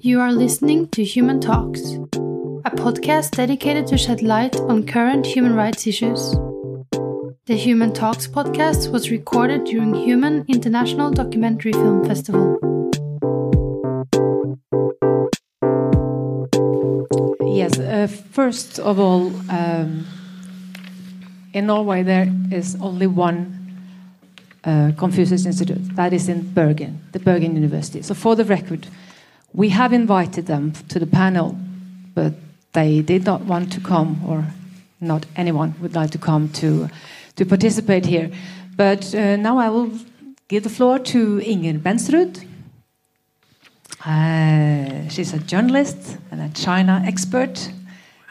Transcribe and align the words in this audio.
You 0.00 0.20
are 0.20 0.32
listening 0.32 0.88
to 0.88 1.04
Human 1.04 1.40
Talks, 1.40 1.80
a 2.64 2.70
podcast 2.70 3.30
dedicated 3.32 3.86
to 3.86 3.96
shed 3.96 4.22
light 4.22 4.56
on 4.56 4.86
current 4.86 5.24
human 5.24 5.54
rights 5.54 5.86
issues. 5.86 6.32
The 7.46 7.56
Human 7.56 7.92
Talks 7.92 8.26
podcast 8.26 8.90
was 8.92 9.10
recorded 9.10 9.64
during 9.64 9.94
Human 9.94 10.44
International 10.48 11.10
Documentary 11.10 11.72
Film 11.72 12.04
Festival. 12.04 12.58
Yes, 17.54 17.78
uh, 17.78 18.06
first 18.32 18.78
of 18.78 18.98
all, 18.98 19.32
um, 19.50 20.06
in 21.52 21.66
Norway 21.66 22.02
there 22.02 22.32
is 22.50 22.76
only 22.80 23.06
one 23.06 23.56
uh, 24.64 24.92
Confucius 24.96 25.46
Institute, 25.46 25.94
that 25.96 26.12
is 26.12 26.28
in 26.28 26.42
Bergen, 26.52 27.00
the 27.12 27.20
Bergen 27.20 27.54
University. 27.54 28.02
So, 28.02 28.14
for 28.14 28.34
the 28.34 28.44
record, 28.44 28.88
we 29.56 29.70
have 29.70 29.94
invited 29.94 30.46
them 30.46 30.72
to 30.88 30.98
the 30.98 31.06
panel, 31.06 31.56
but 32.14 32.34
they 32.74 33.00
did 33.00 33.24
not 33.24 33.40
want 33.40 33.72
to 33.72 33.80
come, 33.80 34.20
or 34.28 34.44
not 35.00 35.24
anyone 35.34 35.74
would 35.80 35.94
like 35.94 36.10
to 36.10 36.18
come 36.18 36.50
to, 36.50 36.90
to 37.36 37.46
participate 37.46 38.04
here. 38.04 38.30
But 38.76 39.14
uh, 39.14 39.36
now 39.36 39.56
I 39.56 39.70
will 39.70 39.90
give 40.48 40.62
the 40.62 40.68
floor 40.68 40.98
to 40.98 41.40
Inger 41.40 41.78
Bensrud. 41.78 42.44
Uh, 44.04 45.08
she's 45.08 45.32
a 45.32 45.38
journalist 45.38 46.18
and 46.30 46.42
a 46.42 46.50
China 46.50 47.02
expert. 47.06 47.72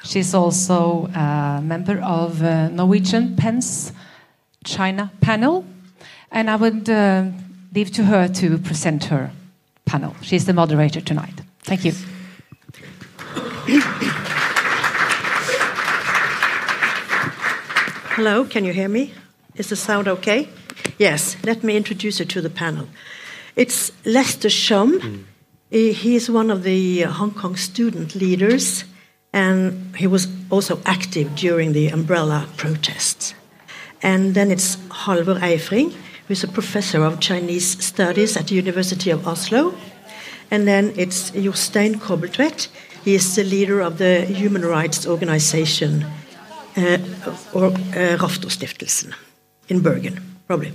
She's 0.03 0.35
also 0.35 1.07
a 1.07 1.59
member 1.63 1.99
of 2.01 2.43
uh, 2.43 2.69
Norwegian 2.69 3.35
PEN's 3.35 3.91
China 4.63 5.11
panel. 5.21 5.65
And 6.31 6.51
I 6.51 6.55
would 6.55 6.87
uh, 6.87 7.25
leave 7.73 7.91
to 7.93 8.03
her 8.03 8.27
to 8.27 8.59
present 8.59 9.05
her 9.05 9.31
panel. 9.85 10.15
She's 10.21 10.45
the 10.45 10.53
moderator 10.53 11.01
tonight. 11.01 11.41
Thank 11.63 11.85
you. 11.85 11.93
Hello, 18.15 18.45
can 18.45 18.63
you 18.63 18.73
hear 18.73 18.87
me? 18.87 19.13
Is 19.55 19.69
the 19.69 19.75
sound 19.75 20.07
okay? 20.07 20.47
Yes, 20.97 21.35
let 21.43 21.63
me 21.63 21.75
introduce 21.75 22.19
you 22.19 22.25
to 22.25 22.41
the 22.41 22.49
panel. 22.49 22.87
It's 23.55 23.91
Lester 24.05 24.49
Shum. 24.49 24.99
Mm. 24.99 25.23
He 25.69 26.15
is 26.15 26.29
one 26.29 26.51
of 26.51 26.63
the 26.63 27.01
Hong 27.01 27.31
Kong 27.31 27.55
student 27.55 28.15
leaders, 28.15 28.85
and 29.33 29.95
he 29.97 30.07
was 30.07 30.27
also 30.49 30.79
active 30.85 31.35
during 31.35 31.73
the 31.73 31.89
umbrella 31.89 32.47
protests. 32.55 33.33
And 34.01 34.35
then 34.35 34.51
it's 34.51 34.77
Halvor 34.89 35.39
Eifring, 35.39 35.93
who 36.27 36.31
is 36.31 36.43
a 36.43 36.47
professor 36.47 37.03
of 37.03 37.19
Chinese 37.19 37.83
studies 37.83 38.35
at 38.37 38.47
the 38.47 38.55
University 38.55 39.11
of 39.11 39.27
Oslo. 39.27 39.75
And 40.51 40.67
then 40.67 40.93
it's 40.95 41.31
Jostein 41.31 41.95
Kobbeltvedt. 41.95 42.67
He 43.03 43.15
is 43.15 43.35
the 43.35 43.43
leader 43.43 43.81
of 43.81 43.97
the 43.97 44.21
human 44.25 44.65
rights 44.65 45.05
organization 45.05 46.05
uh, 46.77 46.97
or 47.53 47.65
uh, 47.67 48.17
Raftostiftelsen 48.17 49.13
in 49.69 49.81
Bergen, 49.81 50.19
probably. 50.47 50.73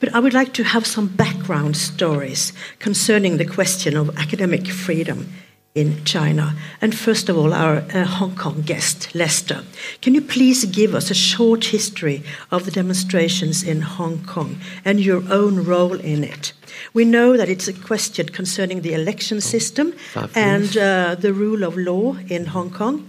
But 0.00 0.14
I 0.14 0.20
would 0.20 0.34
like 0.34 0.52
to 0.54 0.64
have 0.64 0.86
some 0.86 1.08
background 1.08 1.76
stories 1.76 2.52
concerning 2.78 3.36
the 3.36 3.44
question 3.44 3.96
of 3.96 4.16
academic 4.18 4.66
freedom 4.66 5.28
in 5.76 6.02
China. 6.04 6.54
And 6.80 6.94
first 6.94 7.28
of 7.28 7.36
all, 7.36 7.52
our 7.52 7.84
uh, 7.94 8.04
Hong 8.04 8.34
Kong 8.34 8.62
guest, 8.62 9.14
Lester. 9.14 9.62
Can 10.00 10.14
you 10.14 10.22
please 10.22 10.64
give 10.64 10.94
us 10.94 11.10
a 11.10 11.14
short 11.14 11.66
history 11.66 12.22
of 12.50 12.64
the 12.64 12.70
demonstrations 12.70 13.62
in 13.62 13.82
Hong 13.82 14.24
Kong 14.24 14.58
and 14.84 14.98
your 14.98 15.22
own 15.30 15.64
role 15.64 16.00
in 16.00 16.24
it? 16.24 16.54
We 16.94 17.04
know 17.04 17.36
that 17.36 17.50
it's 17.50 17.68
a 17.68 17.74
question 17.74 18.30
concerning 18.30 18.80
the 18.80 18.94
election 18.94 19.40
system 19.40 19.94
and 20.34 20.76
uh, 20.76 21.14
the 21.14 21.34
rule 21.34 21.62
of 21.62 21.76
law 21.76 22.16
in 22.28 22.46
Hong 22.46 22.70
Kong. 22.70 23.06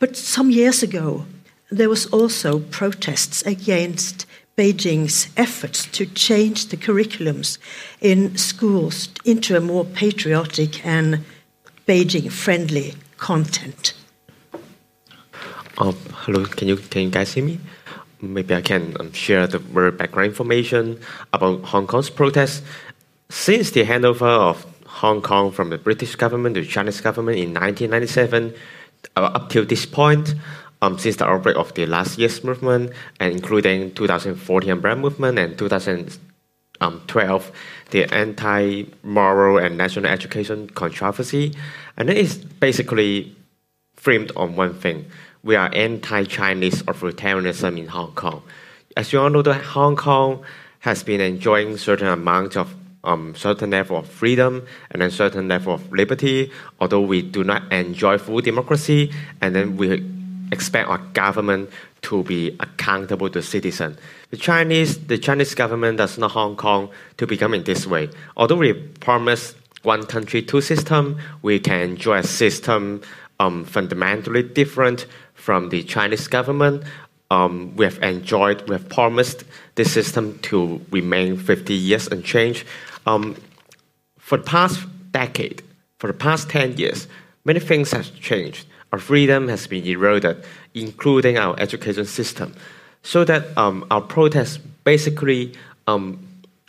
But 0.00 0.16
some 0.16 0.50
years 0.50 0.82
ago, 0.82 1.26
there 1.70 1.88
was 1.88 2.06
also 2.06 2.58
protests 2.58 3.42
against 3.42 4.26
Beijing's 4.56 5.28
efforts 5.36 5.86
to 5.86 6.06
change 6.06 6.66
the 6.66 6.76
curriculums 6.76 7.58
in 8.00 8.36
schools 8.36 9.08
into 9.24 9.56
a 9.56 9.60
more 9.60 9.84
patriotic 9.84 10.84
and 10.84 11.24
Beijing 11.90 12.30
friendly 12.30 12.94
content. 13.16 13.94
Um, 15.76 15.96
hello, 16.22 16.44
can 16.44 16.68
you 16.68 16.76
can 16.76 17.02
you 17.02 17.10
guys 17.10 17.34
hear 17.34 17.42
me? 17.42 17.58
Maybe 18.22 18.54
I 18.54 18.60
can 18.60 18.96
um, 19.00 19.12
share 19.12 19.48
the 19.48 19.58
very 19.58 19.90
background 19.90 20.28
information 20.28 21.00
about 21.32 21.64
Hong 21.64 21.88
Kong's 21.88 22.08
protests. 22.08 22.62
Since 23.28 23.72
the 23.72 23.82
handover 23.82 24.30
of 24.50 24.64
Hong 24.86 25.20
Kong 25.20 25.50
from 25.50 25.70
the 25.70 25.78
British 25.78 26.14
government 26.14 26.54
to 26.54 26.60
the 26.60 26.68
Chinese 26.68 27.00
government 27.00 27.38
in 27.38 27.54
1997, 27.54 28.54
uh, 29.16 29.20
up 29.22 29.50
till 29.50 29.64
this 29.64 29.84
point, 29.84 30.36
um, 30.82 30.96
since 30.96 31.16
the 31.16 31.26
outbreak 31.26 31.56
of 31.56 31.74
the 31.74 31.86
last 31.86 32.18
year's 32.18 32.44
movement, 32.44 32.92
and 33.18 33.32
including 33.32 33.92
2014 33.94 34.70
umbrella 34.70 34.96
movement 34.96 35.40
and 35.40 35.58
2012, 35.58 37.52
the 37.90 38.04
anti-moral 38.14 39.58
and 39.58 39.76
national 39.76 40.06
education 40.06 40.68
controversy, 40.70 41.52
and 41.96 42.10
it 42.10 42.16
is 42.16 42.36
basically 42.36 43.36
framed 43.96 44.32
on 44.36 44.56
one 44.56 44.74
thing: 44.74 45.06
we 45.42 45.56
are 45.56 45.70
anti-Chinese 45.74 46.82
authoritarianism 46.84 47.78
in 47.78 47.88
Hong 47.88 48.12
Kong. 48.12 48.42
As 48.96 49.12
you 49.12 49.20
all 49.20 49.30
know, 49.30 49.42
that 49.42 49.62
Hong 49.62 49.96
Kong 49.96 50.44
has 50.80 51.02
been 51.02 51.20
enjoying 51.20 51.76
certain 51.76 52.08
amount 52.08 52.56
of 52.56 52.74
um, 53.04 53.34
certain 53.34 53.70
level 53.70 53.96
of 53.96 54.06
freedom 54.08 54.66
and 54.90 55.00
then 55.00 55.10
certain 55.10 55.48
level 55.48 55.74
of 55.74 55.92
liberty, 55.92 56.50
although 56.80 57.00
we 57.00 57.22
do 57.22 57.44
not 57.44 57.72
enjoy 57.72 58.18
full 58.18 58.40
democracy, 58.40 59.12
and 59.40 59.54
then 59.54 59.76
we 59.76 60.04
expect 60.52 60.88
our 60.88 60.98
government 61.12 61.70
to 62.02 62.22
be 62.24 62.56
accountable 62.60 63.28
to 63.30 63.42
citizens. 63.42 63.98
The 64.30 64.36
Chinese, 64.36 65.06
the 65.06 65.18
Chinese 65.18 65.54
government 65.54 65.98
does 65.98 66.18
not 66.18 66.32
Hong 66.32 66.56
Kong 66.56 66.90
to 67.18 67.26
become 67.26 67.54
in 67.54 67.64
this 67.64 67.86
way. 67.86 68.10
Although 68.36 68.56
we 68.56 68.72
promise 68.72 69.54
one 69.82 70.04
country, 70.04 70.42
two 70.42 70.60
system, 70.60 71.18
we 71.42 71.58
can 71.58 71.80
enjoy 71.80 72.18
a 72.18 72.22
system 72.22 73.02
um, 73.38 73.64
fundamentally 73.64 74.42
different 74.42 75.06
from 75.34 75.70
the 75.70 75.82
Chinese 75.82 76.28
government. 76.28 76.84
Um, 77.30 77.74
we 77.76 77.84
have 77.84 78.02
enjoyed, 78.02 78.68
we 78.68 78.74
have 78.74 78.88
promised 78.88 79.44
this 79.76 79.92
system 79.92 80.38
to 80.40 80.84
remain 80.90 81.36
50 81.36 81.72
years 81.72 82.08
unchanged. 82.08 82.66
Um, 83.06 83.36
for 84.18 84.38
the 84.38 84.44
past 84.44 84.80
decade, 85.12 85.62
for 85.98 86.08
the 86.08 86.12
past 86.12 86.50
10 86.50 86.76
years, 86.76 87.06
many 87.44 87.60
things 87.60 87.92
have 87.92 88.14
changed 88.20 88.66
our 88.92 88.98
freedom 88.98 89.48
has 89.48 89.66
been 89.66 89.86
eroded, 89.86 90.44
including 90.74 91.38
our 91.38 91.58
education 91.58 92.04
system, 92.04 92.54
so 93.02 93.24
that 93.24 93.56
um, 93.56 93.86
our 93.90 94.00
protests 94.00 94.58
basically 94.84 95.52
um, 95.86 96.18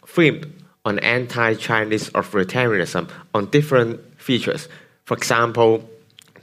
framed 0.05 0.45
on 0.85 0.99
anti-Chinese 0.99 2.09
authoritarianism 2.11 3.09
on 3.33 3.45
different 3.47 3.99
features. 4.19 4.67
For 5.05 5.15
example, 5.15 5.87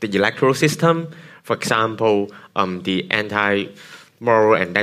the 0.01 0.09
electoral 0.15 0.55
system. 0.55 1.11
For 1.43 1.57
example, 1.57 2.31
um, 2.57 2.83
the 2.83 3.11
anti-moral 3.11 4.61
and 4.61 4.75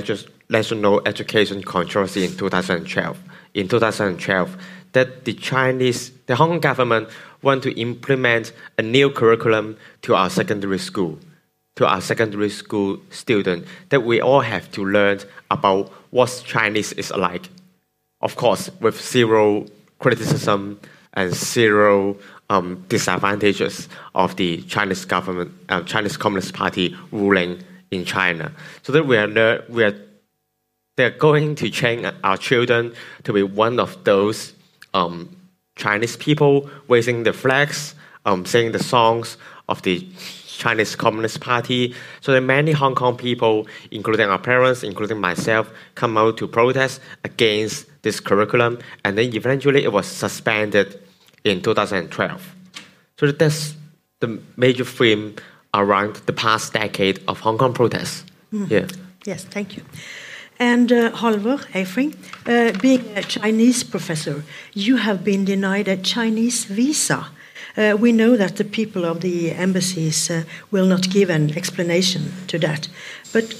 national 0.49 1.01
education 1.07 1.63
controversy 1.63 2.25
in 2.25 2.35
2012. 2.35 3.17
In 3.53 3.67
2012, 3.67 4.57
that 4.91 5.25
the 5.25 5.33
Chinese, 5.33 6.11
the 6.25 6.35
Hong 6.35 6.49
Kong 6.49 6.59
government 6.59 7.09
want 7.41 7.63
to 7.63 7.79
implement 7.79 8.53
a 8.77 8.81
new 8.81 9.09
curriculum 9.09 9.77
to 10.01 10.15
our 10.15 10.29
secondary 10.29 10.79
school, 10.79 11.19
to 11.75 11.85
our 11.85 12.01
secondary 12.01 12.49
school 12.49 12.97
students, 13.09 13.69
that 13.89 14.03
we 14.03 14.19
all 14.19 14.41
have 14.41 14.71
to 14.71 14.83
learn 14.83 15.19
about 15.51 15.91
what 16.11 16.44
Chinese 16.45 16.91
is 16.94 17.11
like. 17.11 17.49
Of 18.25 18.38
course, 18.38 18.72
with 18.81 19.00
zero 19.00 19.68
criticism 20.00 20.80
and 21.13 21.31
zero 21.31 22.18
um, 22.50 22.83
disadvantages 22.89 23.88
of 24.16 24.36
the 24.36 24.63
Chinese 24.63 25.06
government, 25.06 25.51
uh, 25.69 25.83
Chinese 25.83 26.18
Communist 26.18 26.56
Party 26.56 26.95
ruling 27.12 27.62
in 27.92 28.04
China. 28.04 28.51
So 28.81 28.94
that 28.94 29.06
we 29.06 29.16
are, 29.16 29.63
we 29.69 29.83
are 29.83 29.95
they're 30.95 31.12
going 31.12 31.54
to 31.54 31.69
train 31.69 32.12
our 32.24 32.38
children 32.38 32.95
to 33.25 33.31
be 33.31 33.44
one 33.44 33.80
of 33.80 34.04
those 34.06 34.54
um, 34.95 35.30
Chinese 35.75 36.18
people 36.18 36.68
raising 36.88 37.21
the 37.21 37.33
flags, 37.33 37.94
um, 38.25 38.44
singing 38.44 38.71
the 38.71 38.83
songs 38.83 39.38
of 39.69 39.83
the 39.83 40.04
Chinese 40.57 40.96
Communist 40.96 41.40
Party. 41.42 41.94
So 42.22 42.31
that 42.31 42.42
many 42.42 42.72
Hong 42.72 42.96
Kong 42.96 43.18
people, 43.18 43.68
including 43.92 44.30
our 44.30 44.40
parents, 44.40 44.84
including 44.84 45.19
myself, 45.19 45.69
come 45.96 46.18
out 46.18 46.38
to 46.38 46.48
protest 46.48 47.02
against 47.24 47.88
this 48.02 48.19
curriculum, 48.19 48.80
and 49.04 49.18
then 49.18 49.34
eventually 49.36 49.84
it 49.84 49.92
was 49.92 50.06
suspended 50.06 51.00
in 51.44 51.62
2012. 51.62 52.56
So 53.18 53.31
that's 53.31 53.75
the 54.19 54.40
major 54.57 54.86
theme 54.86 55.36
around 55.74 56.16
the 56.25 56.34
past 56.34 56.74
decade 56.74 57.22
of 57.28 57.40
Hong 57.42 57.57
Kong 57.57 57.74
protests. 57.74 58.24
Mm. 58.54 58.69
Yeah. 58.69 58.88
Yes, 59.25 59.44
thank 59.44 59.75
you. 59.75 59.84
And 60.60 60.92
uh, 60.92 61.12
Halvor 61.12 61.60
Eifring, 61.74 62.16
uh, 62.48 62.78
being 62.80 63.06
a 63.18 63.24
Chinese 63.24 63.84
professor, 63.84 64.44
you 64.74 64.98
have 64.98 65.24
been 65.24 65.44
denied 65.44 65.88
a 65.88 65.98
Chinese 65.98 66.63
visa. 66.66 67.28
Uh, 67.77 67.95
we 68.00 68.12
know 68.12 68.38
that 68.38 68.56
the 68.56 68.63
people 68.63 69.04
of 69.04 69.19
the 69.22 69.51
embassies 69.51 70.30
uh, 70.30 70.44
will 70.72 70.86
not 70.86 71.10
give 71.10 71.30
an 71.30 71.56
explanation 71.57 72.31
to 72.48 72.57
that. 72.60 72.88
But 73.33 73.54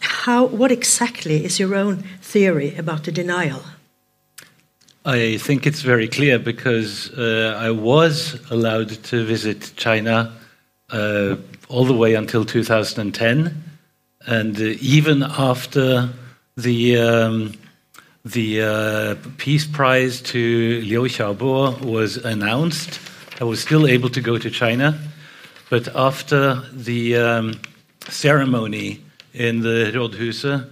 how, 0.00 0.46
what 0.46 0.70
exactly 0.70 1.44
is 1.44 1.58
your 1.58 1.74
own 1.74 2.04
theory 2.20 2.76
about 2.76 3.04
the 3.04 3.12
denial? 3.12 3.62
I 5.06 5.38
think 5.38 5.66
it's 5.66 5.82
very 5.82 6.08
clear 6.08 6.38
because 6.38 7.10
uh, 7.16 7.56
I 7.58 7.70
was 7.70 8.40
allowed 8.50 8.88
to 9.04 9.24
visit 9.24 9.72
China 9.76 10.32
uh, 10.90 11.36
all 11.68 11.84
the 11.84 11.94
way 11.94 12.14
until 12.14 12.44
2010, 12.44 13.62
and 14.26 14.56
uh, 14.56 14.64
even 14.80 15.22
after 15.22 16.08
the 16.56 16.98
um, 16.98 17.52
the 18.24 18.62
uh, 18.62 19.14
Peace 19.36 19.64
Prize 19.64 20.20
to 20.22 20.80
Liu 20.80 21.02
Xiaobo 21.02 21.80
was 21.84 22.16
announced, 22.16 22.98
I 23.38 23.44
was 23.44 23.60
still 23.60 23.86
able 23.86 24.08
to 24.10 24.22
go 24.22 24.38
to 24.38 24.50
China. 24.50 24.98
But 25.68 25.94
after 25.94 26.62
the 26.72 27.16
um, 27.16 27.60
ceremony 28.08 29.02
in 29.34 29.60
the 29.60 29.92
Rådhuset, 29.94 30.70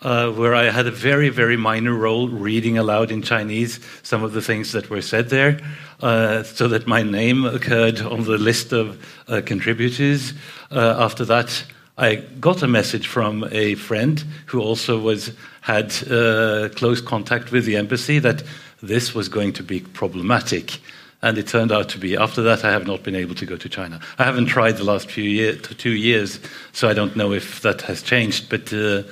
uh, 0.00 0.30
where 0.30 0.54
I 0.54 0.70
had 0.70 0.86
a 0.86 0.90
very, 0.90 1.28
very 1.28 1.58
minor 1.58 1.92
role 1.92 2.28
reading 2.28 2.78
aloud 2.78 3.10
in 3.10 3.20
Chinese 3.20 3.80
some 4.02 4.22
of 4.22 4.32
the 4.32 4.40
things 4.40 4.72
that 4.72 4.88
were 4.88 5.02
said 5.02 5.28
there, 5.28 5.60
uh, 6.00 6.42
so 6.42 6.68
that 6.68 6.86
my 6.86 7.02
name 7.02 7.44
occurred 7.44 8.00
on 8.00 8.24
the 8.24 8.38
list 8.38 8.72
of 8.72 9.04
uh, 9.28 9.42
contributors. 9.44 10.32
Uh, 10.70 10.96
after 10.98 11.26
that, 11.26 11.64
I 11.98 12.16
got 12.40 12.62
a 12.62 12.68
message 12.68 13.08
from 13.08 13.46
a 13.50 13.74
friend 13.74 14.24
who 14.46 14.62
also 14.62 14.98
was 14.98 15.32
had 15.60 15.92
uh, 16.10 16.70
close 16.76 17.02
contact 17.02 17.52
with 17.52 17.66
the 17.66 17.76
embassy 17.76 18.20
that 18.20 18.42
this 18.82 19.14
was 19.14 19.28
going 19.28 19.52
to 19.54 19.62
be 19.62 19.80
problematic. 19.80 20.78
And 21.26 21.36
it 21.38 21.48
turned 21.48 21.72
out 21.72 21.88
to 21.88 21.98
be. 21.98 22.16
After 22.16 22.40
that, 22.42 22.64
I 22.64 22.70
have 22.70 22.86
not 22.86 23.02
been 23.02 23.16
able 23.16 23.34
to 23.34 23.44
go 23.44 23.56
to 23.56 23.68
China. 23.68 24.00
I 24.16 24.22
haven't 24.22 24.46
tried 24.46 24.76
the 24.76 24.84
last 24.84 25.10
few 25.10 25.24
year, 25.24 25.56
two 25.56 25.90
years, 25.90 26.38
so 26.72 26.88
I 26.88 26.94
don't 26.94 27.16
know 27.16 27.32
if 27.32 27.62
that 27.62 27.82
has 27.82 28.00
changed. 28.00 28.48
But 28.48 28.72
uh, 28.72 29.02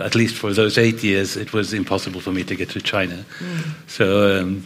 at 0.00 0.14
least 0.14 0.34
for 0.34 0.54
those 0.54 0.78
eight 0.78 1.04
years, 1.04 1.36
it 1.36 1.52
was 1.52 1.74
impossible 1.74 2.22
for 2.22 2.32
me 2.32 2.42
to 2.44 2.56
get 2.56 2.70
to 2.70 2.80
China. 2.80 3.22
Mm. 3.38 3.64
So, 3.86 4.40
um, 4.40 4.64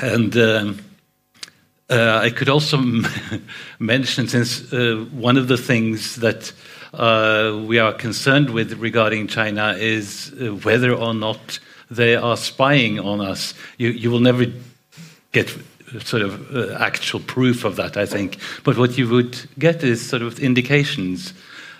and 0.00 0.36
um, 0.36 0.78
uh, 1.90 2.20
I 2.22 2.30
could 2.30 2.48
also 2.48 2.78
mention, 3.80 4.28
since 4.28 4.72
uh, 4.72 5.06
one 5.10 5.36
of 5.36 5.48
the 5.48 5.56
things 5.56 6.16
that 6.16 6.52
uh, 6.94 7.60
we 7.66 7.80
are 7.80 7.92
concerned 7.92 8.50
with 8.50 8.74
regarding 8.74 9.26
China 9.26 9.74
is 9.76 10.32
uh, 10.40 10.54
whether 10.62 10.94
or 10.94 11.14
not 11.14 11.58
they 11.90 12.14
are 12.14 12.36
spying 12.36 13.00
on 13.00 13.20
us. 13.20 13.54
You, 13.76 13.88
you 13.88 14.12
will 14.12 14.20
never 14.20 14.46
get 15.32 15.52
sort 16.04 16.22
of 16.22 16.54
uh, 16.54 16.74
actual 16.78 17.20
proof 17.20 17.64
of 17.64 17.76
that, 17.76 17.96
I 17.96 18.06
think. 18.06 18.38
But 18.64 18.76
what 18.76 18.98
you 18.98 19.08
would 19.08 19.38
get 19.58 19.82
is 19.82 20.06
sort 20.06 20.22
of 20.22 20.38
indications. 20.38 21.32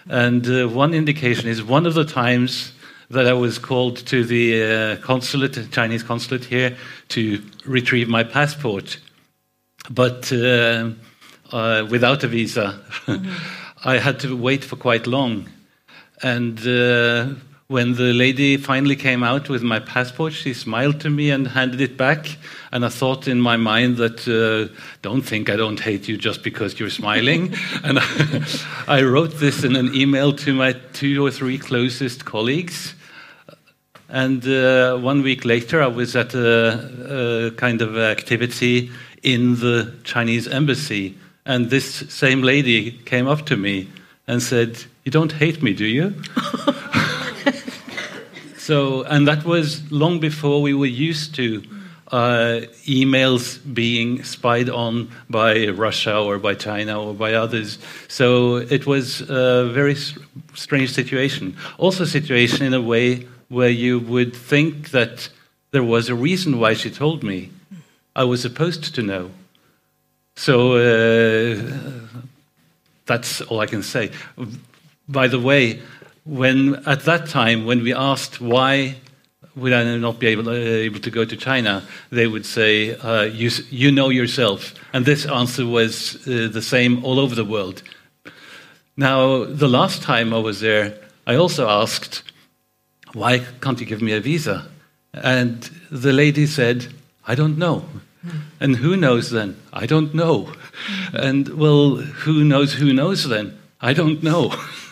And 0.08 0.46
uh, 0.46 0.68
one 0.68 0.94
indication 0.94 1.48
is 1.48 1.62
one 1.62 1.86
of 1.86 1.94
the 1.94 2.04
times 2.04 2.72
that 3.10 3.26
I 3.26 3.32
was 3.32 3.58
called 3.58 3.96
to 4.06 4.24
the 4.24 4.62
uh, 4.62 4.96
consulate, 4.96 5.70
Chinese 5.70 6.02
consulate 6.02 6.44
here, 6.44 6.76
to 7.08 7.42
retrieve 7.64 8.08
my 8.08 8.22
passport, 8.22 8.98
but 9.90 10.30
uh, 10.32 10.90
uh, 11.52 11.86
without 11.90 12.24
a 12.24 12.28
visa. 12.28 12.80
Mm-hmm. 13.06 13.32
I 13.84 13.98
had 13.98 14.20
to 14.20 14.36
wait 14.36 14.64
for 14.64 14.76
quite 14.76 15.06
long. 15.06 15.48
And 16.22 16.58
uh, 16.66 17.34
when 17.68 17.94
the 17.94 18.12
lady 18.12 18.56
finally 18.56 18.96
came 18.96 19.22
out 19.22 19.48
with 19.48 19.62
my 19.62 19.78
passport, 19.78 20.32
she 20.32 20.54
smiled 20.54 21.00
to 21.00 21.10
me 21.10 21.30
and 21.30 21.48
handed 21.48 21.80
it 21.80 21.96
back. 21.96 22.38
And 22.72 22.84
I 22.84 22.88
thought 22.88 23.28
in 23.28 23.40
my 23.40 23.56
mind 23.56 23.98
that, 23.98 24.26
uh, 24.26 24.74
don't 25.02 25.22
think 25.22 25.48
I 25.48 25.56
don't 25.56 25.78
hate 25.78 26.08
you 26.08 26.16
just 26.16 26.42
because 26.42 26.80
you're 26.80 26.90
smiling. 26.90 27.54
and 27.84 27.98
I, 28.00 28.46
I, 28.88 29.02
wrote 29.02 29.38
this 29.38 29.64
in 29.64 29.76
an 29.76 29.94
email 29.94 30.32
to 30.32 30.54
my 30.54 30.72
two 30.94 31.24
or 31.24 31.30
three 31.30 31.58
closest 31.58 32.24
colleagues. 32.24 32.94
And 34.08 34.46
uh, 34.48 34.96
one 34.96 35.22
week 35.22 35.44
later, 35.44 35.82
I 35.82 35.88
was 35.88 36.16
at 36.16 36.34
a, 36.34 37.48
a 37.48 37.50
kind 37.52 37.82
of 37.82 37.98
activity 37.98 38.90
in 39.22 39.56
the 39.56 39.94
Chinese 40.04 40.48
embassy 40.48 41.16
and 41.48 41.70
this 41.70 42.04
same 42.10 42.42
lady 42.42 42.92
came 43.06 43.26
up 43.26 43.46
to 43.46 43.56
me 43.56 43.88
and 44.26 44.42
said, 44.42 44.84
You 45.04 45.10
don't 45.10 45.32
hate 45.32 45.62
me, 45.62 45.72
do 45.72 45.86
you? 45.86 46.14
so, 48.58 49.02
and 49.04 49.26
that 49.28 49.44
was 49.44 49.90
long 49.90 50.20
before 50.20 50.62
we 50.62 50.74
were 50.74 50.86
used 50.86 51.34
to 51.36 51.62
uh, 52.10 52.62
emails 52.86 53.58
being 53.74 54.22
spied 54.24 54.70
on 54.70 55.10
by 55.28 55.68
Russia 55.68 56.18
or 56.18 56.38
by 56.38 56.54
China 56.54 57.02
or 57.02 57.14
by 57.14 57.34
others. 57.34 57.78
So 58.08 58.56
it 58.56 58.86
was 58.86 59.20
a 59.28 59.68
very 59.72 59.96
strange 60.54 60.92
situation. 60.92 61.56
Also, 61.76 62.04
a 62.04 62.06
situation 62.06 62.64
in 62.64 62.74
a 62.74 62.80
way 62.80 63.26
where 63.48 63.70
you 63.70 63.98
would 64.00 64.34
think 64.34 64.90
that 64.90 65.28
there 65.70 65.82
was 65.82 66.08
a 66.08 66.14
reason 66.14 66.58
why 66.58 66.74
she 66.74 66.90
told 66.90 67.22
me. 67.22 67.50
I 68.16 68.24
was 68.24 68.42
supposed 68.42 68.94
to 68.94 69.02
know. 69.02 69.30
So 70.34 70.76
uh, 70.76 71.62
that's 73.06 73.40
all 73.42 73.60
I 73.60 73.66
can 73.66 73.82
say. 73.82 74.10
By 75.08 75.28
the 75.28 75.38
way, 75.38 75.80
when 76.28 76.76
at 76.86 77.04
that 77.04 77.26
time, 77.26 77.64
when 77.64 77.82
we 77.82 77.94
asked 77.94 78.40
why 78.40 78.96
would 79.56 79.72
I 79.72 79.96
not 79.96 80.20
be 80.20 80.28
able, 80.28 80.48
uh, 80.48 80.52
able 80.52 81.00
to 81.00 81.10
go 81.10 81.24
to 81.24 81.36
China, 81.36 81.82
they 82.10 82.26
would 82.26 82.46
say, 82.46 82.94
uh, 82.94 83.22
you, 83.22 83.50
you, 83.70 83.90
know 83.90 84.08
yourself. 84.08 84.74
And 84.92 85.04
this 85.04 85.26
answer 85.26 85.66
was 85.66 86.16
uh, 86.28 86.48
the 86.52 86.62
same 86.62 87.04
all 87.04 87.18
over 87.18 87.34
the 87.34 87.44
world. 87.44 87.82
Now, 88.96 89.44
the 89.44 89.68
last 89.68 90.02
time 90.02 90.32
I 90.32 90.38
was 90.38 90.60
there, 90.60 90.94
I 91.26 91.34
also 91.34 91.68
asked, 91.68 92.22
why 93.14 93.40
can't 93.60 93.80
you 93.80 93.86
give 93.86 94.02
me 94.02 94.12
a 94.12 94.20
visa? 94.20 94.68
And 95.12 95.62
the 95.90 96.12
lady 96.12 96.46
said, 96.46 96.86
I 97.26 97.34
don't 97.34 97.58
know. 97.58 97.84
And 98.60 98.76
who 98.76 98.96
knows 98.96 99.30
then? 99.30 99.56
I 99.72 99.86
don't 99.86 100.14
know. 100.14 100.52
And 101.12 101.48
well, 101.48 101.96
who 101.96 102.44
knows 102.44 102.74
who 102.74 102.92
knows 102.92 103.28
then? 103.28 103.58
I 103.80 103.92
don't 103.92 104.22
know. 104.22 104.54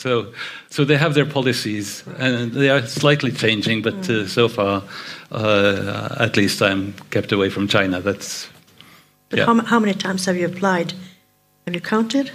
so, 0.00 0.32
so 0.70 0.86
they 0.86 0.96
have 0.96 1.12
their 1.12 1.26
policies, 1.26 2.02
and 2.18 2.52
they 2.52 2.70
are 2.70 2.86
slightly 2.86 3.30
changing, 3.30 3.82
but 3.82 4.08
uh, 4.08 4.26
so 4.26 4.48
far, 4.48 4.82
uh, 5.30 6.16
at 6.18 6.38
least 6.38 6.62
I'm 6.62 6.94
kept 7.10 7.32
away 7.32 7.50
from 7.50 7.68
China. 7.68 8.00
That's. 8.00 8.48
But 9.28 9.40
yeah. 9.40 9.44
how, 9.44 9.60
how 9.62 9.78
many 9.78 9.92
times 9.92 10.24
have 10.24 10.38
you 10.38 10.46
applied? 10.46 10.94
Have 11.66 11.74
you 11.74 11.82
counted? 11.82 12.30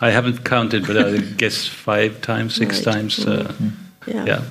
I 0.00 0.10
haven't 0.10 0.44
counted, 0.44 0.88
but 0.88 0.96
I 0.98 1.18
guess 1.36 1.68
five 1.68 2.20
times, 2.20 2.56
six 2.56 2.84
right. 2.84 2.94
times. 2.94 3.24
Uh, 3.24 3.54
mm. 3.60 3.70
yeah. 4.08 4.24
yeah. 4.24 4.44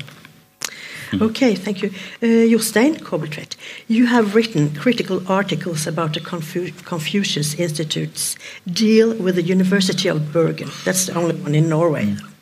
Okay, 1.21 1.55
thank 1.55 1.83
you. 1.83 1.89
Uh, 2.23 2.47
Jostein 2.47 2.97
Kobbeltvedt, 2.97 3.57
you 3.89 4.05
have 4.05 4.35
written 4.35 4.73
critical 4.73 5.21
articles 5.29 5.85
about 5.85 6.13
the 6.13 6.21
Confu 6.21 6.71
Confucius 6.85 7.53
Institute's 7.55 8.37
deal 8.65 9.13
with 9.15 9.35
the 9.35 9.43
University 9.43 10.07
of 10.07 10.31
Bergen. 10.31 10.69
That's 10.85 11.07
the 11.07 11.15
only 11.15 11.35
one 11.35 11.53
in 11.53 11.67
Norway. 11.67 12.05
Mm. 12.05 12.32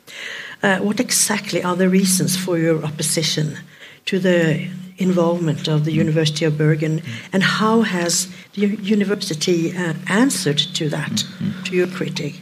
Uh, 0.62 0.78
what 0.78 1.00
exactly 1.00 1.62
are 1.62 1.76
the 1.76 1.88
reasons 1.88 2.36
for 2.36 2.58
your 2.58 2.84
opposition 2.84 3.58
to 4.04 4.18
the 4.18 4.68
involvement 4.98 5.68
of 5.68 5.84
the 5.84 5.92
University 5.92 6.44
of 6.44 6.56
Bergen, 6.56 7.00
mm. 7.00 7.28
and 7.32 7.42
how 7.42 7.82
has 7.82 8.28
the 8.54 8.66
university 8.66 9.76
uh, 9.76 9.94
answered 10.06 10.58
to 10.58 10.88
that, 10.88 11.10
mm-hmm. 11.10 11.62
to 11.64 11.76
your 11.76 11.86
critique? 11.88 12.40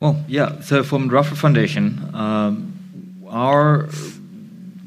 Well, 0.00 0.22
yeah. 0.28 0.60
So 0.60 0.82
from 0.82 1.08
the 1.08 1.14
Rafto 1.14 1.36
Foundation, 1.36 2.10
um, 2.14 2.72
our 3.28 3.88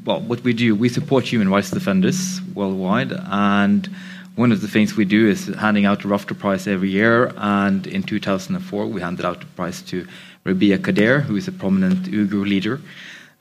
well, 0.04 0.20
what 0.20 0.42
we 0.42 0.54
do, 0.54 0.74
we 0.74 0.88
support 0.88 1.24
human 1.24 1.50
rights 1.50 1.70
defenders 1.70 2.40
worldwide, 2.54 3.12
and 3.12 3.88
one 4.36 4.52
of 4.52 4.60
the 4.60 4.68
things 4.68 4.96
we 4.96 5.04
do 5.04 5.28
is 5.28 5.48
handing 5.48 5.84
out 5.84 6.02
the 6.02 6.08
Rafto 6.08 6.38
Prize 6.38 6.68
every 6.68 6.90
year. 6.90 7.32
And 7.36 7.86
in 7.88 8.04
2004, 8.04 8.86
we 8.86 9.00
handed 9.00 9.26
out 9.26 9.40
the 9.40 9.46
prize 9.46 9.82
to 9.82 10.06
Rebiya 10.48 10.78
Kadeer, 10.78 11.22
who 11.22 11.36
is 11.36 11.46
a 11.48 11.52
prominent 11.52 12.04
Uyghur 12.04 12.48
leader. 12.48 12.80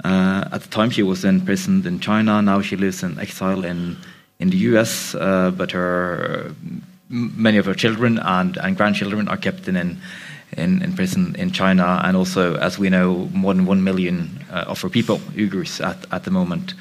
Uh, 0.03 0.49
at 0.51 0.61
the 0.61 0.69
time, 0.69 0.89
she 0.89 1.03
was 1.03 1.23
imprisoned 1.25 1.85
in 1.85 1.99
China. 1.99 2.41
Now 2.41 2.61
she 2.61 2.75
lives 2.75 3.03
in 3.03 3.17
exile 3.19 3.63
in 3.65 3.97
in 4.39 4.49
the 4.49 4.57
U.S. 4.71 5.15
Uh, 5.15 5.51
but 5.51 5.71
her 5.71 6.53
many 7.09 7.57
of 7.57 7.65
her 7.65 7.73
children 7.73 8.19
and, 8.19 8.57
and 8.57 8.75
grandchildren 8.75 9.27
are 9.27 9.37
kept 9.37 9.67
in, 9.67 9.77
in 9.77 10.01
in, 10.57 10.93
prison 10.93 11.35
in 11.35 11.51
China, 11.51 12.01
and 12.03 12.15
also, 12.15 12.55
as 12.55 12.79
we 12.79 12.89
know, 12.89 13.29
more 13.33 13.53
than 13.53 13.65
one 13.65 13.83
million 13.83 14.45
uh, 14.49 14.65
of 14.67 14.81
her 14.81 14.89
people, 14.89 15.17
Uyghurs, 15.35 15.85
at, 15.85 16.05
at 16.11 16.23
the 16.23 16.31
moment. 16.31 16.73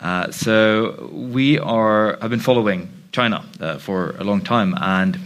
Uh, 0.00 0.30
so 0.30 1.10
we 1.12 1.58
are 1.58 2.18
have 2.20 2.30
been 2.30 2.40
following 2.40 2.88
China 3.12 3.44
uh, 3.60 3.78
for 3.78 4.14
a 4.18 4.24
long 4.24 4.40
time, 4.40 4.74
and 4.80 5.18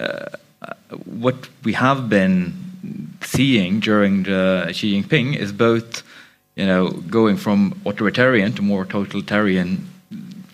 uh, 0.00 0.26
what 1.04 1.48
we 1.62 1.72
have 1.74 2.08
been 2.08 2.63
seeing 3.22 3.80
during 3.80 4.24
the 4.24 4.70
Xi 4.72 5.02
Jinping 5.02 5.36
is 5.36 5.52
both, 5.52 6.02
you 6.56 6.66
know, 6.66 6.90
going 6.90 7.36
from 7.36 7.80
authoritarian 7.86 8.52
to 8.54 8.62
more 8.62 8.84
totalitarian 8.84 9.88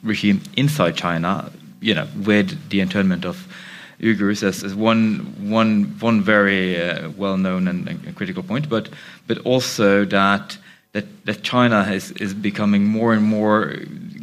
regime 0.02 0.40
inside 0.56 0.96
China, 0.96 1.50
you 1.80 1.94
know, 1.94 2.08
with 2.24 2.70
the 2.70 2.80
internment 2.80 3.24
of 3.24 3.46
Uyghurs 4.00 4.42
as, 4.42 4.64
as 4.64 4.74
one, 4.74 5.18
one, 5.50 5.84
one 6.00 6.22
very 6.22 6.80
uh, 6.80 7.10
well 7.10 7.36
known 7.36 7.68
and, 7.68 7.86
and, 7.88 8.16
critical 8.16 8.42
point, 8.42 8.68
but, 8.68 8.88
but 9.26 9.38
also 9.38 10.04
that, 10.06 10.56
that, 10.92 11.04
that 11.26 11.42
China 11.42 11.82
is, 11.82 12.10
is 12.12 12.32
becoming 12.32 12.84
more 12.84 13.12
and 13.12 13.22
more, 13.22 13.74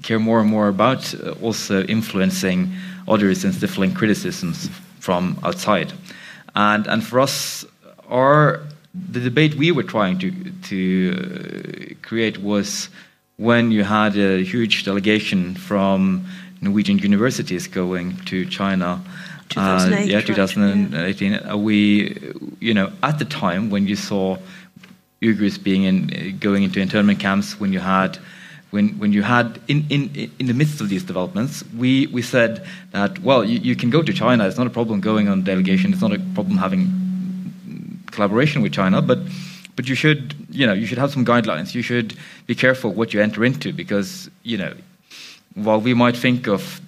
care 0.01 0.19
more 0.19 0.39
and 0.39 0.49
more 0.49 0.67
about 0.67 1.13
uh, 1.13 1.31
also 1.43 1.83
influencing 1.83 2.73
others 3.07 3.43
and 3.43 3.53
stifling 3.53 3.93
criticisms 3.93 4.69
from 4.99 5.39
outside. 5.43 5.93
And, 6.55 6.87
and 6.87 7.05
for 7.05 7.19
us, 7.19 7.63
our, 8.09 8.61
the 8.93 9.19
debate 9.19 9.55
we 9.55 9.71
were 9.71 9.83
trying 9.83 10.17
to, 10.19 10.31
to 10.63 11.95
uh, 12.01 12.07
create 12.07 12.39
was 12.39 12.89
when 13.37 13.71
you 13.71 13.83
had 13.83 14.17
a 14.17 14.43
huge 14.43 14.83
delegation 14.83 15.55
from 15.55 16.25
Norwegian 16.61 16.97
universities 16.97 17.67
going 17.67 18.17
to 18.25 18.45
China. 18.45 19.01
2008, 19.49 20.03
uh, 20.03 20.05
yeah, 20.05 20.21
2018. 20.21 21.31
Right, 21.31 21.41
yeah. 21.45 21.55
We, 21.55 22.33
you 22.59 22.73
know, 22.73 22.91
at 23.03 23.19
the 23.19 23.25
time 23.25 23.69
when 23.69 23.87
you 23.87 23.95
saw 23.95 24.37
Uyghurs 25.21 25.61
being 25.61 25.83
in, 25.83 26.37
going 26.39 26.63
into 26.63 26.79
internment 26.79 27.19
camps, 27.19 27.59
when 27.59 27.71
you 27.71 27.79
had, 27.79 28.17
when, 28.71 28.89
when 28.99 29.13
you 29.13 29.21
had 29.21 29.59
in, 29.67 29.85
in, 29.89 30.31
in 30.39 30.47
the 30.47 30.53
midst 30.53 30.81
of 30.81 30.89
these 30.89 31.03
developments, 31.03 31.63
we, 31.77 32.07
we 32.07 32.21
said 32.21 32.65
that 32.91 33.19
well, 33.19 33.43
you, 33.45 33.59
you 33.59 33.75
can 33.75 33.89
go 33.89 34.01
to 34.01 34.11
China. 34.11 34.47
It's 34.47 34.57
not 34.57 34.67
a 34.67 34.71
problem 34.71 34.99
going 34.99 35.29
on 35.29 35.43
delegation. 35.43 35.93
It's 35.93 36.01
not 36.01 36.11
a 36.11 36.19
problem 36.33 36.57
having 36.57 37.06
collaboration 38.17 38.61
with 38.63 38.73
China, 38.73 39.01
but 39.01 39.19
but 39.77 39.87
you 39.89 39.95
should 39.95 40.21
you 40.49 40.65
know 40.67 40.75
you 40.81 40.85
should 40.87 41.01
have 41.03 41.11
some 41.15 41.25
guidelines. 41.33 41.67
You 41.77 41.83
should 41.89 42.09
be 42.51 42.55
careful 42.55 42.89
what 42.99 43.13
you 43.13 43.21
enter 43.21 43.41
into 43.45 43.71
because 43.71 44.29
you 44.51 44.57
know 44.63 44.73
while 45.65 45.81
we 45.81 45.93
might 45.93 46.15
think 46.15 46.47
of 46.47 46.79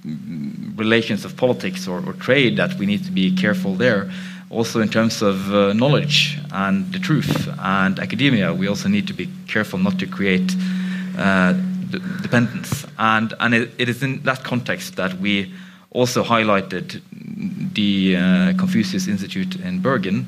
relations 0.76 1.26
of 1.26 1.36
politics 1.36 1.88
or, 1.88 1.98
or, 2.08 2.14
trade, 2.14 2.56
that 2.58 2.72
we 2.78 2.86
need 2.86 3.04
to 3.04 3.12
be 3.12 3.36
careful 3.36 3.74
there, 3.74 4.12
also 4.52 4.80
in 4.80 4.90
terms 4.90 5.24
of 5.24 5.36
uh, 5.52 5.74
knowledge 5.74 6.38
and 6.52 6.92
the 6.94 7.00
truth 7.00 7.50
and 7.60 8.00
academia, 8.00 8.54
we 8.54 8.68
also 8.68 8.88
need 8.88 9.08
to 9.08 9.14
be 9.14 9.28
careful 9.48 9.80
not 9.80 9.98
to 9.98 10.06
create 10.06 10.56
uh, 11.18 11.54
dependence. 12.22 12.86
And, 13.00 13.34
and 13.40 13.54
it, 13.56 13.72
it 13.80 13.90
is 13.90 14.04
in 14.04 14.22
that 14.24 14.44
context 14.44 14.96
that 14.98 15.16
we 15.20 15.52
also 15.92 16.24
highlighted 16.24 17.02
the 17.74 18.16
uh, 18.16 18.54
Confucius 18.58 19.08
Institute 19.08 19.56
in 19.56 19.82
Bergen, 19.82 20.28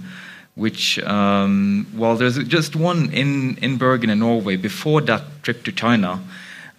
which, 0.55 0.99
um, 0.99 1.87
well, 1.95 2.15
there's 2.15 2.37
just 2.45 2.75
one 2.75 3.11
in, 3.13 3.57
in 3.57 3.77
Bergen 3.77 4.09
in 4.09 4.19
Norway 4.19 4.57
before 4.57 5.01
that 5.01 5.23
trip 5.43 5.63
to 5.63 5.71
China 5.71 6.19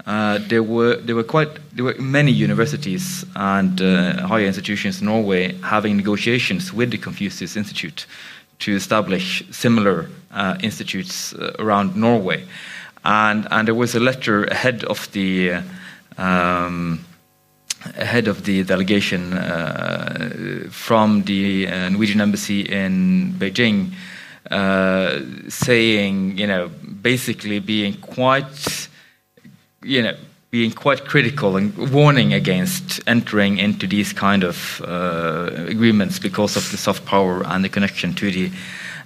uh, 0.07 0.39
there 0.49 0.63
were 0.63 0.97
there 0.97 1.15
were 1.15 1.23
quite 1.23 1.49
there 1.77 1.85
were 1.85 1.95
many 1.95 2.33
universities 2.33 3.25
and 3.37 3.81
uh, 3.81 4.27
higher 4.27 4.47
institutions 4.47 5.01
in 5.01 5.07
Norway 5.07 5.53
having 5.63 5.97
negotiations 5.97 6.73
with 6.73 6.91
the 6.91 6.99
Confucius 6.99 7.57
Institute 7.57 8.07
to 8.59 8.75
establish 8.75 9.45
similar 9.51 10.09
uh, 10.33 10.57
institutes 10.61 11.35
uh, 11.35 11.55
around 11.59 11.95
Norway, 11.95 12.45
and 13.05 13.47
and 13.51 13.69
there 13.69 13.77
was 13.77 13.95
a 13.95 14.01
letter 14.01 14.45
ahead 14.45 14.85
of 14.85 15.11
the. 15.13 15.63
Um, 16.19 17.05
ahead 17.97 18.29
of 18.29 18.45
the 18.45 18.65
delegation 18.65 19.33
uh, 19.33 20.67
from 20.71 21.23
the 21.25 21.67
Norwegian 21.91 22.21
embassy 22.21 22.61
in 22.63 23.35
Beijing, 23.39 23.93
saying, 25.51 26.39
you 26.39 26.47
know, 26.47 26.69
basically 27.03 27.59
being 27.59 27.95
quite 27.95 28.89
you 29.85 30.03
know, 30.03 30.15
being 30.51 30.71
quite 30.71 31.05
critical 31.07 31.57
and 31.57 31.77
warning 31.93 32.33
against 32.35 33.01
entering 33.07 33.59
into 33.59 33.87
these 33.87 34.13
kind 34.13 34.45
of 34.45 34.83
uh, 34.83 35.51
agreements 35.67 36.19
because 36.19 36.57
of 36.57 36.71
the 36.71 36.77
soft 36.77 37.05
power 37.07 37.43
and 37.47 37.65
the 37.65 37.69
connection 37.69 38.15
to 38.15 38.31
the 38.31 38.51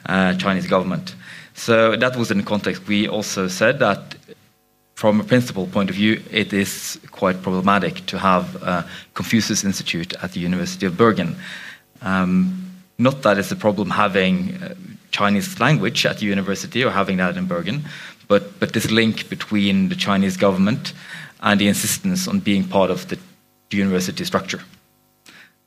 uh, 0.07 0.35
Chinese 0.35 0.67
government. 0.67 1.15
So 1.55 1.97
that 1.97 2.17
was 2.17 2.31
in 2.31 2.39
the 2.39 2.45
context. 2.45 2.87
We 2.87 3.09
also 3.09 3.49
said 3.49 3.79
that, 3.79 4.17
from 4.97 5.21
a 5.21 5.25
principal 5.25 5.67
point 5.67 5.91
of 5.91 5.97
view, 5.97 6.23
it 6.31 6.55
is 6.55 6.99
quite 7.11 7.43
problematic 7.43 8.05
to 8.07 8.19
have 8.19 8.57
a 8.63 8.89
Confucius 9.13 9.63
Institute 9.63 10.15
at 10.23 10.33
the 10.33 10.41
University 10.41 10.87
of 10.87 10.97
Bergen. 10.97 11.37
Um, 12.01 12.73
not 12.99 13.21
that 13.23 13.37
it's 13.37 13.53
a 13.53 13.57
problem 13.57 13.91
having 13.91 14.55
uh, 14.55 14.75
Chinese 15.11 15.61
language 15.61 16.07
at 16.07 16.19
the 16.19 16.25
university 16.25 16.83
or 16.83 16.91
having 16.91 17.19
that 17.19 17.37
in 17.37 17.47
Bergen, 17.47 17.85
but, 18.27 18.59
but 18.59 18.73
this 18.73 18.91
link 18.91 19.29
between 19.29 19.91
the 19.91 19.97
Chinese 19.97 20.39
government 20.39 20.95
and 21.41 21.61
the 21.61 21.69
insistence 21.69 22.27
on 22.27 22.41
being 22.41 22.65
part 22.65 22.91
of 22.91 23.07
the 23.09 23.19
university 23.71 24.25
structure. 24.25 24.61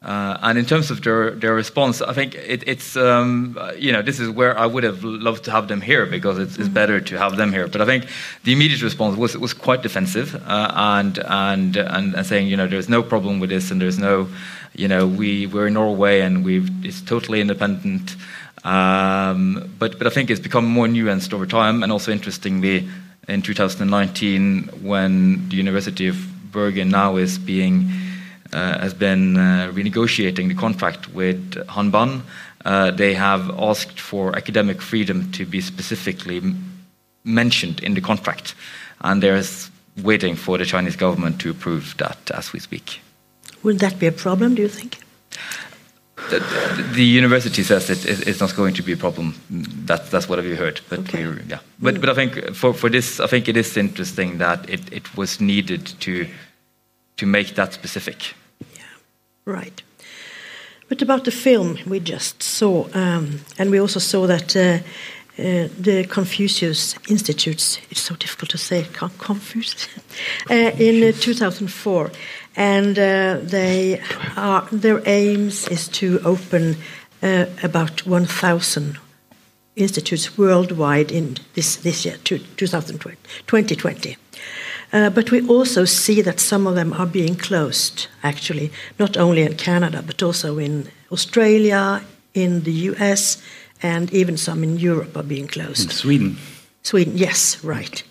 Uh, 0.01 0.37
and 0.43 0.57
in 0.57 0.65
terms 0.65 0.89
of 0.91 1.03
their, 1.03 1.31
their 1.31 1.53
response, 1.53 2.01
I 2.01 2.13
think 2.13 2.33
it, 2.35 2.63
it's, 2.65 2.95
um, 2.95 3.59
you 3.77 3.91
know, 3.91 4.01
this 4.01 4.17
is 4.21 4.29
where 4.29 4.57
I 4.57 4.65
would 4.65 4.83
have 4.83 5.03
loved 5.03 5.43
to 5.45 5.51
have 5.51 5.67
them 5.67 5.81
here 5.81 6.05
because 6.05 6.39
it's, 6.39 6.53
it's 6.53 6.65
mm-hmm. 6.65 6.73
better 6.73 7.01
to 7.01 7.17
have 7.17 7.35
them 7.35 7.51
here. 7.51 7.67
But 7.67 7.81
I 7.81 7.85
think 7.85 8.07
the 8.45 8.53
immediate 8.53 8.81
response 8.81 9.17
was, 9.17 9.37
was 9.37 9.53
quite 9.53 9.81
defensive 9.81 10.35
uh, 10.47 10.71
and, 10.73 11.17
and, 11.19 11.75
and, 11.75 12.15
and, 12.15 12.25
saying, 12.25 12.47
you 12.47 12.55
know, 12.55 12.65
there's 12.65 12.87
no 12.87 13.03
problem 13.03 13.41
with 13.41 13.49
this 13.49 13.71
and 13.71 13.81
there's 13.81 13.99
no, 13.99 14.29
you 14.73 14.87
know, 14.87 15.05
we, 15.05 15.47
we're 15.47 15.67
in 15.67 15.73
Norway 15.73 16.21
and 16.21 16.45
we've, 16.45 16.69
it's 16.85 17.01
totally 17.01 17.41
independent. 17.41 18.15
Um, 18.63 19.69
but, 19.79 19.97
but 19.97 20.07
I 20.07 20.11
think 20.11 20.29
it's 20.29 20.39
become 20.39 20.65
more 20.65 20.87
nuanced 20.87 21.33
over 21.33 21.45
time, 21.45 21.83
and 21.83 21.91
also 21.91 22.11
interestingly, 22.11 22.89
in 23.27 23.41
2019, 23.41 24.63
when 24.81 25.47
the 25.49 25.55
University 25.55 26.07
of 26.07 26.17
Bergen 26.51 26.89
now 26.89 27.15
is 27.17 27.37
being 27.37 27.89
uh, 27.89 28.08
has 28.53 28.93
been 28.93 29.37
uh, 29.37 29.71
renegotiating 29.73 30.47
the 30.47 30.55
contract 30.55 31.13
with 31.13 31.55
Hanban, 31.67 32.21
uh, 32.65 32.91
they 32.91 33.13
have 33.13 33.49
asked 33.59 33.99
for 33.99 34.35
academic 34.35 34.81
freedom 34.81 35.31
to 35.31 35.45
be 35.45 35.61
specifically 35.61 36.41
mentioned 37.23 37.79
in 37.81 37.93
the 37.93 38.01
contract, 38.01 38.55
and 39.01 39.21
they're 39.23 39.43
waiting 40.03 40.35
for 40.35 40.57
the 40.57 40.65
Chinese 40.65 40.95
government 40.95 41.39
to 41.41 41.51
approve 41.51 41.95
that 41.97 42.31
as 42.31 42.53
we 42.53 42.59
speak. 42.59 43.01
Will 43.63 43.77
that 43.77 43.99
be 43.99 44.07
a 44.07 44.11
problem? 44.11 44.55
Do 44.55 44.61
you 44.61 44.69
think? 44.69 44.99
the, 46.29 46.89
the, 46.93 47.03
university 47.03 47.63
says 47.63 47.89
it, 47.89 48.05
it, 48.05 48.27
it's 48.27 48.39
not 48.39 48.55
going 48.55 48.73
to 48.73 48.83
be 48.83 48.91
a 48.91 48.97
problem. 48.97 49.35
That, 49.49 50.09
that's 50.11 50.27
what 50.27 50.41
we 50.43 50.55
heard. 50.55 50.81
But 50.89 50.99
okay. 50.99 51.25
we, 51.25 51.41
yeah. 51.47 51.59
But 51.79 52.01
but 52.01 52.09
I 52.09 52.13
think 52.13 52.55
for, 52.55 52.73
for 52.73 52.89
this, 52.89 53.19
I 53.19 53.27
think 53.27 53.47
it 53.47 53.57
is 53.57 53.77
interesting 53.77 54.37
that 54.39 54.69
it, 54.69 54.91
it 54.91 55.17
was 55.17 55.39
needed 55.39 55.85
to 56.01 56.27
to 57.17 57.25
make 57.25 57.55
that 57.55 57.73
specific. 57.73 58.33
Right. 59.49 59.81
But 60.89 61.01
about 61.01 61.25
the 61.25 61.31
film 61.31 61.79
we 61.87 61.99
just 61.99 62.43
saw, 62.43 62.87
um, 62.93 63.39
and 63.57 63.71
we 63.71 63.79
also 63.79 63.99
saw 63.99 64.27
that 64.27 64.55
uh, 64.55 64.79
uh, 65.39 65.69
the 65.79 66.05
Confucius 66.07 66.95
Institutes, 67.09 67.79
it's 67.89 68.01
so 68.01 68.15
difficult 68.15 68.51
to 68.51 68.59
say, 68.59 68.85
Confucius, 68.93 69.87
uh, 70.51 70.53
in 70.53 71.03
uh, 71.03 71.11
2004 71.19 72.11
and 72.55 72.99
uh, 72.99 73.39
they 73.41 73.99
are, 74.37 74.67
their 74.71 75.01
aims 75.07 75.67
is 75.69 75.87
to 75.87 76.19
open 76.23 76.77
uh, 77.23 77.45
about 77.63 78.05
1,000 78.05 78.99
institutes 79.75 80.37
worldwide 80.37 81.11
in 81.11 81.37
this, 81.55 81.77
this 81.77 82.05
year, 82.05 82.17
2020. 82.23 84.17
2020. 84.91 85.05
Uh, 85.05 85.09
but 85.09 85.31
we 85.31 85.47
also 85.47 85.85
see 85.85 86.21
that 86.21 86.39
some 86.39 86.67
of 86.67 86.75
them 86.75 86.93
are 86.93 87.05
being 87.05 87.35
closed, 87.35 88.07
actually, 88.23 88.71
not 88.97 89.17
only 89.17 89.41
in 89.41 89.55
Canada, 89.55 90.01
but 90.05 90.23
also 90.23 90.57
in 90.57 90.87
Australia, 91.11 92.01
in 92.33 92.63
the 92.63 92.71
US, 92.71 93.37
and 93.81 94.11
even 94.13 94.37
some 94.37 94.63
in 94.63 94.77
Europe 94.77 95.15
are 95.17 95.27
being 95.27 95.47
closed. 95.47 95.83
In 95.83 95.89
Sweden. 95.89 96.37
Sweden, 96.83 97.17
yes, 97.17 97.63
right. 97.63 98.03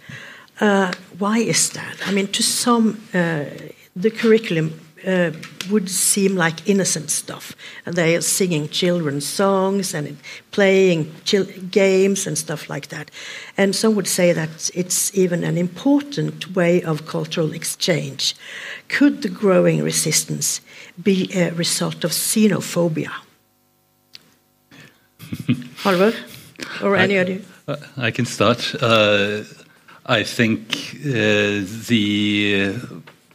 Uh, 0.61 0.93
why 1.19 1.39
is 1.39 1.71
that? 1.71 1.97
I 2.07 2.13
mean, 2.13 2.27
to 2.29 2.43
some, 2.43 3.01
uh, 3.15 3.45
the 3.97 4.11
curriculum 4.11 4.73
uh, 5.07 5.31
would 5.71 5.89
seem 5.89 6.35
like 6.35 6.69
innocent 6.69 7.11
stuff. 7.11 7.55
And 7.87 7.95
they 7.95 8.17
are 8.17 8.21
singing 8.21 8.69
children's 8.69 9.27
songs 9.27 9.95
and 9.95 10.17
playing 10.51 11.13
games 11.71 12.27
and 12.27 12.37
stuff 12.37 12.69
like 12.69 12.89
that. 12.89 13.11
And 13.57 13.75
some 13.75 13.95
would 13.95 14.09
say 14.09 14.33
that 14.33 14.71
it's 14.75 15.17
even 15.17 15.45
an 15.45 15.57
important 15.57 16.55
way 16.55 16.83
of 16.83 17.07
cultural 17.07 17.53
exchange. 17.53 18.35
Could 18.89 19.23
the 19.23 19.29
growing 19.29 19.83
resistance 19.83 20.61
be 21.03 21.31
a 21.35 21.53
result 21.53 22.05
of 22.05 22.13
xenophobia? 22.13 23.13
Halvor, 25.83 26.15
or 26.83 26.97
any 26.97 27.19
other? 27.19 27.41
Uh, 27.67 27.77
I 27.99 28.11
can 28.11 28.25
start. 28.25 28.75
Uh, 28.81 29.43
I 30.07 30.23
think 30.25 30.97
uh, 31.05 31.67
the 31.89 32.75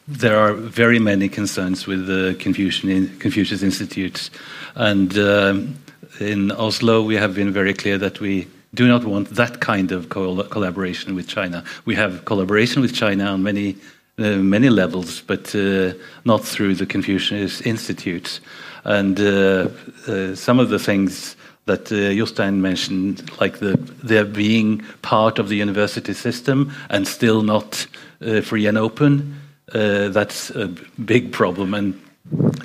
there 0.07 0.37
are 0.37 0.53
very 0.53 0.99
many 0.99 1.29
concerns 1.29 1.87
with 1.87 2.07
the 2.07 2.35
Confucian, 2.39 3.17
Confucius 3.19 3.63
Institute. 3.63 4.29
And 4.75 5.17
um, 5.17 5.75
in 6.19 6.51
Oslo, 6.51 7.01
we 7.01 7.15
have 7.15 7.35
been 7.35 7.51
very 7.51 7.73
clear 7.73 7.97
that 7.97 8.19
we 8.19 8.47
do 8.73 8.87
not 8.87 9.05
want 9.05 9.29
that 9.29 9.59
kind 9.59 9.91
of 9.91 10.09
collaboration 10.09 11.15
with 11.15 11.27
China. 11.27 11.63
We 11.85 11.95
have 11.95 12.25
collaboration 12.25 12.81
with 12.81 12.93
China 12.93 13.25
on 13.25 13.43
many 13.43 13.75
uh, 14.19 14.37
many 14.37 14.69
levels, 14.69 15.21
but 15.21 15.55
uh, 15.55 15.93
not 16.23 16.45
through 16.45 16.75
the 16.75 16.85
Confucius 16.85 17.61
Institutes. 17.61 18.41
And 18.83 19.19
uh, 19.19 19.69
uh, 20.07 20.35
some 20.35 20.59
of 20.59 20.69
the 20.69 20.77
things 20.77 21.35
that 21.65 21.91
uh, 21.91 21.95
Jostein 21.95 22.57
mentioned, 22.57 23.31
like 23.39 23.57
the 23.57 23.75
there 24.03 24.25
being 24.25 24.79
part 25.01 25.39
of 25.39 25.49
the 25.49 25.55
university 25.55 26.13
system 26.13 26.71
and 26.89 27.07
still 27.07 27.41
not 27.41 27.87
uh, 28.21 28.41
free 28.41 28.67
and 28.67 28.77
open, 28.77 29.35
uh, 29.71 30.09
that's 30.09 30.49
a 30.51 30.67
big 31.05 31.31
problem. 31.31 31.73
And 31.73 32.01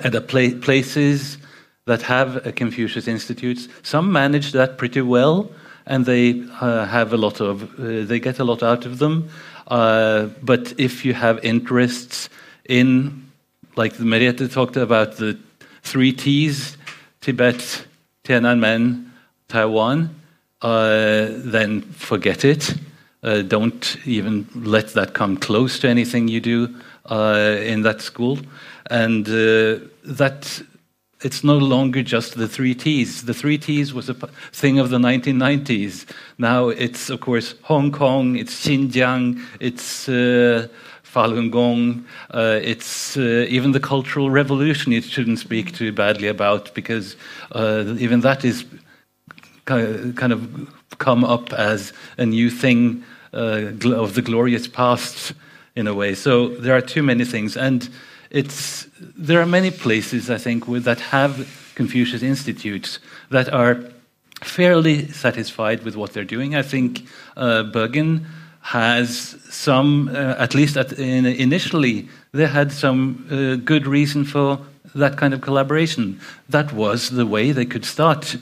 at 0.03 0.11
the 0.11 0.21
pla 0.21 0.49
places 0.61 1.37
that 1.85 2.01
have 2.03 2.45
a 2.45 2.51
Confucius 2.51 3.07
Institutes, 3.07 3.67
some 3.83 4.11
manage 4.11 4.51
that 4.51 4.77
pretty 4.77 5.01
well, 5.01 5.49
and 5.85 6.05
they 6.05 6.43
uh, 6.61 6.85
have 6.85 7.13
a 7.13 7.17
lot 7.17 7.41
of 7.41 7.63
uh, 7.79 8.05
they 8.05 8.19
get 8.19 8.39
a 8.39 8.43
lot 8.43 8.61
out 8.63 8.85
of 8.85 8.99
them. 8.99 9.29
Uh, 9.67 10.27
but 10.41 10.73
if 10.77 11.05
you 11.05 11.13
have 11.13 11.43
interests 11.43 12.29
in, 12.67 13.29
like 13.75 13.93
Merete 13.95 14.51
talked 14.51 14.77
about 14.77 15.17
the 15.17 15.37
three 15.83 16.11
T's, 16.11 16.77
Tibet, 17.21 17.85
Tiananmen, 18.23 19.09
Taiwan, 19.47 20.15
uh, 20.61 21.27
then 21.29 21.81
forget 21.81 22.45
it. 22.45 22.75
Uh, 23.21 23.41
don't 23.41 23.97
even 24.05 24.47
let 24.55 24.93
that 24.93 25.13
come 25.13 25.37
close 25.37 25.79
to 25.79 25.87
anything 25.87 26.27
you 26.27 26.39
do 26.39 26.67
uh, 26.67 26.71
in 27.09 27.81
that 27.83 28.01
school. 28.01 28.39
And 28.89 29.27
uh, 29.27 29.85
that 30.03 30.61
it's 31.21 31.43
no 31.43 31.57
longer 31.57 32.01
just 32.01 32.35
the 32.35 32.47
three 32.47 32.73
T's. 32.73 33.23
The 33.25 33.33
three 33.33 33.57
T's 33.57 33.93
was 33.93 34.09
a 34.09 34.13
thing 34.13 34.79
of 34.79 34.89
the 34.89 34.97
1990s. 34.97 36.05
Now 36.37 36.69
it's, 36.69 37.09
of 37.09 37.19
course, 37.19 37.55
Hong 37.63 37.91
Kong, 37.91 38.37
it's 38.37 38.65
Xinjiang, 38.65 39.41
it's 39.59 40.07
uh, 40.07 40.67
Falun 41.03 41.51
Gong. 41.51 42.05
Uh, 42.33 42.59
it's 42.61 43.17
uh, 43.17 43.45
even 43.49 43.73
the 43.73 43.79
Cultural 43.79 44.29
Revolution 44.29 44.93
it 44.93 45.03
shouldn't 45.03 45.39
speak 45.39 45.73
too 45.73 45.91
badly 45.91 46.27
about 46.27 46.73
because 46.73 47.17
uh, 47.51 47.95
even 47.97 48.21
that 48.21 48.45
is 48.45 48.65
kind 49.65 50.31
of 50.33 50.73
come 50.99 51.23
up 51.23 51.53
as 51.53 51.93
a 52.17 52.25
new 52.25 52.49
thing 52.49 53.03
uh, 53.33 53.71
of 53.93 54.15
the 54.15 54.21
glorious 54.21 54.67
past 54.67 55.33
in 55.75 55.87
a 55.87 55.93
way. 55.93 56.15
So 56.15 56.49
there 56.49 56.75
are 56.75 56.81
too 56.81 57.03
many 57.03 57.25
things, 57.25 57.57
and 57.57 57.89
it's 58.29 58.87
there 59.17 59.41
are 59.41 59.45
many 59.45 59.71
places 59.71 60.29
I 60.29 60.37
think 60.37 60.65
that 60.83 60.99
have 60.99 61.47
Confucius 61.75 62.21
institutes 62.21 62.99
that 63.29 63.51
are 63.53 63.83
fairly 64.43 65.07
satisfied 65.11 65.83
with 65.83 65.95
what 65.95 66.13
they're 66.13 66.23
doing. 66.23 66.55
I 66.55 66.61
think 66.61 67.07
uh, 67.37 67.63
Bergen 67.63 68.25
has 68.61 69.37
some, 69.49 70.09
uh, 70.09 70.35
at 70.37 70.53
least 70.53 70.77
at, 70.77 70.93
in, 70.93 71.25
initially, 71.25 72.07
they 72.33 72.47
had 72.47 72.71
some 72.71 73.25
uh, 73.31 73.55
good 73.55 73.87
reason 73.87 74.25
for 74.25 74.59
that 74.95 75.17
kind 75.17 75.33
of 75.33 75.41
collaboration. 75.41 76.19
That 76.49 76.73
was 76.73 77.09
the 77.09 77.25
way 77.25 77.51
they 77.51 77.65
could 77.65 77.85
start 77.85 78.35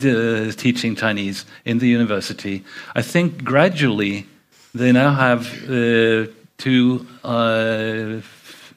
uh, 0.00 0.50
teaching 0.52 0.94
Chinese 0.94 1.44
in 1.64 1.78
the 1.78 1.88
university. 1.88 2.64
I 2.94 3.02
think 3.02 3.44
gradually 3.44 4.26
they 4.74 4.92
now 4.92 5.12
have 5.12 5.46
uh, 5.64 6.26
two 6.58 7.06
uh, 7.24 8.20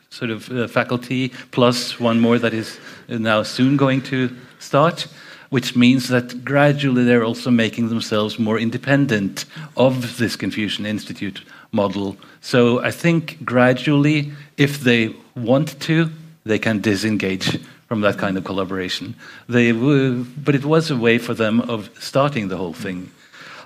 sort 0.10 0.31
of 0.31 0.51
uh, 0.51 0.67
faculty 0.67 1.29
plus 1.51 2.00
one 2.00 2.19
more 2.19 2.38
that 2.39 2.53
is 2.53 2.79
now 3.07 3.43
soon 3.43 3.77
going 3.77 4.01
to 4.01 4.29
start, 4.60 5.07
which 5.50 5.75
means 5.75 6.07
that 6.07 6.45
gradually 6.45 7.03
they're 7.03 7.24
also 7.24 7.51
making 7.51 7.89
themselves 7.89 8.39
more 8.39 8.60
independent 8.60 9.45
of 9.75 10.17
this 10.17 10.36
Confucian 10.36 10.86
Institute 10.86 11.41
model. 11.71 12.15
So 12.41 12.79
I 12.83 12.91
think 12.91 13.43
gradually, 13.43 14.31
if 14.57 14.79
they 14.81 15.15
want 15.36 15.79
to, 15.81 16.10
they 16.45 16.60
can 16.60 16.81
disengage 16.81 17.60
from 17.88 18.01
that 18.01 18.17
kind 18.17 18.38
of 18.38 18.43
collaboration. 18.43 19.15
They 19.50 19.71
but 19.71 20.55
it 20.55 20.65
was 20.65 20.91
a 20.91 20.95
way 20.95 21.17
for 21.17 21.33
them 21.33 21.62
of 21.62 21.89
starting 21.99 22.47
the 22.47 22.58
whole 22.58 22.73
thing. 22.73 23.12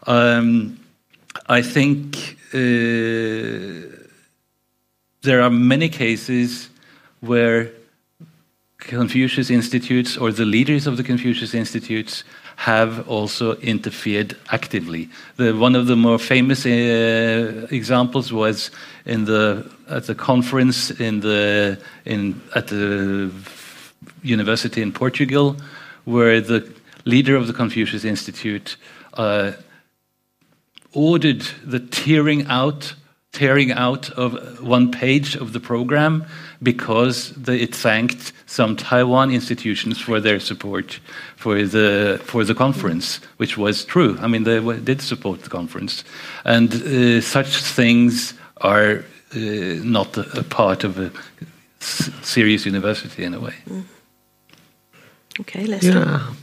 Um, 0.07 0.79
I 1.47 1.61
think 1.61 2.37
uh, 2.53 2.57
there 5.21 5.41
are 5.41 5.49
many 5.49 5.89
cases 5.89 6.69
where 7.19 7.71
Confucius 8.77 9.49
Institutes 9.49 10.17
or 10.17 10.31
the 10.31 10.45
leaders 10.45 10.87
of 10.87 10.97
the 10.97 11.03
Confucius 11.03 11.53
Institutes 11.53 12.23
have 12.57 13.07
also 13.09 13.55
interfered 13.57 14.37
actively. 14.51 15.09
The, 15.35 15.53
one 15.53 15.75
of 15.75 15.87
the 15.87 15.95
more 15.95 16.19
famous 16.19 16.65
uh, 16.65 17.67
examples 17.69 18.31
was 18.31 18.71
in 19.05 19.25
the 19.25 19.69
at 19.89 20.05
the 20.05 20.15
conference 20.15 20.91
in 20.91 21.19
the 21.19 21.77
in 22.05 22.41
at 22.55 22.67
the 22.67 23.31
university 24.23 24.81
in 24.81 24.91
Portugal, 24.91 25.57
where 26.05 26.39
the 26.39 26.71
leader 27.05 27.35
of 27.35 27.47
the 27.47 27.53
Confucius 27.53 28.05
Institute 28.05 28.77
uh, 29.15 29.51
ordered 30.95 31.41
the 31.63 31.79
tearing 31.79 32.47
out, 32.47 32.95
tearing 33.31 33.71
out 33.71 34.09
of 34.11 34.63
one 34.63 34.91
page 34.91 35.35
of 35.35 35.53
the 35.53 35.59
program 35.59 36.25
because 36.63 37.31
the, 37.33 37.61
it 37.61 37.75
thanked 37.75 38.33
some 38.45 38.75
Taiwan 38.75 39.31
institutions 39.31 39.99
for 39.99 40.19
their 40.19 40.39
support 40.39 40.99
for 41.35 41.63
the 41.63 42.19
for 42.23 42.43
the 42.43 42.55
conference, 42.55 43.19
which 43.37 43.57
was 43.57 43.85
true. 43.85 44.17
I 44.21 44.27
mean, 44.27 44.43
they 44.43 44.59
did 44.79 45.01
support 45.01 45.43
the 45.43 45.49
conference, 45.49 46.03
and 46.43 46.73
uh, 46.73 47.21
such 47.21 47.57
things 47.57 48.33
are 48.57 49.03
uh, 49.35 49.37
not 49.83 50.17
a, 50.17 50.39
a, 50.39 50.43
part 50.43 50.83
of 50.83 50.97
a 50.97 51.11
serious 51.79 52.65
university 52.65 53.23
in 53.23 53.33
a 53.33 53.39
way. 53.39 53.55
Mm. 53.69 53.83
Okay, 55.41 55.65
let's 55.65 55.85
yeah. 55.85 56.33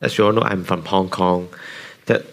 As 0.00 0.18
you 0.18 0.26
all 0.26 0.32
know, 0.32 0.42
I'm 0.42 0.64
from 0.64 0.84
Hong 0.84 1.08
Kong. 1.08 1.48
That 2.06 2.26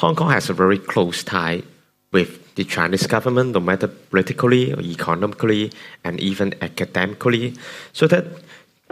Hong 0.00 0.16
Kong 0.16 0.30
has 0.30 0.48
a 0.48 0.54
very 0.54 0.78
close 0.78 1.22
tie 1.22 1.62
with 2.10 2.54
the 2.54 2.64
Chinese 2.64 3.06
government, 3.06 3.52
no 3.52 3.60
matter 3.60 3.86
politically 3.86 4.72
or 4.72 4.80
economically 4.80 5.70
and 6.02 6.18
even 6.18 6.54
academically. 6.62 7.54
So 7.92 8.06
that, 8.06 8.24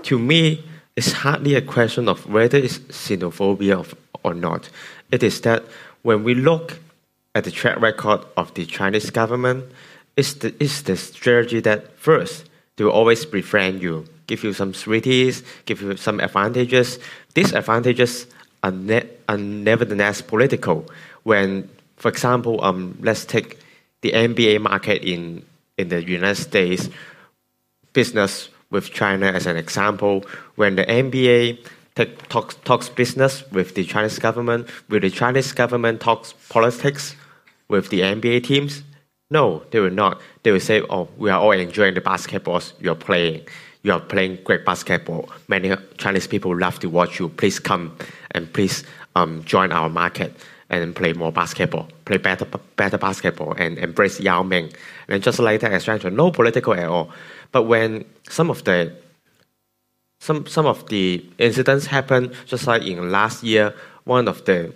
to 0.03 0.19
me, 0.19 0.63
it's 0.97 1.13
hardly 1.13 1.55
a 1.55 1.63
question 1.63 2.11
of 2.11 2.29
whether 2.29 2.59
it's 2.59 2.81
xenophobia 2.93 3.91
or 4.23 4.35
not. 4.35 4.69
It 5.11 5.23
is 5.23 5.41
that 5.41 5.65
when 6.03 6.25
we 6.25 6.35
look 6.35 6.79
at 7.35 7.45
the 7.45 7.53
track 7.53 7.81
record 7.81 8.21
of 8.37 8.53
the 8.53 8.67
Chinese 8.67 9.09
government, 9.09 9.65
it's 10.15 10.35
the, 10.35 10.55
it's 10.61 10.83
the 10.83 10.99
strategy 10.99 11.61
that 11.61 11.99
first, 11.99 12.45
they 12.77 12.85
will 12.85 12.93
always 12.93 13.25
befriend 13.25 13.81
you 13.81 14.05
give 14.29 14.45
you 14.45 14.53
some 14.53 14.75
sweeties, 14.75 15.43
give 15.65 15.81
you 15.81 15.97
some 15.97 16.21
advantages. 16.21 16.99
These 17.35 17.55
advantages 17.55 18.27
are, 18.63 18.71
ne- 18.71 19.09
are 19.29 19.37
nevertheless 19.37 20.21
political. 20.21 20.87
When, 21.23 21.69
for 21.97 22.09
example, 22.09 22.63
um, 22.65 22.99
let's 23.01 23.25
take 23.25 23.59
the 24.01 24.13
NBA 24.13 24.61
market 24.61 25.03
in, 25.03 25.45
in 25.77 25.89
the 25.89 26.03
United 26.03 26.37
States, 26.37 26.89
business 27.93 28.49
with 28.71 28.93
China 28.93 29.27
as 29.27 29.47
an 29.47 29.57
example. 29.57 30.25
When 30.57 30.77
the 30.77 30.85
NBA 30.85 31.67
take, 31.95 32.29
talks, 32.29 32.55
talks 32.65 32.89
business 32.89 33.49
with 33.51 33.75
the 33.75 33.85
Chinese 33.85 34.19
government, 34.19 34.69
will 34.89 35.01
the 35.01 35.11
Chinese 35.11 35.53
government 35.53 36.01
talks 36.01 36.35
politics 36.49 37.17
with 37.69 37.91
the 37.91 38.01
NBA 38.01 38.45
teams? 38.45 38.83
No, 39.31 39.63
they 39.71 39.81
will 39.81 39.91
not. 39.91 40.21
They 40.43 40.53
will 40.53 40.61
say, 40.61 40.83
oh, 40.89 41.09
we 41.19 41.29
are 41.31 41.41
all 41.41 41.53
enjoying 41.53 41.95
the 41.95 42.01
basketballs 42.01 42.73
you're 42.81 42.95
playing 42.95 43.43
you 43.83 43.93
are 43.93 44.01
playing 44.01 44.39
great 44.45 44.65
basketball. 44.65 45.29
Many 45.49 45.75
Chinese 45.97 46.27
people 46.27 46.57
love 46.57 46.79
to 46.81 46.89
watch 46.89 47.19
you. 47.19 47.29
Please 47.29 47.59
come 47.59 47.97
and 48.33 48.53
please 48.53 48.85
um, 49.17 49.45
join 49.45 49.73
our 49.73 49.89
market 49.89 50.35
and 50.71 50.95
play 50.95 51.13
more 51.13 51.33
basketball, 51.33 51.89
play 52.05 52.19
better 52.19 52.45
better 52.77 52.99
basketball, 52.99 53.53
and 53.53 53.79
embrace 53.79 54.21
Yao 54.21 54.43
Ming. 54.43 54.73
And 55.09 55.23
just 55.23 55.39
like 55.39 55.61
that, 55.61 55.87
mentioned, 55.87 56.17
no 56.17 56.31
political 56.31 56.75
at 56.75 56.89
all. 56.89 57.11
But 57.53 57.63
when 57.63 58.05
some 58.29 58.51
of 58.51 58.65
the 58.65 58.93
some 60.21 60.47
some 60.47 60.67
of 60.67 60.89
the 60.89 61.25
incidents 61.39 61.87
happen, 61.87 62.33
just 62.47 62.67
like 62.67 62.83
in 62.83 63.11
last 63.11 63.43
year, 63.43 63.75
one 64.05 64.29
of 64.29 64.45
the 64.45 64.75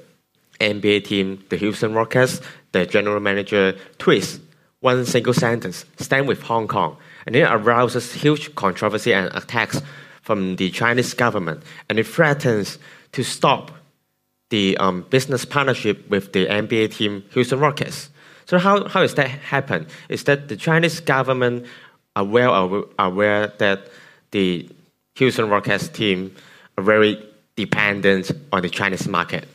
NBA 0.60 1.04
team, 1.04 1.44
the 1.50 1.56
Houston 1.56 1.92
Rockets, 1.92 2.40
the 2.72 2.86
general 2.86 3.20
manager 3.20 3.74
tweets 3.98 4.40
one 4.80 5.04
single 5.04 5.34
sentence: 5.34 5.84
"Stand 5.98 6.26
with 6.26 6.42
Hong 6.42 6.68
Kong." 6.68 6.96
and 7.26 7.36
it 7.36 7.42
arouses 7.42 8.12
huge 8.12 8.54
controversy 8.54 9.12
and 9.12 9.30
attacks 9.34 9.80
from 10.22 10.56
the 10.56 10.70
Chinese 10.70 11.14
government, 11.14 11.62
and 11.88 11.98
it 11.98 12.06
threatens 12.06 12.78
to 13.12 13.22
stop 13.22 13.70
the 14.50 14.76
um, 14.78 15.06
business 15.10 15.44
partnership 15.44 16.08
with 16.10 16.32
the 16.32 16.46
NBA 16.46 16.94
team 16.94 17.24
Houston 17.32 17.58
Rockets. 17.58 18.10
So 18.46 18.58
how, 18.58 18.86
how 18.88 19.02
is 19.02 19.14
that 19.14 19.28
happen? 19.28 19.86
Is 20.08 20.24
that 20.24 20.48
the 20.48 20.56
Chinese 20.56 21.00
government 21.00 21.66
are 22.16 22.24
well 22.24 22.86
aware 22.98 23.46
that 23.58 23.88
the 24.30 24.68
Houston 25.16 25.48
Rockets 25.48 25.88
team 25.88 26.34
are 26.76 26.84
very 26.84 27.18
dependent 27.56 28.30
on 28.52 28.62
the 28.62 28.68
Chinese 28.68 29.08
market 29.08 29.46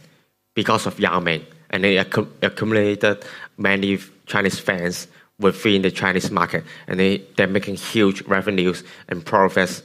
because 0.55 0.85
of 0.87 0.99
Yao 0.99 1.19
Ming, 1.19 1.45
and 1.69 1.83
they 1.83 1.97
accumulated 1.97 3.23
many 3.57 3.99
Chinese 4.25 4.59
fans 4.59 5.07
within 5.39 5.83
the 5.83 5.91
Chinese 5.91 6.31
market, 6.31 6.63
and 6.87 6.99
they 6.99 7.19
they're 7.35 7.47
making 7.47 7.75
huge 7.75 8.21
revenues 8.23 8.83
and 9.09 9.23
profits 9.25 9.83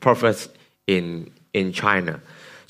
profits 0.00 0.48
in 0.86 1.30
in 1.54 1.72
China. 1.72 2.20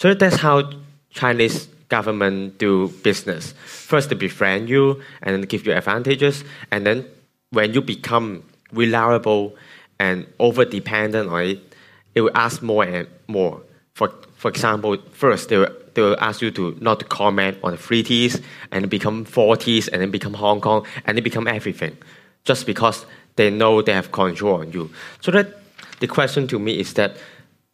So 0.03 0.15
that's 0.15 0.35
how 0.35 0.69
Chinese 1.11 1.69
government 1.89 2.59
do 2.59 2.89
business. 3.05 3.55
First, 3.65 4.09
they 4.09 4.17
befriend 4.17 4.69
you 4.69 5.01
and 5.23 5.33
then 5.33 5.43
give 5.43 5.65
you 5.65 5.73
advantages, 5.75 6.43
and 6.73 6.85
then 6.85 7.07
when 7.51 7.73
you 7.73 7.83
become 7.83 8.43
reliable 8.73 9.55
and 10.01 10.27
over 10.41 10.65
dependent 10.65 11.31
on 11.31 11.43
it, 11.43 11.77
it 12.17 12.23
will 12.23 12.33
ask 12.35 12.63
more 12.63 12.83
and 12.83 13.07
more. 13.29 13.63
For 13.95 14.09
for 14.35 14.49
example, 14.49 14.97
first 15.13 15.51
they 15.51 15.59
will, 15.59 15.73
they 15.95 16.03
will 16.03 16.19
ask 16.19 16.43
you 16.43 16.51
to 16.51 16.77
not 16.81 17.09
comment 17.09 17.59
on 17.63 17.71
the 17.71 17.79
three 17.79 18.03
T's 18.03 18.41
and 18.73 18.91
become 18.91 19.25
four 19.25 19.57
T's 19.57 19.87
and 19.87 20.03
then 20.03 20.11
become 20.11 20.35
Hong 20.35 20.61
Kong 20.61 20.85
and 21.05 21.17
then 21.17 21.23
become 21.23 21.47
everything, 21.47 21.97
just 22.43 22.67
because 22.67 23.07
they 23.37 23.51
know 23.51 23.83
they 23.83 23.93
have 23.93 24.11
control 24.11 24.63
on 24.63 24.73
you. 24.73 24.91
So 25.21 25.31
that 25.31 25.63
the 26.01 26.09
question 26.09 26.49
to 26.49 26.59
me 26.59 26.81
is 26.81 26.95
that 26.95 27.19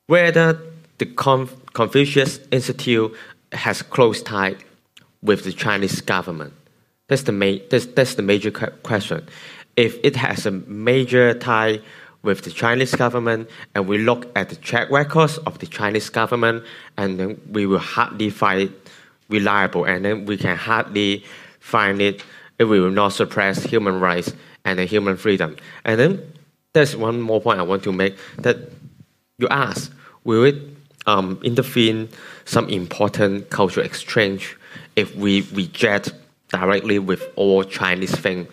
whether 0.08 0.60
the 0.98 1.06
Conf- 1.06 1.54
Confucius 1.72 2.40
Institute 2.50 3.14
has 3.52 3.82
close 3.82 4.22
tie 4.22 4.56
with 5.22 5.44
the 5.44 5.52
Chinese 5.52 6.00
government. 6.00 6.52
That's 7.08 7.22
the 7.22 7.32
main. 7.32 7.62
That's, 7.70 7.86
that's 7.86 8.14
the 8.14 8.22
major 8.22 8.50
question. 8.50 9.26
If 9.76 9.98
it 10.04 10.16
has 10.16 10.44
a 10.46 10.50
major 10.50 11.34
tie 11.34 11.80
with 12.22 12.42
the 12.42 12.50
Chinese 12.50 12.94
government, 12.94 13.48
and 13.74 13.88
we 13.88 13.98
look 13.98 14.26
at 14.36 14.48
the 14.48 14.56
track 14.56 14.90
records 14.90 15.38
of 15.38 15.58
the 15.60 15.66
Chinese 15.66 16.10
government, 16.10 16.64
and 16.96 17.18
then 17.18 17.40
we 17.50 17.64
will 17.64 17.78
hardly 17.78 18.28
find 18.28 18.62
it 18.62 18.90
reliable, 19.28 19.84
and 19.84 20.04
then 20.04 20.26
we 20.26 20.36
can 20.36 20.56
hardly 20.56 21.24
find 21.60 22.02
it. 22.02 22.24
It 22.58 22.64
will 22.64 22.90
not 22.90 23.10
suppress 23.10 23.62
human 23.62 24.00
rights 24.00 24.32
and 24.64 24.80
human 24.80 25.16
freedom. 25.16 25.56
And 25.84 25.98
then 25.98 26.32
there's 26.72 26.96
one 26.96 27.20
more 27.20 27.40
point 27.40 27.60
I 27.60 27.62
want 27.62 27.84
to 27.84 27.92
make 27.92 28.16
that 28.38 28.56
you 29.38 29.48
ask, 29.48 29.92
will 30.24 30.44
it 30.44 30.56
um, 31.08 31.40
intervene 31.42 32.08
some 32.44 32.68
important 32.68 33.50
cultural 33.50 33.84
exchange 33.84 34.56
if 34.94 35.16
we 35.16 35.40
reject 35.52 36.12
directly 36.50 36.98
with 36.98 37.22
all 37.34 37.64
Chinese 37.64 38.14
thing? 38.14 38.46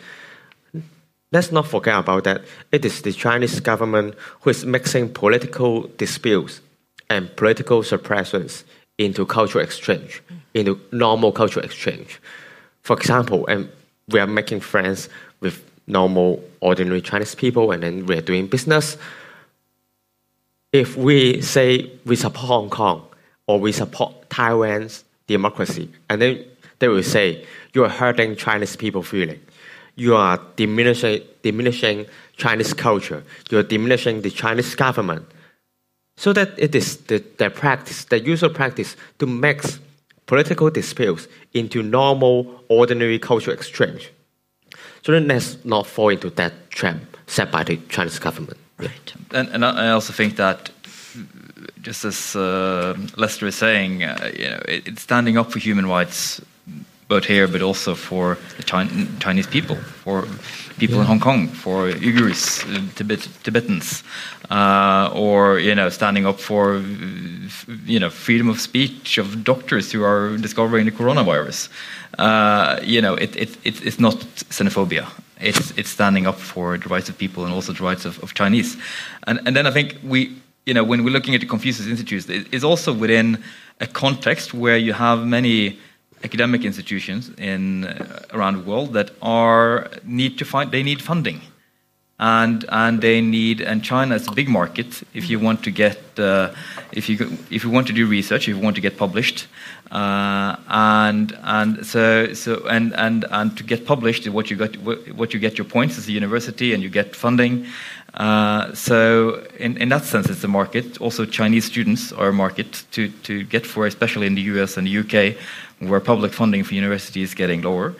Let's 1.31 1.51
not 1.51 1.67
forget 1.67 1.99
about 1.99 2.23
that. 2.23 2.41
It 2.71 2.85
is 2.85 3.01
the 3.01 3.11
Chinese 3.11 3.59
government 3.59 4.15
who 4.41 4.49
is 4.49 4.65
mixing 4.65 5.13
political 5.13 5.87
disputes 5.97 6.61
and 7.09 7.35
political 7.35 7.83
suppressions 7.83 8.63
into 8.97 9.25
cultural 9.25 9.63
exchange, 9.63 10.23
into 10.53 10.79
normal 10.93 11.33
cultural 11.33 11.65
exchange. 11.65 12.21
For 12.83 12.95
example, 12.95 13.45
and 13.47 13.69
we 14.07 14.19
are 14.19 14.27
making 14.27 14.61
friends 14.61 15.09
with 15.41 15.61
normal, 15.87 16.41
ordinary 16.61 17.01
Chinese 17.01 17.35
people, 17.35 17.71
and 17.71 17.83
then 17.83 18.05
we 18.05 18.17
are 18.17 18.21
doing 18.21 18.47
business. 18.47 18.97
If 20.81 20.97
we 21.07 21.41
say 21.41 21.67
we 22.05 22.15
support 22.15 22.47
Hong 22.53 22.69
Kong 22.69 22.97
or 23.47 23.59
we 23.59 23.71
support 23.71 24.11
Taiwan's 24.29 25.03
democracy, 25.27 25.85
and 26.09 26.21
then 26.21 26.33
they 26.79 26.87
will 26.87 27.03
say 27.15 27.45
you 27.73 27.83
are 27.85 27.93
hurting 28.01 28.35
Chinese 28.35 28.75
people 28.75 29.03
feeling 29.03 29.39
you 29.95 30.15
are 30.15 30.39
diminishing, 30.55 31.21
diminishing 31.41 32.05
Chinese 32.37 32.73
culture. 32.73 33.23
You 33.49 33.59
are 33.59 33.63
diminishing 33.63 34.21
the 34.21 34.29
Chinese 34.29 34.75
government. 34.75 35.25
So 36.17 36.33
that 36.33 36.51
it 36.57 36.75
is 36.75 36.97
the, 36.97 37.23
the 37.37 37.49
practice, 37.49 38.05
the 38.05 38.19
usual 38.19 38.49
practice 38.49 38.95
to 39.19 39.25
mix 39.25 39.79
political 40.25 40.69
disputes 40.69 41.27
into 41.53 41.81
normal, 41.81 42.63
ordinary 42.69 43.19
cultural 43.19 43.55
exchange. 43.55 44.11
So 45.03 45.13
let's 45.13 45.63
not 45.65 45.87
fall 45.87 46.09
into 46.09 46.29
that 46.31 46.69
trap 46.71 46.97
set 47.27 47.51
by 47.51 47.63
the 47.63 47.77
Chinese 47.89 48.19
government. 48.19 48.57
Right. 48.77 49.13
And, 49.31 49.49
and 49.49 49.65
I 49.65 49.89
also 49.89 50.11
think 50.11 50.35
that 50.35 50.69
just 51.81 52.03
as 52.03 52.35
uh, 52.35 52.97
Lester 53.15 53.47
is 53.47 53.55
saying, 53.55 54.03
uh, 54.03 54.31
you 54.37 54.49
know, 54.49 54.61
it, 54.67 54.87
it's 54.87 55.01
standing 55.01 55.37
up 55.37 55.51
for 55.51 55.59
human 55.59 55.85
rights 55.85 56.41
both 57.07 57.25
here 57.25 57.47
but 57.47 57.61
also 57.61 57.93
for 57.93 58.37
the 58.57 58.63
Chinese 59.19 59.47
people, 59.47 59.75
for 59.75 60.27
people 60.77 60.95
yeah. 60.95 61.01
in 61.01 61.07
Hong 61.07 61.19
Kong, 61.19 61.47
for 61.47 61.91
Uyghurs, 61.91 62.63
Tibet, 62.95 63.27
Tibetans, 63.43 64.03
uh, 64.49 65.11
or 65.13 65.59
you 65.59 65.75
know, 65.75 65.89
standing 65.89 66.25
up 66.25 66.39
for 66.39 66.83
you 67.85 67.99
know 67.99 68.09
freedom 68.09 68.49
of 68.49 68.59
speech 68.59 69.17
of 69.17 69.43
doctors 69.43 69.91
who 69.91 70.03
are 70.03 70.37
discovering 70.37 70.85
the 70.85 70.91
coronavirus. 70.91 71.69
Uh, 72.17 72.79
you 72.81 73.01
know, 73.01 73.13
it, 73.15 73.35
it, 73.35 73.57
it, 73.63 73.85
it's 73.85 73.99
not 73.99 74.15
xenophobia. 74.49 75.05
It's 75.39 75.71
it's 75.71 75.89
standing 75.89 76.27
up 76.27 76.35
for 76.35 76.77
the 76.77 76.89
rights 76.89 77.09
of 77.09 77.17
people 77.17 77.45
and 77.45 77.53
also 77.53 77.73
the 77.73 77.83
rights 77.83 78.05
of, 78.05 78.21
of 78.23 78.33
Chinese. 78.33 78.77
And 79.27 79.39
and 79.45 79.55
then 79.55 79.67
I 79.67 79.71
think 79.71 79.97
we 80.03 80.35
you 80.65 80.73
know 80.73 80.83
when 80.83 81.03
we're 81.03 81.13
looking 81.13 81.35
at 81.35 81.41
the 81.41 81.47
Confucius 81.47 81.87
Institutes, 81.87 82.27
it's 82.29 82.63
also 82.63 82.93
within 82.93 83.43
a 83.79 83.87
context 83.87 84.53
where 84.53 84.77
you 84.77 84.93
have 84.93 85.25
many 85.25 85.79
academic 86.23 86.63
institutions 86.63 87.29
in 87.37 87.85
uh, 87.85 88.21
around 88.33 88.55
the 88.55 88.63
world 88.63 88.93
that 88.93 89.11
are 89.21 89.89
need 90.03 90.37
to 90.37 90.45
find 90.45 90.71
they 90.71 90.83
need 90.83 91.01
funding 91.01 91.41
and 92.19 92.63
and 92.69 93.01
they 93.01 93.19
need 93.19 93.59
and 93.59 93.83
China 93.83 94.15
is 94.15 94.27
a 94.27 94.31
big 94.31 94.47
market. 94.47 95.03
If 95.13 95.29
you 95.29 95.39
want 95.39 95.63
to 95.63 95.71
get 95.71 95.97
uh, 96.17 96.53
if 96.93 97.09
you 97.09 97.37
if 97.49 97.63
you 97.63 97.69
want 97.69 97.87
to 97.87 97.93
do 97.93 98.07
research 98.07 98.47
if 98.47 98.55
you 98.55 98.59
want 98.59 98.75
to 98.77 98.81
get 98.81 98.97
published 98.97 99.47
uh, 99.91 100.55
and 100.69 101.37
and 101.43 101.85
so 101.85 102.33
so 102.33 102.65
and 102.67 102.93
and 102.95 103.25
and 103.31 103.57
to 103.57 103.63
get 103.63 103.85
published 103.85 104.27
what 104.29 104.49
you 104.49 104.55
got 104.55 104.75
what 105.15 105.33
you 105.33 105.39
get 105.39 105.57
your 105.57 105.65
points 105.65 105.97
as 105.97 106.07
a 106.07 106.11
university 106.11 106.73
and 106.73 106.81
you 106.81 106.89
get 106.89 107.15
funding. 107.15 107.65
Uh, 108.13 108.73
so 108.73 109.45
in, 109.59 109.75
in 109.77 109.89
that 109.89 110.05
sense 110.05 110.29
it's 110.29 110.43
a 110.45 110.47
market. 110.47 111.01
Also 111.01 111.25
Chinese 111.25 111.65
students 111.65 112.13
are 112.13 112.29
a 112.29 112.33
market 112.33 112.85
to 112.91 113.09
to 113.23 113.43
get 113.43 113.65
for 113.65 113.85
especially 113.85 114.25
in 114.25 114.35
the 114.35 114.43
US 114.53 114.77
and 114.77 114.87
the 114.87 114.97
UK 114.99 115.35
where 115.79 115.99
public 115.99 116.31
funding 116.31 116.63
for 116.63 116.75
universities 116.75 117.29
is 117.29 117.35
getting 117.35 117.61
lower. 117.61 117.93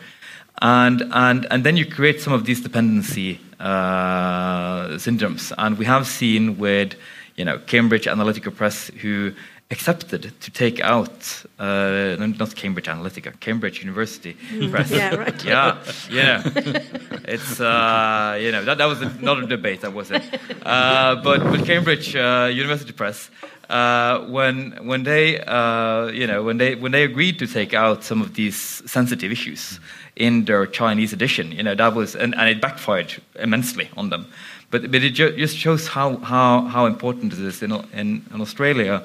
And, 0.62 1.02
and, 1.12 1.46
and 1.50 1.64
then 1.64 1.76
you 1.76 1.86
create 1.86 2.20
some 2.20 2.32
of 2.32 2.44
these 2.44 2.60
dependency 2.60 3.40
uh, 3.60 4.88
syndromes. 4.96 5.52
And 5.58 5.78
we 5.78 5.84
have 5.84 6.06
seen 6.06 6.58
with 6.58 6.96
you 7.36 7.44
know, 7.44 7.58
Cambridge 7.66 8.06
Analytica 8.06 8.54
Press, 8.54 8.90
who 9.00 9.32
accepted 9.70 10.32
to 10.40 10.50
take 10.50 10.80
out 10.80 11.44
uh, 11.58 12.16
not 12.18 12.54
Cambridge 12.54 12.86
Analytica, 12.86 13.38
Cambridge 13.40 13.80
University 13.80 14.36
mm. 14.50 14.70
Press. 14.70 14.90
Yeah, 14.90 15.14
right. 15.14 15.44
Yeah, 15.44 15.78
yeah. 16.10 16.42
it's 17.24 17.60
uh, 17.60 18.38
you 18.40 18.52
know 18.52 18.64
that, 18.64 18.78
that 18.78 18.86
was 18.86 19.00
not 19.20 19.42
a 19.42 19.46
debate, 19.46 19.80
that 19.80 19.92
was 19.92 20.10
it. 20.10 20.22
Uh, 20.64 21.16
but 21.22 21.44
with 21.50 21.66
Cambridge 21.66 22.14
uh, 22.14 22.48
University 22.52 22.92
Press, 22.92 23.30
uh, 23.68 24.20
when 24.26 24.72
when 24.86 25.02
they 25.02 25.40
uh, 25.40 26.06
you 26.06 26.26
know 26.26 26.42
when 26.42 26.58
they 26.58 26.74
when 26.76 26.92
they 26.92 27.02
agreed 27.02 27.38
to 27.40 27.46
take 27.46 27.74
out 27.74 28.04
some 28.04 28.22
of 28.22 28.34
these 28.34 28.56
sensitive 28.86 29.32
issues 29.32 29.80
in 30.16 30.44
their 30.44 30.66
Chinese 30.66 31.12
edition, 31.12 31.52
you 31.52 31.62
know 31.62 31.74
that 31.74 31.94
was 31.94 32.16
and, 32.16 32.34
and 32.34 32.48
it 32.48 32.60
backfired 32.60 33.14
immensely 33.38 33.88
on 33.96 34.10
them. 34.10 34.26
But 34.70 34.90
but 34.90 35.02
it 35.02 35.10
ju 35.10 35.36
just 35.36 35.56
shows 35.56 35.88
how 35.88 36.16
how 36.18 36.62
how 36.62 36.86
important 36.86 37.32
it 37.32 37.38
is 37.40 37.62
in 37.62 37.72
in, 37.92 38.24
in 38.34 38.40
Australia. 38.40 39.04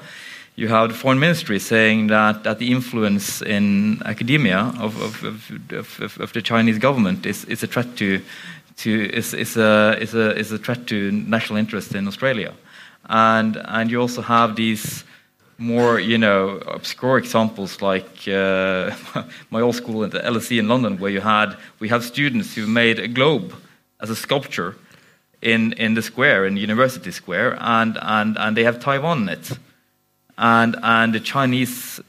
You 0.55 0.67
have 0.67 0.89
the 0.89 0.95
foreign 0.95 1.19
ministry 1.19 1.59
saying 1.59 2.07
that, 2.07 2.43
that 2.43 2.59
the 2.59 2.71
influence 2.71 3.41
in 3.41 4.01
academia 4.05 4.73
of, 4.79 5.01
of, 5.01 5.23
of, 5.23 6.01
of, 6.01 6.19
of 6.19 6.33
the 6.33 6.41
Chinese 6.41 6.77
government 6.77 7.25
is, 7.25 7.45
is 7.45 7.63
a 7.63 7.67
threat 7.67 7.95
to, 7.95 8.21
to 8.75 9.09
is, 9.13 9.33
is, 9.33 9.55
a, 9.55 9.97
is, 9.97 10.13
a, 10.13 10.37
is 10.37 10.51
a 10.51 10.57
threat 10.57 10.85
to 10.87 11.09
national 11.11 11.57
interest 11.57 11.95
in 11.95 12.05
Australia 12.05 12.53
and 13.09 13.57
and 13.65 13.91
you 13.91 13.99
also 13.99 14.21
have 14.21 14.55
these 14.55 15.03
more 15.61 15.99
you 15.99 16.17
know 16.17 16.57
obscure 16.65 17.17
examples 17.17 17.81
like 17.81 18.27
uh, 18.27 18.91
my 19.51 19.61
old 19.61 19.75
school 19.75 20.03
at 20.03 20.11
the 20.11 20.19
LSE 20.19 20.57
in 20.59 20.67
London, 20.67 20.97
where 20.97 21.11
you 21.11 21.21
had 21.21 21.55
we 21.79 21.87
have 21.89 22.03
students 22.03 22.55
who 22.55 22.65
made 22.65 22.99
a 22.99 23.07
globe 23.07 23.53
as 24.01 24.09
a 24.09 24.15
sculpture 24.15 24.75
in 25.41 25.73
in 25.73 25.93
the 25.93 26.01
square 26.01 26.45
in 26.45 26.57
University 26.57 27.11
Square, 27.11 27.57
and 27.61 27.97
and 28.01 28.37
and 28.37 28.57
they 28.57 28.63
have 28.63 28.79
Taiwan 28.79 29.23
in 29.23 29.29
it, 29.29 29.59
and 30.37 30.75
and 30.81 31.13
the 31.13 31.19
Chinese 31.19 32.01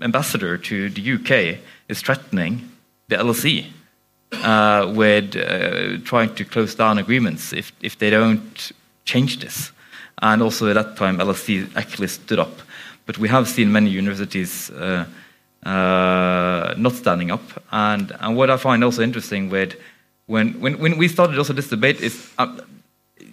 ambassador 0.00 0.58
to 0.58 0.90
the 0.90 1.14
UK 1.14 1.58
is 1.88 2.00
threatening 2.00 2.68
the 3.08 3.16
LSE. 3.16 3.66
Uh, 4.30 4.92
with 4.94 5.34
uh, 5.36 5.96
trying 6.04 6.34
to 6.34 6.44
close 6.44 6.74
down 6.74 6.98
agreements 6.98 7.54
if, 7.54 7.72
if 7.80 7.96
they 7.96 8.10
don't 8.10 8.72
change 9.06 9.40
this. 9.40 9.72
And 10.20 10.42
also 10.42 10.68
at 10.68 10.74
that 10.74 10.98
time, 10.98 11.16
LSE 11.16 11.74
actually 11.74 12.08
stood 12.08 12.38
up. 12.38 12.60
But 13.08 13.16
we 13.16 13.28
have 13.30 13.48
seen 13.48 13.72
many 13.72 13.88
universities 13.88 14.68
uh, 14.68 15.06
uh, 15.62 16.74
not 16.76 16.92
standing 16.92 17.30
up. 17.30 17.40
And, 17.72 18.12
and 18.20 18.36
what 18.36 18.50
I 18.50 18.58
find 18.58 18.84
also 18.84 19.02
interesting 19.02 19.48
with 19.48 19.76
when, 20.26 20.60
when, 20.60 20.78
when 20.78 20.98
we 20.98 21.08
started 21.08 21.38
also 21.38 21.54
this 21.54 21.68
debate 21.70 22.02
is, 22.02 22.30
um, 22.36 22.60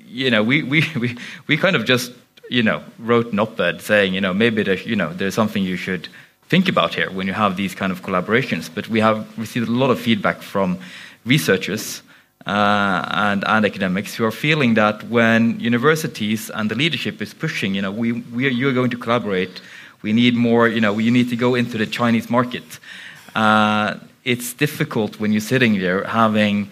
you 0.08 0.32
know, 0.32 0.42
we, 0.44 0.64
we, 0.64 0.86
we, 1.02 1.18
we 1.48 1.58
kind 1.58 1.76
of 1.76 1.84
just, 1.84 2.14
you 2.50 2.64
know, 2.64 2.82
wrote 3.00 3.34
an 3.34 3.40
op-ed 3.40 3.82
saying, 3.82 4.14
you 4.14 4.22
know, 4.22 4.34
maybe 4.34 4.64
there, 4.64 4.80
you 4.80 4.96
know, 4.96 5.12
there's 5.12 5.36
something 5.36 5.62
you 5.62 5.76
should 5.76 6.08
think 6.48 6.70
about 6.70 6.96
here 6.96 7.12
when 7.12 7.28
you 7.28 7.34
have 7.34 7.58
these 7.58 7.76
kind 7.76 7.92
of 7.92 8.02
collaborations. 8.02 8.70
But 8.74 8.88
we 8.88 9.02
have 9.02 9.28
received 9.38 9.68
a 9.68 9.72
lot 9.74 9.90
of 9.90 10.00
feedback 10.00 10.42
from 10.42 10.80
researchers 11.26 12.02
and, 12.46 13.44
and 13.48 13.66
academics 13.66 14.16
who 14.16 14.24
are 14.24 14.32
feeling 14.32 14.76
that 14.76 15.04
when 15.10 15.60
universities 15.60 16.50
and 16.52 16.70
the 16.70 16.76
leadership 16.76 17.22
is 17.22 17.34
pushing, 17.34 17.74
you 17.76 17.82
know, 17.82 17.92
we, 17.92 18.12
we 18.12 18.46
are, 18.46 18.50
you're 18.50 18.74
going 18.74 18.92
to 18.92 18.98
collaborate, 18.98 19.62
we 20.02 20.14
need 20.14 20.36
more, 20.36 20.68
you 20.68 20.82
know, 20.82 20.94
we 20.94 21.10
need 21.10 21.30
to 21.30 21.36
go 21.36 21.56
into 21.56 21.78
the 21.78 21.86
Chinese 21.86 22.30
market. 22.30 22.80
Uh, 23.34 23.96
it's 24.24 24.54
difficult 24.54 25.20
when 25.20 25.32
you're 25.32 25.42
sitting 25.42 25.80
there 25.80 26.04
having 26.04 26.70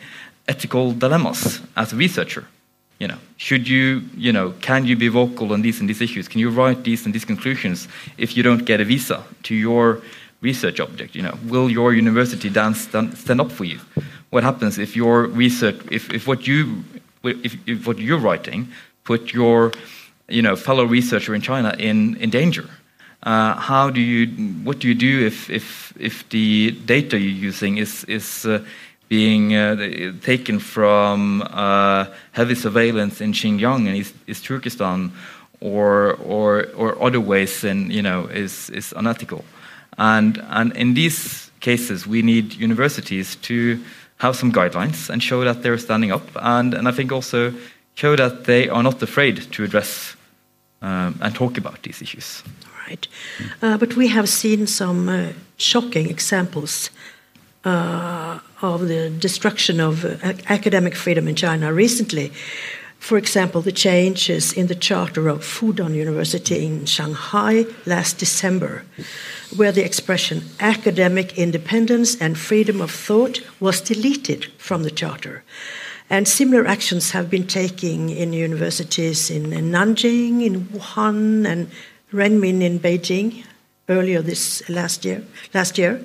ethical 0.47 0.91
dilemmas 0.91 1.61
as 1.75 1.93
a 1.93 1.95
researcher. 1.95 2.45
You 2.99 3.07
know, 3.07 3.17
should 3.37 3.67
you, 3.67 4.03
you 4.15 4.31
know, 4.31 4.53
can 4.61 4.85
you 4.85 4.95
be 4.95 5.07
vocal 5.07 5.51
on 5.51 5.61
these 5.61 5.79
and 5.79 5.89
these 5.89 6.01
issues? 6.01 6.27
Can 6.27 6.39
you 6.39 6.49
write 6.49 6.83
these 6.83 7.05
and 7.05 7.13
these 7.13 7.25
conclusions 7.25 7.87
if 8.17 8.37
you 8.37 8.43
don't 8.43 8.65
get 8.65 8.79
a 8.79 8.85
visa 8.85 9.23
to 9.43 9.55
your 9.55 10.01
research 10.41 10.79
object? 10.79 11.15
You 11.15 11.23
know, 11.23 11.37
will 11.45 11.69
your 11.69 11.93
university 11.93 12.49
stand, 12.49 13.17
stand 13.17 13.41
up 13.41 13.51
for 13.51 13.65
you? 13.65 13.79
What 14.33 14.43
happens 14.43 14.79
if 14.79 14.95
your 14.95 15.27
research, 15.27 15.79
if, 15.91 16.11
if 16.11 16.27
what 16.27 16.47
you, 16.47 16.83
if, 17.23 17.55
if 17.67 17.85
what 17.85 17.99
you're 17.99 18.17
writing, 18.17 18.67
put 19.03 19.31
your, 19.31 19.73
you 20.27 20.41
know, 20.41 20.55
fellow 20.55 20.85
researcher 20.85 21.35
in 21.35 21.41
China 21.41 21.75
in, 21.77 22.15
in 22.17 22.31
danger? 22.31 22.67
Uh, 23.21 23.53
how 23.53 23.91
do 23.91 24.01
you, 24.01 24.25
what 24.63 24.79
do 24.79 24.87
you 24.87 24.95
do 24.95 25.23
if, 25.23 25.51
if, 25.51 25.93
if 25.99 26.27
the 26.29 26.71
data 26.71 27.19
you're 27.19 27.45
using 27.45 27.77
is, 27.77 28.05
is 28.05 28.47
uh, 28.47 28.65
being 29.07 29.55
uh, 29.55 30.13
taken 30.23 30.57
from 30.57 31.43
uh, 31.51 32.07
heavy 32.31 32.55
surveillance 32.55 33.21
in 33.21 33.33
Xinjiang 33.33 33.85
and 33.85 33.95
East, 33.95 34.15
East 34.25 34.45
Turkestan 34.45 35.11
or, 35.59 36.15
or, 36.15 36.69
or 36.75 36.99
other 37.03 37.21
ways 37.21 37.63
and, 37.63 37.93
you 37.93 38.01
know, 38.01 38.25
is, 38.25 38.71
is 38.71 38.95
unethical? 38.97 39.45
And, 39.99 40.43
and 40.49 40.75
in 40.75 40.95
these 40.95 41.51
cases, 41.59 42.07
we 42.07 42.23
need 42.23 42.55
universities 42.55 43.35
to 43.35 43.79
have 44.23 44.35
some 44.35 44.51
guidelines 44.51 45.09
and 45.09 45.21
show 45.21 45.43
that 45.43 45.61
they're 45.61 45.77
standing 45.77 46.11
up, 46.11 46.27
and, 46.35 46.73
and 46.73 46.87
I 46.87 46.91
think 46.91 47.11
also 47.11 47.53
show 47.93 48.15
that 48.15 48.45
they 48.45 48.69
are 48.69 48.83
not 48.83 49.03
afraid 49.03 49.35
to 49.51 49.63
address 49.63 50.15
um, 50.81 51.19
and 51.21 51.35
talk 51.35 51.57
about 51.57 51.83
these 51.83 52.01
issues 52.01 52.43
right. 52.87 53.07
Uh, 53.61 53.77
but 53.77 53.95
we 53.95 54.07
have 54.07 54.27
seen 54.27 54.67
some 54.67 55.09
uh, 55.09 55.33
shocking 55.57 56.09
examples 56.09 56.89
uh, 57.65 58.39
of 58.61 58.87
the 58.87 59.09
destruction 59.09 59.79
of 59.79 60.05
uh, 60.05 60.33
academic 60.49 60.95
freedom 60.95 61.27
in 61.27 61.35
China 61.35 61.73
recently. 61.73 62.31
For 63.03 63.17
example, 63.17 63.59
the 63.59 63.73
changes 63.73 64.53
in 64.53 64.67
the 64.67 64.75
charter 64.75 65.27
of 65.27 65.43
Fudan 65.43 65.93
University 65.93 66.65
in 66.65 66.85
Shanghai 66.85 67.65
last 67.85 68.17
December, 68.17 68.85
where 69.57 69.73
the 69.73 69.83
expression 69.83 70.43
academic 70.61 71.37
independence 71.37 72.15
and 72.21 72.37
freedom 72.37 72.79
of 72.79 72.91
thought 72.91 73.41
was 73.59 73.81
deleted 73.81 74.45
from 74.57 74.83
the 74.83 74.89
charter. 74.89 75.43
And 76.09 76.29
similar 76.29 76.65
actions 76.65 77.11
have 77.11 77.29
been 77.29 77.45
taken 77.45 78.07
in 78.07 78.31
universities 78.31 79.29
in 79.29 79.47
Nanjing, 79.47 80.41
in 80.41 80.67
Wuhan, 80.67 81.45
and 81.45 81.69
Renmin 82.13 82.61
in 82.61 82.79
Beijing 82.79 83.43
earlier 83.89 84.21
this 84.21 84.63
last 84.69 85.03
year. 85.03 85.25
Last 85.53 85.77
year. 85.77 85.99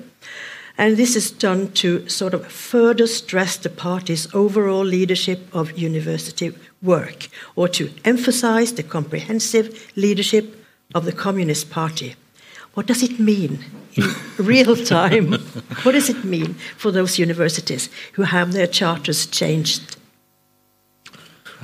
And 0.79 0.95
this 0.95 1.17
is 1.17 1.29
done 1.29 1.73
to 1.73 2.07
sort 2.07 2.33
of 2.33 2.49
further 2.49 3.05
stress 3.05 3.57
the 3.57 3.69
party's 3.69 4.33
overall 4.33 4.85
leadership 4.85 5.41
of 5.53 5.77
university 5.77 6.55
work, 6.81 7.27
or 7.57 7.67
to 7.67 7.91
emphasize 8.05 8.71
the 8.71 8.83
comprehensive 8.83 9.91
leadership 9.97 10.65
of 10.95 11.03
the 11.03 11.11
Communist 11.11 11.69
Party. 11.69 12.15
What 12.75 12.85
does 12.85 13.03
it 13.03 13.19
mean 13.19 13.59
in 13.95 14.05
real 14.37 14.77
time? 14.77 15.33
what 15.83 15.91
does 15.91 16.09
it 16.09 16.23
mean 16.23 16.53
for 16.77 16.91
those 16.91 17.19
universities 17.19 17.89
who 18.13 18.21
have 18.21 18.53
their 18.53 18.67
charters 18.67 19.25
changed? 19.25 19.97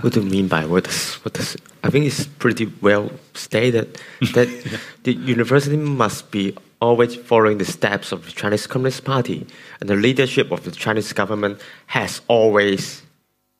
What 0.01 0.11
do 0.11 0.19
you 0.19 0.29
mean 0.29 0.49
by 0.49 0.65
what 0.65 0.83
does, 0.83 1.13
what 1.23 1.33
does 1.35 1.55
I 1.85 1.89
think 1.89 2.05
it's 2.05 2.25
pretty 2.25 2.65
well 2.81 3.11
stated 3.33 3.97
that 4.33 4.49
the 5.03 5.13
university 5.13 5.77
must 5.77 6.31
be 6.31 6.57
always 6.81 7.15
following 7.15 7.57
the 7.57 7.65
steps 7.65 8.11
of 8.11 8.25
the 8.25 8.31
Chinese 8.31 8.67
Communist 8.67 9.03
Party, 9.03 9.47
and 9.79 9.89
the 9.89 9.95
leadership 9.95 10.51
of 10.51 10.63
the 10.63 10.71
Chinese 10.71 11.13
government 11.13 11.59
has 11.87 12.21
always 12.27 13.03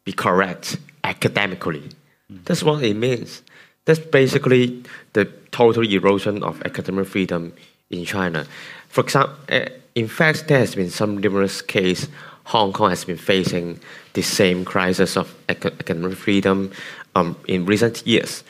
be 0.04 0.14
correct 0.14 0.78
academically. 1.04 1.90
That's 2.30 2.64
what 2.64 2.84
it 2.84 2.96
means. 2.96 3.42
That's 3.86 4.00
basically 4.00 4.84
the 5.14 5.26
total 5.52 5.84
erosion 5.84 6.44
of 6.44 6.62
academic 6.64 7.08
freedom 7.08 7.54
in 7.90 8.06
China. 8.06 8.46
For 8.90 9.02
example, 9.02 9.36
eh, 9.50 9.70
in 9.94 10.08
fact, 10.08 10.48
there 10.48 10.60
has 10.60 10.76
been 10.76 10.90
some 10.90 11.18
numerous 11.18 11.62
cases. 11.62 12.10
Hong 12.46 12.74
Kong 12.74 12.90
has 12.90 13.06
been 13.06 13.18
facing 13.18 13.80
the 14.14 14.22
same 14.22 14.66
crisis 14.66 15.18
of 15.18 15.34
academic 15.50 16.18
freedom 16.18 16.72
um, 17.16 17.36
in 17.48 17.66
recent 17.66 18.06
years. 18.06 18.44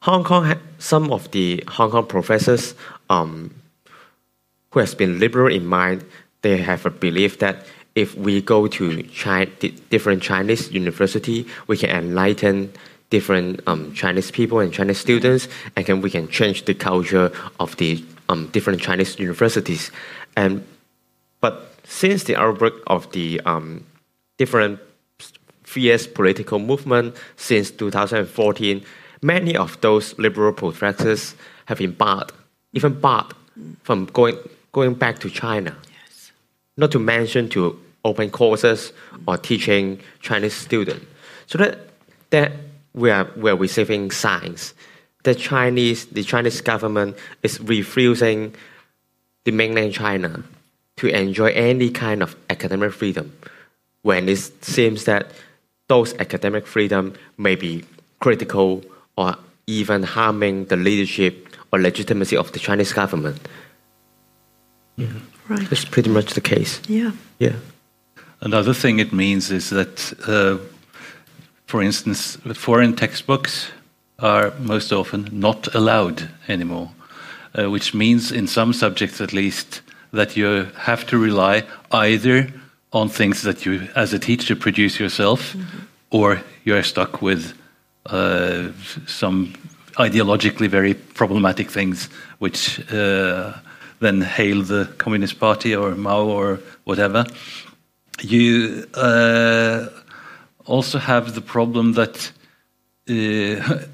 Hong 0.00 0.24
Kong, 0.24 0.54
some 0.78 1.12
of 1.12 1.30
the 1.30 1.62
Hong 1.68 1.90
Kong 1.90 2.06
professors 2.06 2.74
um, 3.10 3.54
who 4.72 4.80
has 4.80 4.94
been 4.94 5.18
liberal 5.18 5.52
in 5.54 5.66
mind, 5.66 6.04
they 6.42 6.56
have 6.58 6.84
a 6.84 6.90
belief 6.90 7.38
that 7.38 7.64
if 7.94 8.14
we 8.16 8.40
go 8.40 8.66
to 8.66 9.02
China, 9.04 9.50
different 9.90 10.22
Chinese 10.22 10.72
university, 10.72 11.46
we 11.66 11.76
can 11.76 11.90
enlighten 11.90 12.72
different 13.10 13.60
um, 13.66 13.92
Chinese 13.92 14.30
people 14.30 14.58
and 14.60 14.72
Chinese 14.72 14.98
students, 14.98 15.46
and 15.76 15.84
can, 15.84 16.00
we 16.00 16.10
can 16.10 16.26
change 16.28 16.64
the 16.64 16.74
culture 16.74 17.30
of 17.60 17.76
the 17.76 18.02
um, 18.30 18.48
different 18.48 18.80
Chinese 18.80 19.18
universities. 19.18 19.90
And 20.36 20.66
but 21.42 21.74
since 21.84 22.24
the 22.24 22.36
outbreak 22.36 22.72
of 22.86 23.12
the 23.12 23.40
um, 23.44 23.84
different 24.38 24.80
fierce 25.62 26.06
political 26.06 26.58
movement 26.58 27.14
since 27.36 27.70
2014, 27.70 28.82
many 29.20 29.56
of 29.56 29.78
those 29.82 30.18
liberal 30.18 30.52
professors 30.54 31.34
have 31.66 31.78
been 31.78 31.92
barred, 31.92 32.32
even 32.72 32.98
barred 32.98 33.34
from 33.82 34.06
going, 34.06 34.38
going 34.72 34.94
back 34.94 35.18
to 35.20 35.30
China. 35.30 35.76
Yes. 35.90 36.32
Not 36.76 36.90
to 36.92 36.98
mention 36.98 37.48
to 37.50 37.78
open 38.04 38.30
courses 38.30 38.92
or 39.26 39.36
teaching 39.36 40.00
Chinese 40.20 40.54
students. 40.54 41.06
So 41.46 41.58
that, 41.58 41.78
that 42.30 42.52
we 42.94 43.10
are, 43.10 43.28
we 43.36 43.50
are 43.50 43.56
receiving 43.56 44.10
signs 44.10 44.74
that 45.24 45.38
Chinese, 45.38 46.06
the 46.06 46.22
Chinese 46.22 46.60
government 46.60 47.16
is 47.42 47.60
refusing 47.60 48.54
the 49.44 49.52
mainland 49.52 49.92
China 49.92 50.42
to 50.96 51.08
enjoy 51.08 51.50
any 51.50 51.90
kind 51.90 52.22
of 52.22 52.36
academic 52.50 52.92
freedom 52.92 53.32
when 54.02 54.28
it 54.28 54.38
seems 54.64 55.04
that 55.04 55.30
those 55.88 56.14
academic 56.14 56.66
freedom 56.66 57.14
may 57.38 57.54
be 57.54 57.84
critical 58.20 58.82
or 59.16 59.36
even 59.66 60.02
harming 60.02 60.64
the 60.66 60.76
leadership 60.76 61.48
or 61.72 61.80
legitimacy 61.80 62.36
of 62.36 62.52
the 62.52 62.58
Chinese 62.58 62.92
government. 62.92 63.38
Yeah. 64.96 65.08
Right. 65.48 65.68
That's 65.68 65.84
pretty 65.84 66.10
much 66.10 66.34
the 66.34 66.40
case. 66.40 66.80
Yeah. 66.88 67.12
Yeah. 67.38 67.56
Another 68.40 68.74
thing 68.74 68.98
it 68.98 69.12
means 69.12 69.50
is 69.50 69.70
that, 69.70 70.12
uh, 70.26 70.58
for 71.66 71.82
instance, 71.82 72.36
foreign 72.54 72.94
textbooks 72.96 73.70
are 74.18 74.52
most 74.58 74.92
often 74.92 75.28
not 75.32 75.74
allowed 75.74 76.28
anymore, 76.48 76.90
uh, 77.58 77.70
which 77.70 77.94
means, 77.94 78.32
in 78.32 78.46
some 78.46 78.72
subjects 78.72 79.20
at 79.20 79.32
least, 79.32 79.82
that 80.12 80.36
you 80.36 80.68
have 80.76 81.06
to 81.06 81.18
rely 81.18 81.64
either 81.90 82.52
on 82.92 83.08
things 83.08 83.42
that 83.42 83.64
you, 83.64 83.88
as 83.94 84.12
a 84.12 84.18
teacher, 84.18 84.54
produce 84.54 85.00
yourself, 85.00 85.54
mm-hmm. 85.54 85.78
or 86.10 86.42
you're 86.64 86.82
stuck 86.82 87.22
with 87.22 87.54
uh, 88.06 88.68
some 89.06 89.54
ideologically 89.98 90.68
very 90.68 90.94
problematic 90.94 91.70
things, 91.70 92.08
which 92.38 92.80
uh, 92.92 93.52
then 94.02 94.20
hail 94.20 94.62
the 94.62 94.84
Communist 94.98 95.40
Party 95.40 95.74
or 95.74 95.94
Mao 95.94 96.24
or 96.26 96.60
whatever. 96.84 97.24
You 98.20 98.86
uh, 98.94 99.88
also 100.66 100.98
have 100.98 101.34
the 101.34 101.40
problem 101.40 101.94
that. 101.94 102.30
Uh, 103.08 103.84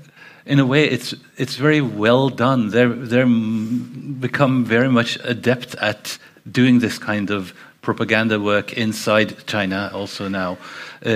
in 0.47 0.59
a 0.59 0.67
way, 0.67 0.85
it's 0.85 1.15
it's 1.37 1.57
very 1.57 1.83
well 1.83 2.31
done. 2.31 2.71
They're 2.71 2.89
they're 2.89 3.27
become 3.27 4.65
very 4.65 4.89
much 4.89 5.19
adept 5.23 5.75
at 5.77 6.19
doing 6.51 6.81
this 6.81 6.99
kind 6.99 7.31
of 7.31 7.53
propaganda 7.83 8.41
work 8.41 8.73
inside 8.73 9.47
China 9.47 9.91
also 9.93 10.29
now, 10.29 10.59
uh, 11.07 11.11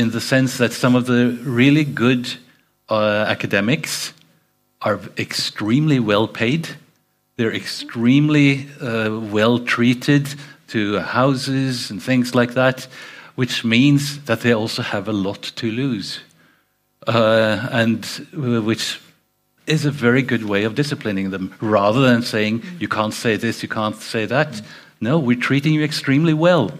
in 0.00 0.10
the 0.10 0.20
sense 0.20 0.58
that 0.58 0.72
some 0.72 0.94
of 0.94 1.06
the 1.06 1.38
really 1.44 1.84
good 1.84 2.32
uh, 2.88 3.24
academics 3.28 4.12
are 4.82 5.00
extremely 5.18 5.98
well 5.98 6.28
paid. 6.28 6.68
They're 7.36 7.54
extremely 7.54 8.66
uh, 8.80 9.20
well 9.32 9.58
treated 9.58 10.34
to 10.68 11.00
houses 11.00 11.90
and 11.90 12.02
things 12.02 12.34
like 12.34 12.54
that, 12.54 12.88
which 13.34 13.64
means 13.64 14.24
that 14.24 14.40
they 14.40 14.52
also 14.52 14.82
have 14.82 15.08
a 15.08 15.12
lot 15.12 15.42
to 15.56 15.70
lose, 15.70 16.20
uh, 17.06 17.68
and 17.70 18.04
uh, 18.34 18.62
which 18.62 19.00
is 19.66 19.84
a 19.84 19.90
very 19.90 20.22
good 20.22 20.44
way 20.44 20.64
of 20.64 20.74
disciplining 20.74 21.30
them 21.30 21.54
rather 21.60 22.00
than 22.00 22.22
saying 22.22 22.62
you 22.80 22.88
can't 22.88 23.14
say 23.14 23.36
this, 23.36 23.62
you 23.62 23.68
can't 23.68 23.96
say 23.96 24.26
that. 24.26 24.62
No, 25.00 25.18
we're 25.18 25.38
treating 25.38 25.74
you 25.74 25.84
extremely 25.84 26.34
well. 26.34 26.70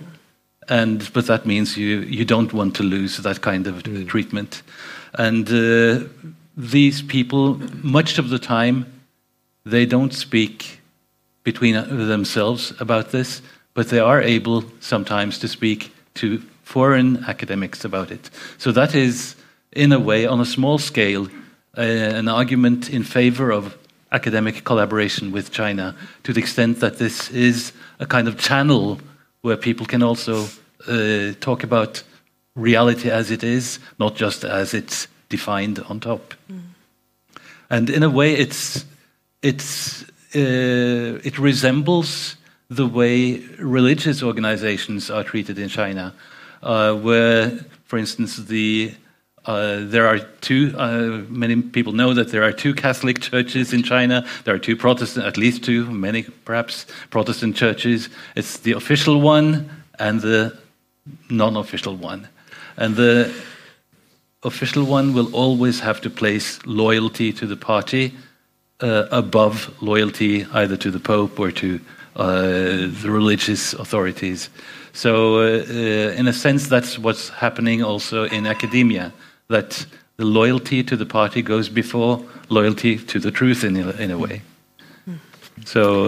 and 0.69 1.13
but 1.13 1.27
that 1.27 1.47
means 1.47 1.77
you 1.77 2.01
you 2.01 2.25
don't 2.25 2.53
want 2.53 2.75
to 2.77 2.83
lose 2.83 3.17
that 3.19 3.41
kind 3.41 3.67
of 3.67 3.83
treatment, 4.09 4.63
and 5.15 5.49
uh, 5.49 6.05
these 6.57 7.03
people 7.03 7.61
much 7.83 8.19
of 8.19 8.31
the 8.31 8.39
time 8.39 8.85
they 9.67 9.85
don't 9.85 10.15
speak 10.15 10.81
between 11.43 11.75
themselves 11.75 12.73
about 12.81 13.11
this, 13.11 13.43
but 13.75 13.89
they 13.89 13.99
are 13.99 14.23
able 14.23 14.65
sometimes 14.81 15.39
to 15.41 15.49
speak 15.49 15.93
to 16.15 16.39
foreign 16.63 17.25
academics 17.25 17.85
about 17.85 18.11
it. 18.11 18.31
So 18.59 18.73
that 18.73 18.95
is, 18.95 19.37
in 19.73 19.93
a 19.93 20.01
way, 20.01 20.25
on 20.25 20.41
a 20.41 20.45
small 20.45 20.79
scale, 20.79 21.29
uh, 21.77 21.83
an 21.83 22.29
argument 22.29 22.89
in 22.89 23.03
favor 23.03 23.53
of 23.53 23.77
academic 24.13 24.65
collaboration 24.65 25.33
with 25.33 25.51
China 25.51 25.95
to 26.23 26.33
the 26.33 26.41
extent 26.41 26.81
that 26.81 26.99
this 26.99 27.31
is 27.31 27.73
a 27.99 28.07
kind 28.07 28.29
of 28.29 28.39
channel 28.39 28.99
where 29.43 29.57
people 29.57 29.85
can 29.85 30.03
also 30.03 30.47
uh, 30.89 31.33
talk 31.41 31.65
about 31.65 32.03
reality 32.55 33.11
as 33.11 33.31
it 33.31 33.43
is, 33.43 33.79
not 33.99 34.15
just 34.17 34.45
as 34.45 34.75
it's 34.75 35.09
defined 35.29 35.81
on 35.89 36.01
top. 36.01 36.35
And 37.69 37.91
in 37.91 38.03
a 38.03 38.11
way, 38.11 38.35
it's, 38.35 38.85
it's, 39.43 40.03
uh, 40.35 41.21
it 41.25 41.39
resembles 41.39 42.37
the 42.69 42.87
way 42.87 43.39
religious 43.59 44.23
organizations 44.23 45.11
are 45.11 45.23
treated 45.23 45.59
in 45.59 45.69
China, 45.69 46.15
uh, 46.63 46.95
where, 46.95 47.51
for 47.85 47.99
instance, 47.99 48.37
the 48.37 48.93
uh, 49.45 49.79
there 49.85 50.09
are 50.09 50.19
two. 50.41 50.75
Uh, 50.77 51.23
many 51.29 51.63
people 51.63 51.93
know 51.93 52.13
that 52.13 52.33
there 52.33 52.43
are 52.43 52.53
two 52.53 52.75
Catholic 52.75 53.21
churches 53.21 53.73
in 53.73 53.85
China. 53.85 54.27
There 54.45 54.53
are 54.53 54.59
two 54.59 54.75
Protestant, 54.75 55.25
at 55.25 55.37
least 55.37 55.63
two, 55.63 55.89
many 55.89 56.25
perhaps 56.45 56.87
Protestant 57.11 57.55
churches. 57.55 58.09
It's 58.35 58.59
the 58.59 58.73
official 58.73 59.21
one 59.21 59.71
and 60.01 60.21
the 60.21 60.59
non-official 61.31 61.97
one, 61.97 62.29
and 62.77 62.97
the 62.97 63.33
official 64.43 64.85
one 64.85 65.15
will 65.15 65.33
always 65.33 65.79
have 65.81 66.01
to 66.01 66.11
place 66.11 66.59
loyalty 66.67 67.33
to 67.33 67.47
the 67.47 67.57
party 67.57 68.13
uh, 68.83 69.07
above 69.11 69.71
loyalty 69.81 70.47
either 70.53 70.77
to 70.77 70.91
the 70.91 70.99
Pope 71.01 71.39
or 71.41 71.51
to 71.53 71.81
uh, 72.17 72.43
the 73.03 73.09
religious 73.11 73.75
authorities. 73.75 74.51
So, 74.93 75.37
uh, 75.37 75.65
uh, 75.69 76.19
in 76.19 76.27
a 76.29 76.33
sense, 76.33 76.69
that's 76.69 76.99
what's 76.99 77.29
happening 77.29 77.83
also 77.83 78.25
in 78.25 78.47
academia 78.47 79.13
that 79.49 79.87
the 80.17 80.25
loyalty 80.25 80.83
to 80.83 80.97
the 80.97 81.05
party 81.07 81.43
goes 81.43 81.69
before 81.69 82.25
loyalty 82.49 82.97
to 82.99 83.19
the 83.19 83.31
truth 83.31 83.65
in 83.65 83.77
a, 83.77 83.91
in 84.03 84.11
a 84.11 84.17
way. 84.19 84.41
So, 85.65 86.07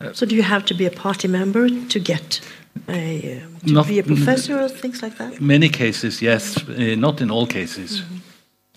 uh, 0.00 0.12
So, 0.14 0.26
do 0.26 0.34
you 0.34 0.42
have 0.42 0.64
to 0.66 0.74
be 0.74 0.86
a 0.86 0.90
party 0.90 1.28
member 1.28 1.68
to 1.68 1.98
get 1.98 2.40
a, 2.88 2.92
uh, 2.92 3.66
to 3.66 3.72
Not- 3.72 3.88
be 3.88 3.98
a 3.98 4.02
professor 4.02 4.58
or 4.58 4.68
things 4.68 5.02
like 5.02 5.16
that? 5.18 5.40
many 5.40 5.68
cases, 5.68 6.20
yes, 6.22 6.56
uh, 6.68 6.94
not 6.98 7.20
in 7.20 7.30
all 7.30 7.46
cases. 7.46 8.02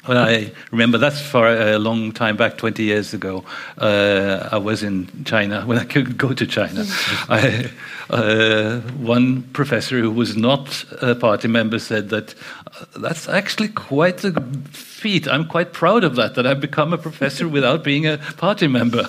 Well, 0.08 0.18
I 0.18 0.52
remember 0.72 0.98
that's 0.98 1.22
for 1.22 1.46
a 1.46 1.78
long 1.78 2.14
time 2.14 2.38
back, 2.38 2.58
20 2.58 2.84
years 2.84 3.14
ago. 3.14 3.44
Uh, 3.78 4.48
I 4.50 4.58
was 4.58 4.82
in 4.82 5.10
China 5.26 5.62
when 5.66 5.78
I 5.78 5.84
could 5.84 6.18
go 6.18 6.34
to 6.34 6.48
China. 6.48 6.86
I, 7.30 7.70
uh, 8.10 8.80
one 8.98 9.44
professor 9.54 10.00
who 10.00 10.10
was 10.10 10.38
not 10.38 10.86
a 11.02 11.16
party 11.16 11.50
member 11.50 11.80
said 11.80 12.10
that 12.10 12.34
uh, 12.68 12.86
that's 12.98 13.28
actually 13.28 13.68
quite 13.68 14.24
a 14.24 14.32
feat. 14.72 15.28
I'm 15.28 15.46
quite 15.46 15.74
proud 15.74 16.06
of 16.06 16.16
that, 16.16 16.36
that 16.36 16.48
I've 16.48 16.62
become 16.62 16.94
a 16.94 16.98
professor 16.98 17.48
without 17.58 17.84
being 17.84 18.08
a 18.08 18.20
party 18.38 18.68
member. 18.68 19.06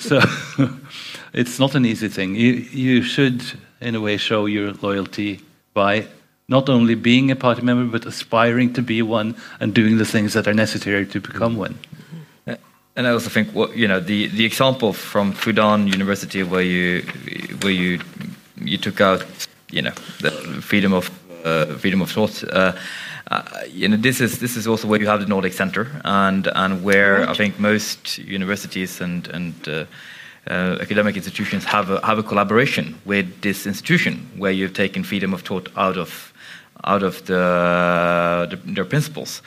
So 0.00 0.20
it's 1.32 1.60
not 1.60 1.76
an 1.76 1.86
easy 1.86 2.08
thing. 2.08 2.34
You, 2.34 2.54
you 2.54 3.02
should, 3.02 3.44
in 3.80 3.94
a 3.94 4.00
way, 4.00 4.16
show 4.16 4.46
your 4.46 4.72
loyalty 4.72 5.42
by 5.74 6.08
not 6.48 6.68
only 6.68 6.94
being 6.94 7.30
a 7.30 7.36
party 7.36 7.62
member, 7.62 7.90
but 7.90 8.06
aspiring 8.06 8.72
to 8.74 8.82
be 8.82 9.02
one 9.02 9.34
and 9.60 9.74
doing 9.74 9.98
the 9.98 10.04
things 10.04 10.32
that 10.32 10.46
are 10.46 10.54
necessary 10.54 11.06
to 11.06 11.20
become 11.20 11.56
one. 11.56 11.78
And 12.96 13.08
I 13.08 13.10
also 13.10 13.28
think, 13.28 13.52
what 13.54 13.76
you 13.76 13.88
know, 13.88 13.98
the, 13.98 14.28
the 14.28 14.44
example 14.44 14.92
from 14.92 15.32
Fudan 15.32 15.90
University, 15.90 16.44
where 16.44 16.62
you 16.62 17.02
where 17.62 17.72
you 17.72 17.98
you 18.60 18.78
took 18.78 19.00
out, 19.00 19.24
you 19.70 19.82
know, 19.82 19.90
the 20.20 20.30
freedom 20.62 20.92
of 20.92 21.10
uh, 21.44 21.76
freedom 21.76 22.02
of 22.02 22.10
thought. 22.10 22.44
Uh, 22.44 22.72
uh, 23.30 23.42
you 23.68 23.88
know, 23.88 23.96
this 23.96 24.20
is 24.20 24.38
this 24.38 24.56
is 24.56 24.68
also 24.68 24.86
where 24.86 25.00
you 25.00 25.08
have 25.08 25.18
the 25.18 25.26
Nordic 25.26 25.54
Center, 25.54 25.88
and 26.04 26.46
and 26.54 26.84
where 26.84 27.28
I 27.28 27.34
think 27.34 27.58
most 27.58 28.18
universities 28.18 29.00
and 29.00 29.26
and 29.28 29.54
uh, 29.68 29.86
uh, 30.48 30.78
academic 30.80 31.16
institutions 31.16 31.64
have 31.64 31.90
a, 31.90 32.06
have 32.06 32.18
a 32.18 32.22
collaboration 32.22 32.94
with 33.04 33.40
this 33.40 33.66
institution, 33.66 34.30
where 34.36 34.52
you've 34.52 34.74
taken 34.74 35.02
freedom 35.02 35.34
of 35.34 35.42
thought 35.42 35.68
out 35.76 35.96
of 35.96 36.32
out 36.84 37.02
of 37.02 37.24
the, 37.26 38.46
the 38.50 38.72
their 38.72 38.84
principles. 38.84 39.42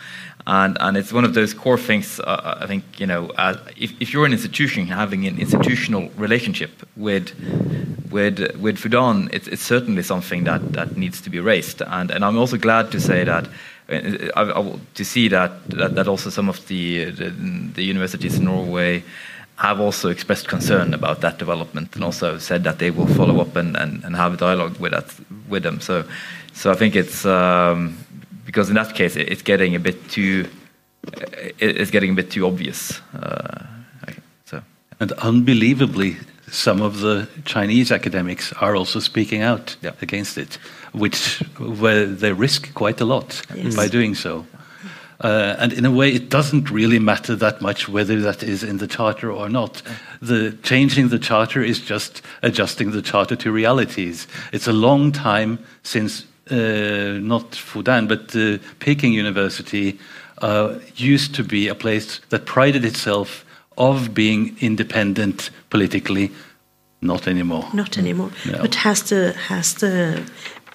And, 0.49 0.77
and 0.79 0.95
it's 0.95 1.11
one 1.11 1.25
of 1.25 1.33
those 1.33 1.53
core 1.53 1.77
things. 1.77 2.21
Uh, 2.21 2.57
I 2.61 2.67
think 2.67 2.99
you 2.99 3.05
know, 3.05 3.29
uh, 3.31 3.57
if, 3.75 3.93
if 3.99 4.13
you're 4.13 4.25
an 4.25 4.31
institution 4.31 4.87
having 4.87 5.27
an 5.27 5.37
institutional 5.39 6.09
relationship 6.15 6.71
with 6.95 7.31
with 8.09 8.55
with 8.55 8.77
Fudan, 8.77 9.29
it's, 9.33 9.47
it's 9.49 9.61
certainly 9.61 10.03
something 10.03 10.45
that, 10.45 10.71
that 10.71 10.95
needs 10.95 11.19
to 11.21 11.29
be 11.29 11.41
raised. 11.41 11.81
And 11.81 12.11
and 12.11 12.23
I'm 12.23 12.37
also 12.37 12.57
glad 12.57 12.91
to 12.91 12.99
say 13.01 13.25
that 13.25 13.47
uh, 13.89 14.29
I, 14.37 14.59
I, 14.59 14.79
to 14.95 15.03
see 15.03 15.27
that, 15.27 15.69
that 15.69 15.95
that 15.95 16.07
also 16.07 16.29
some 16.29 16.47
of 16.47 16.65
the 16.67 17.11
the, 17.11 17.29
the 17.75 17.83
universities 17.83 18.37
in 18.37 18.45
Norway 18.45 19.03
have 19.57 19.81
also 19.81 20.09
expressed 20.09 20.47
concern 20.47 20.93
about 20.93 21.21
that 21.21 21.39
development 21.39 21.95
and 21.95 22.03
also 22.03 22.37
said 22.37 22.63
that 22.63 22.77
they 22.77 22.91
will 22.91 23.07
follow 23.07 23.41
up 23.41 23.55
and, 23.55 23.75
and, 23.75 24.03
and 24.03 24.15
have 24.15 24.35
a 24.35 24.37
dialogue 24.37 24.77
with 24.79 24.91
that 24.91 25.11
with 25.47 25.63
them. 25.63 25.79
So 25.81 26.03
so 26.53 26.71
I 26.71 26.75
think 26.75 26.95
it's 26.95 27.25
um, 27.25 27.97
because 28.45 28.69
in 28.69 28.75
that 28.75 28.95
case 28.95 29.15
it- 29.15 29.29
it's 29.31 29.43
getting 29.43 29.75
a 29.75 29.79
bit 29.79 30.09
too 30.09 30.45
it- 31.59 31.77
it's 31.81 31.91
getting 31.91 32.11
a 32.11 32.15
bit 32.15 32.29
too 32.31 32.45
obvious. 32.45 33.01
Uh, 33.13 33.63
I- 34.07 34.15
so 34.45 34.61
And 34.99 35.11
unbelievably, 35.13 36.17
some 36.51 36.81
of 36.81 36.99
the 37.01 37.27
Chinese 37.45 37.91
academics 37.93 38.53
are 38.61 38.75
also 38.75 38.99
speaking 38.99 39.41
out 39.43 39.75
Yeah. 39.81 39.91
against 40.01 40.37
it, 40.37 40.57
which 40.93 41.39
where 41.59 42.05
they 42.05 42.33
risk 42.33 42.73
quite 42.73 43.01
a 43.01 43.05
lot 43.05 43.41
Yes. 43.55 43.75
by 43.75 43.87
doing 43.89 44.15
so. 44.15 44.45
Uh, 45.19 45.55
and 45.57 45.73
in 45.73 45.85
a 45.85 45.91
way, 45.91 46.11
it 46.11 46.29
doesn't 46.29 46.69
really 46.69 46.99
matter 46.99 47.35
that 47.35 47.61
much 47.61 47.89
whether 47.89 48.21
that 48.21 48.43
is 48.43 48.63
in 48.63 48.77
the 48.77 48.87
charter 48.87 49.31
or 49.31 49.49
not. 49.49 49.81
The 50.21 50.55
changing 50.63 51.09
the 51.09 51.19
charter 51.19 51.63
is 51.63 51.79
just 51.79 52.21
adjusting 52.43 52.91
the 52.91 53.01
charter 53.01 53.35
to 53.37 53.51
realities. 53.51 54.27
It's 54.53 54.67
a 54.67 54.73
long 54.73 55.11
time 55.11 55.59
since 55.81 56.25
uh, 56.51 57.17
not 57.19 57.51
Fudan, 57.51 58.07
but 58.07 58.35
uh, 58.35 58.63
Peking 58.79 59.13
University 59.13 59.99
uh, 60.41 60.77
used 60.95 61.33
to 61.35 61.43
be 61.43 61.67
a 61.67 61.75
place 61.75 62.19
that 62.29 62.45
prided 62.45 62.85
itself 62.85 63.43
of 63.77 64.13
being 64.13 64.55
independent 64.59 65.49
politically. 65.69 66.31
Not 67.01 67.27
anymore. 67.27 67.67
Not 67.73 67.97
anymore. 67.97 68.31
No. 68.45 68.61
But 68.61 68.75
has 68.75 69.03
the 69.03 69.33
has 69.33 69.75
the 69.75 70.23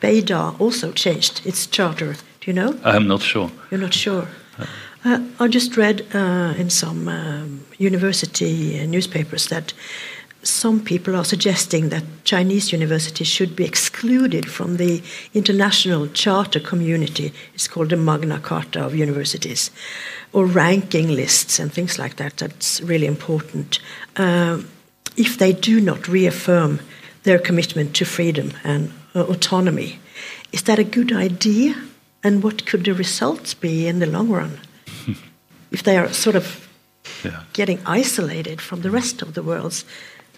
Beida 0.00 0.60
also 0.60 0.92
changed 0.92 1.44
its 1.44 1.66
charter? 1.66 2.16
Do 2.42 2.50
you 2.50 2.54
know? 2.54 2.76
I'm 2.82 3.06
not 3.06 3.22
sure. 3.22 3.52
You're 3.70 3.80
not 3.80 3.94
sure. 3.94 4.26
Uh, 5.04 5.20
I 5.38 5.46
just 5.46 5.76
read 5.76 6.04
uh, 6.12 6.54
in 6.58 6.70
some 6.70 7.06
um, 7.06 7.64
university 7.78 8.80
uh, 8.80 8.86
newspapers 8.86 9.46
that 9.46 9.72
some 10.42 10.80
people 10.80 11.14
are 11.14 11.24
suggesting 11.24 11.90
that 11.90 12.02
Chinese 12.24 12.72
universities 12.72 13.28
should 13.28 13.54
be 13.54 13.64
excluded 13.64 14.50
from 14.50 14.76
the 14.76 15.00
international 15.34 16.08
charter 16.08 16.58
community. 16.58 17.32
It's 17.54 17.68
called 17.68 17.90
the 17.90 17.96
Magna 17.96 18.40
Carta 18.40 18.84
of 18.84 18.96
universities, 18.96 19.70
or 20.32 20.44
ranking 20.44 21.10
lists 21.14 21.60
and 21.60 21.72
things 21.72 21.96
like 21.96 22.16
that. 22.16 22.38
That's 22.38 22.80
really 22.80 23.06
important. 23.06 23.78
Um, 24.16 24.68
if 25.16 25.38
they 25.38 25.52
do 25.52 25.80
not 25.80 26.08
reaffirm 26.08 26.80
their 27.22 27.38
commitment 27.38 27.94
to 27.94 28.04
freedom 28.04 28.52
and 28.64 28.92
uh, 29.14 29.22
autonomy, 29.22 30.00
is 30.50 30.64
that 30.64 30.80
a 30.80 30.84
good 30.84 31.12
idea? 31.12 31.76
And 32.24 32.42
what 32.42 32.66
could 32.66 32.84
the 32.84 32.92
results 32.94 33.54
be 33.54 33.86
in 33.88 33.98
the 33.98 34.06
long 34.06 34.28
run? 34.30 34.58
if 35.70 35.82
they 35.82 35.96
are 35.96 36.12
sort 36.12 36.36
of 36.36 36.68
Yeah. 37.24 37.42
getting 37.52 37.78
isolated 37.86 38.60
from 38.60 38.80
the 38.82 38.90
rest 38.90 39.22
of 39.22 39.32
the 39.34 39.42
world's 39.42 39.84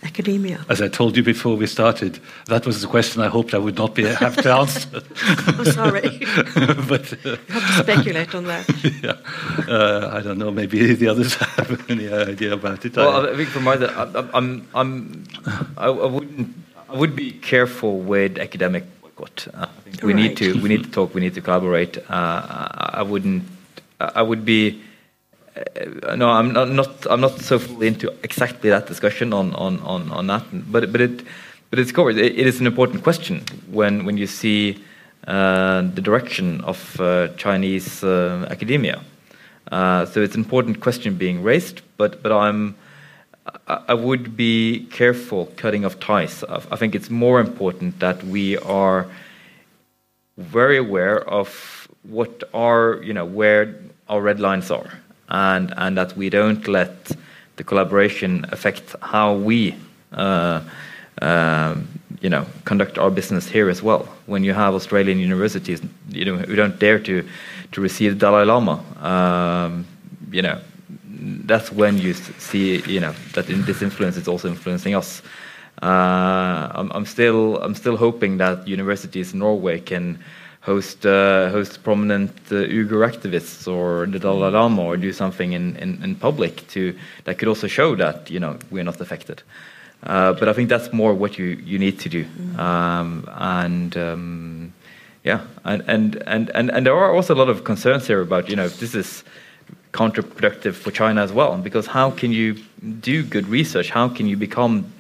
academia. 0.03 0.59
As 0.69 0.81
I 0.81 0.89
told 0.89 1.17
you 1.17 1.23
before 1.23 1.57
we 1.57 1.67
started, 1.67 2.19
that 2.47 2.67
was 2.67 2.81
the 2.81 2.87
question 2.87 3.23
I 3.23 3.29
hoped 3.29 3.55
I 3.55 3.59
would 3.59 3.77
not 3.77 3.95
be 3.95 4.05
have 4.05 4.37
to 4.43 4.53
answer. 4.53 5.03
I'm 5.59 5.65
sorry. 5.65 6.01
but 6.89 7.13
uh, 7.13 7.37
You 7.49 7.55
have 7.55 7.67
to 7.77 7.83
speculate 7.83 8.35
on 8.35 8.45
that. 8.45 8.65
yeah, 9.03 9.17
uh, 9.69 10.11
I 10.19 10.21
don't 10.23 10.39
know. 10.39 10.51
Maybe 10.51 10.95
the 10.95 11.09
others 11.09 11.35
have 11.35 11.91
any 11.91 12.09
idea 12.13 12.53
about 12.53 12.85
it. 12.85 12.97
well, 12.97 13.27
I- 13.27 13.33
I 13.33 13.37
think 13.37 13.49
from 13.49 13.65
my 13.65 13.75
I- 13.75 14.29
I'm 14.35 14.67
I'm 14.75 15.25
I, 15.77 15.87
I 15.87 16.07
wouldn't 16.07 16.49
I 16.89 16.97
would 16.97 17.15
be 17.17 17.31
careful 17.33 17.99
with 18.01 18.39
academic 18.39 18.85
Uh, 19.19 19.67
we 20.03 20.13
need 20.13 20.37
to 20.37 20.61
we 20.61 20.69
need 20.69 20.85
to 20.85 20.91
talk. 20.99 21.15
We 21.15 21.21
need 21.21 21.35
to 21.35 21.41
collaborate. 21.41 21.99
Uh, 22.11 22.69
I, 23.01 23.03
wouldn't. 23.03 23.45
I 24.01 24.23
would 24.23 24.45
be. 24.45 24.83
Uh, 25.57 26.17
no, 26.17 26.31
I'm 26.31 26.53
not, 26.53 26.69
not. 26.71 27.07
I'm 27.09 27.21
not 27.21 27.41
so 27.41 27.59
fully 27.59 27.87
into 27.87 28.13
exactly 28.23 28.71
that 28.71 28.87
discussion 28.87 29.33
on 29.33 29.55
on 29.55 29.81
on, 29.81 30.11
on 30.11 30.27
that. 30.27 30.45
But 30.71 30.91
but 30.93 31.01
it. 31.01 31.23
but 31.71 31.79
it's 31.79 31.93
covered. 31.93 32.19
It, 32.19 32.39
it 32.39 32.47
is 32.47 32.61
an 32.61 32.67
important 32.67 33.03
question 33.03 33.45
when 33.71 34.05
when 34.05 34.17
you 34.17 34.27
see 34.27 34.83
uh, 35.29 35.83
the 35.83 36.01
direction 36.03 36.61
of 36.63 37.01
uh, 37.01 37.29
Chinese 37.37 38.03
academia. 38.05 39.01
Uh, 39.73 40.05
so 40.07 40.21
it's 40.21 40.35
an 40.35 40.43
important 40.43 40.81
question 40.81 41.15
being 41.15 41.43
raised, 41.43 41.83
but 41.97 42.23
but 42.23 42.33
I'm 42.33 42.75
I 43.67 43.95
would 43.95 44.37
be 44.37 44.87
careful 44.91 45.47
cutting 45.57 45.85
off 45.85 46.01
ties. 46.01 46.45
I 46.45 46.77
think 46.77 46.95
it's 46.95 47.11
more 47.11 47.41
important 47.41 48.01
that 48.01 48.23
we 48.25 48.57
are 48.59 49.07
very 50.39 50.79
aware 50.79 51.21
of 51.29 51.89
what 52.03 52.45
are 52.55 53.01
you 53.03 53.13
know 53.13 53.25
where 53.25 53.75
our 54.09 54.21
red 54.21 54.41
lines 54.41 54.71
are, 54.71 54.91
and 55.29 55.75
and 55.77 55.97
that 55.99 56.17
we 56.17 56.31
don't 56.31 56.67
let 56.69 57.11
the 57.57 57.65
collaboration 57.65 58.47
affect 58.51 58.97
how 59.03 59.35
we 59.35 59.75
uh, 60.13 60.63
uh, 61.21 61.77
you 62.23 62.31
know 62.31 62.47
conduct 62.65 62.99
our 62.99 63.11
business 63.11 63.47
here 63.47 63.69
as 63.69 63.83
well. 63.83 64.09
When 64.27 64.43
you 64.43 64.55
have 64.55 64.75
Australian 64.75 65.19
universities, 65.19 65.83
you 66.09 66.25
know 66.25 66.37
who 66.39 66.57
don't 66.57 66.79
dare 66.79 66.99
to 67.01 67.23
to 67.73 67.81
receive 67.81 68.13
the 68.15 68.19
Dalai 68.19 68.45
Lama, 68.45 68.83
um, 69.03 69.87
you 70.31 70.41
know 70.41 70.59
that's 71.47 71.73
when 71.73 71.99
you 71.99 72.15
see 72.15 72.83
you 72.83 73.01
know 73.01 73.15
that 73.35 73.49
in 73.49 73.65
this 73.65 73.83
influence 73.83 74.17
is 74.17 74.29
also 74.29 74.49
influencing 74.49 74.95
us. 74.95 75.23
Uh, 75.83 76.71
I'm, 76.73 76.91
I'm, 76.93 77.05
still 77.05 77.57
I'm 77.59 77.75
still 77.75 77.97
hoping 77.97 78.39
that 78.39 78.69
universities 78.69 79.33
in 79.33 79.41
Norway 79.41 79.81
can 79.81 80.19
host 80.61 81.05
uh, 81.05 81.51
host 81.51 81.83
prominent 81.83 82.31
uh, 82.51 82.55
Uyghur 82.55 83.05
activists 83.07 83.67
or 83.67 84.07
the 84.07 84.19
Dalai 84.19 84.51
Lama 84.51 84.83
or 84.83 84.97
do 84.97 85.13
something 85.13 85.53
in, 85.53 85.77
in, 85.77 86.03
in, 86.03 86.15
public 86.15 86.67
to 86.69 86.97
that 87.25 87.39
could 87.39 87.49
also 87.49 87.67
show 87.67 87.97
that 87.97 88.31
you 88.31 88.41
know 88.41 88.57
we're 88.71 88.85
not 88.85 89.01
affected. 89.01 89.43
Uh, 90.05 90.33
but 90.33 90.49
I 90.49 90.53
think 90.53 90.69
that's 90.69 90.93
more 90.93 91.15
what 91.15 91.39
you, 91.39 91.47
you 91.65 91.79
need 91.79 91.99
to 92.01 92.09
do. 92.09 92.25
Mm. 92.25 92.59
Um, 92.59 93.29
and 93.33 93.97
um, 93.97 94.73
yeah, 95.25 95.41
and, 95.65 95.83
and, 95.87 96.17
and, 96.27 96.51
and, 96.51 96.71
and 96.71 96.87
there 96.87 96.95
are 96.95 97.15
also 97.15 97.35
a 97.35 97.39
lot 97.39 97.49
of 97.49 97.65
concerns 97.65 98.07
here 98.07 98.21
about 98.21 98.49
you 98.49 98.57
know 98.57 98.67
if 98.67 98.79
this 98.81 98.95
is 98.95 99.25
counterproductive 99.95 100.75
for 100.75 100.91
China 100.91 101.23
as 101.23 101.33
well 101.33 101.57
because 101.57 101.87
how 101.87 102.11
can 102.11 102.31
you 102.33 102.57
do 103.01 103.23
good 103.23 103.47
research? 103.49 103.91
How 103.91 104.09
can 104.09 104.27
you 104.27 104.37
become 104.37 104.93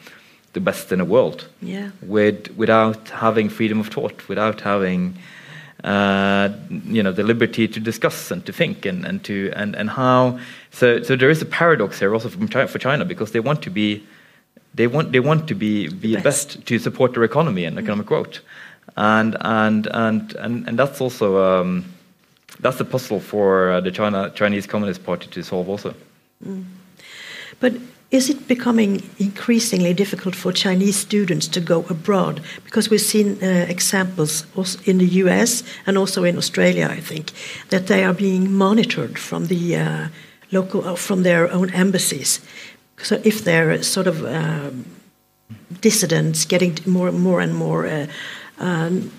the 0.54 0.60
best 0.60 0.92
in 0.92 0.98
the 1.00 1.04
world 1.04 1.48
yeah. 1.60 1.90
with 2.00 2.56
without 2.56 3.08
having 3.10 3.48
freedom 3.48 3.80
of 3.80 3.88
thought, 3.88 4.28
without 4.28 4.60
having 4.60 5.16
uh, 5.82 6.48
you 6.70 7.02
know 7.02 7.12
the 7.12 7.24
liberty 7.24 7.68
to 7.68 7.80
discuss 7.80 8.30
and 8.30 8.46
to 8.46 8.52
think 8.52 8.86
and, 8.86 9.04
and 9.04 9.22
to 9.24 9.52
and, 9.54 9.74
and 9.74 9.90
how 9.90 10.38
so 10.70 11.02
so 11.02 11.16
there 11.16 11.28
is 11.28 11.42
a 11.42 11.46
paradox 11.46 11.98
here 11.98 12.14
also 12.14 12.28
from 12.28 12.48
China, 12.48 12.68
for 12.68 12.78
China 12.78 13.04
because 13.04 13.32
they 13.32 13.40
want 13.40 13.60
to 13.62 13.70
be 13.70 14.02
they 14.74 14.86
want 14.86 15.12
they 15.12 15.20
want 15.20 15.48
to 15.48 15.54
be 15.54 15.88
be 15.88 16.14
the 16.14 16.22
best, 16.22 16.56
best 16.56 16.66
to 16.66 16.78
support 16.78 17.12
their 17.14 17.24
economy 17.24 17.64
and 17.64 17.78
economic 17.78 18.06
growth 18.06 18.38
and 18.96 19.36
and 19.40 19.88
and 19.88 20.34
and, 20.36 20.68
and 20.68 20.78
that's 20.78 21.00
also 21.00 21.26
um, 21.42 21.84
that's 22.64 22.78
the 22.78 22.84
puzzle 22.84 23.20
for 23.20 23.70
uh, 23.70 23.80
the 23.82 23.90
China 23.90 24.30
Chinese 24.34 24.66
Communist 24.66 25.04
Party 25.04 25.28
to 25.28 25.42
solve 25.42 25.68
also. 25.68 25.94
Mm. 26.42 26.64
But 27.60 27.74
is 28.10 28.30
it 28.30 28.48
becoming 28.48 29.02
increasingly 29.18 29.92
difficult 29.92 30.34
for 30.34 30.50
Chinese 30.50 30.96
students 30.96 31.46
to 31.48 31.60
go 31.60 31.84
abroad? 31.90 32.40
Because 32.64 32.88
we've 32.88 33.00
seen 33.00 33.38
uh, 33.42 33.66
examples 33.68 34.46
in 34.86 34.96
the 34.98 35.06
US 35.24 35.62
and 35.86 35.98
also 35.98 36.24
in 36.24 36.38
Australia, 36.38 36.88
I 36.90 37.00
think, 37.00 37.32
that 37.68 37.86
they 37.86 38.02
are 38.02 38.14
being 38.14 38.50
monitored 38.50 39.18
from 39.18 39.48
the 39.48 39.76
uh, 39.76 40.08
local, 40.50 40.88
uh, 40.88 40.96
from 40.96 41.22
their 41.22 41.52
own 41.52 41.70
embassies. 41.74 42.40
So 42.96 43.20
if 43.24 43.44
they're 43.44 43.82
sort 43.82 44.06
of 44.06 44.24
um, 44.24 44.86
dissidents, 45.82 46.46
getting 46.46 46.78
more, 46.86 47.12
more 47.12 47.42
and 47.42 47.54
more 47.54 47.86
uh, 47.86 48.06
um, 48.58 49.10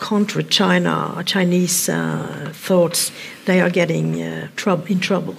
contra 0.00 0.42
China, 0.42 1.22
Chinese 1.24 1.88
uh, 1.88 2.50
thoughts, 2.52 3.12
they 3.44 3.60
are 3.60 3.70
getting 3.70 4.20
uh, 4.20 4.48
in 4.88 4.98
trouble. 4.98 5.36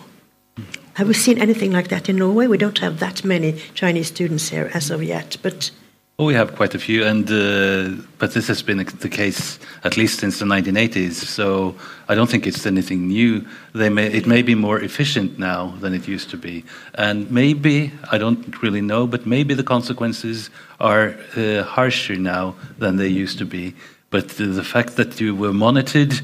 Have 0.93 1.07
we 1.07 1.13
seen 1.13 1.41
anything 1.41 1.71
like 1.71 1.87
that 1.89 2.07
in 2.09 2.17
Norway? 2.17 2.47
We 2.47 2.57
don't 2.57 2.77
have 2.79 2.99
that 2.99 3.25
many 3.25 3.53
Chinese 3.73 4.07
students 4.07 4.49
here 4.49 4.69
as 4.73 4.91
of 4.91 5.03
yet, 5.03 5.37
but. 5.41 5.71
Oh, 6.19 6.25
we 6.25 6.35
have 6.35 6.55
quite 6.55 6.75
a 6.75 6.79
few, 6.79 7.03
and 7.03 7.25
uh, 7.31 8.03
but 8.19 8.33
this 8.33 8.47
has 8.47 8.61
been 8.61 8.77
the 8.77 9.09
case 9.09 9.57
at 9.83 9.97
least 9.97 10.19
since 10.19 10.37
the 10.37 10.45
1980s. 10.45 11.13
So 11.13 11.73
I 12.07 12.13
don't 12.13 12.29
think 12.29 12.45
it's 12.45 12.65
anything 12.65 13.07
new. 13.07 13.43
They 13.73 13.89
may, 13.89 14.07
it 14.07 14.27
may 14.27 14.43
be 14.43 14.53
more 14.53 14.79
efficient 14.79 15.39
now 15.39 15.73
than 15.79 15.93
it 15.93 16.07
used 16.07 16.29
to 16.29 16.37
be, 16.37 16.63
and 16.93 17.31
maybe 17.31 17.91
I 18.11 18.19
don't 18.19 18.61
really 18.61 18.81
know, 18.81 19.07
but 19.07 19.25
maybe 19.25 19.55
the 19.55 19.63
consequences 19.63 20.51
are 20.79 21.15
uh, 21.35 21.63
harsher 21.63 22.17
now 22.17 22.55
than 22.77 22.97
they 22.97 23.07
used 23.07 23.39
to 23.39 23.45
be. 23.45 23.73
But 24.11 24.29
the, 24.29 24.45
the 24.45 24.63
fact 24.63 24.97
that 24.97 25.19
you 25.19 25.33
were 25.33 25.53
monitored, 25.53 26.21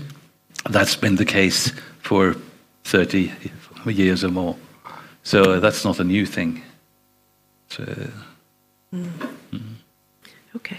that's 0.69 0.95
been 0.95 1.15
the 1.15 1.25
case 1.25 1.71
for 2.01 2.35
30 2.83 3.31
years 3.85 4.23
or 4.23 4.29
more. 4.29 4.55
So 5.23 5.59
that's 5.59 5.83
not 5.83 5.99
a 5.99 6.03
new 6.03 6.25
thing. 6.25 6.61
So, 7.69 7.83
mm. 8.93 9.09
Mm. 9.51 9.61
Okay. 10.55 10.77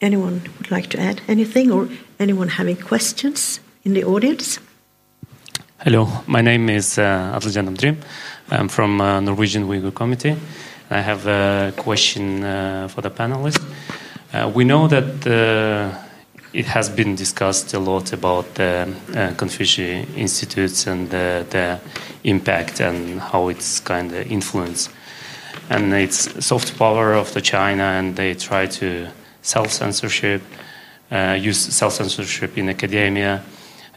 anyone 0.00 0.42
would 0.58 0.70
like 0.70 0.88
to 0.90 0.98
add 1.00 1.20
anything 1.28 1.70
or 1.72 1.88
anyone 2.18 2.48
having 2.48 2.76
questions 2.76 3.60
in 3.84 3.94
the 3.94 4.04
audience? 4.04 4.58
Hello, 5.78 6.08
my 6.26 6.40
name 6.40 6.68
is 6.68 6.98
uh, 6.98 7.38
Adiljan 7.38 7.68
Amdrim. 7.68 7.96
I'm 8.50 8.68
from 8.68 9.00
uh, 9.00 9.20
Norwegian 9.20 9.66
Uyghur 9.68 9.94
Committee. 9.94 10.36
I 10.90 11.00
have 11.00 11.26
a 11.26 11.72
question 11.76 12.44
uh, 12.44 12.88
for 12.88 13.00
the 13.00 13.10
panelists. 13.10 13.64
Uh, 14.32 14.50
we 14.54 14.64
know 14.64 14.88
that 14.88 15.26
uh, 15.26 15.94
it 16.54 16.64
has 16.64 16.88
been 16.88 17.14
discussed 17.14 17.74
a 17.74 17.78
lot 17.78 18.14
about 18.14 18.54
the 18.54 18.90
uh, 19.14 19.34
Confucius 19.34 20.08
Institutes 20.16 20.86
and 20.86 21.10
the, 21.10 21.44
the, 21.50 21.78
impact 22.24 22.80
and 22.80 23.20
how 23.20 23.48
it's 23.48 23.80
kind 23.80 24.10
of 24.14 24.30
influence. 24.30 24.88
And 25.68 25.92
it's 25.92 26.44
soft 26.44 26.78
power 26.78 27.12
of 27.12 27.34
the 27.34 27.42
China, 27.42 27.82
and 27.82 28.16
they 28.16 28.34
try 28.34 28.66
to 28.66 29.08
self 29.42 29.70
censorship, 29.70 30.40
uh, 31.10 31.36
use 31.38 31.58
self 31.58 31.92
censorship 31.94 32.56
in 32.56 32.70
academia. 32.70 33.42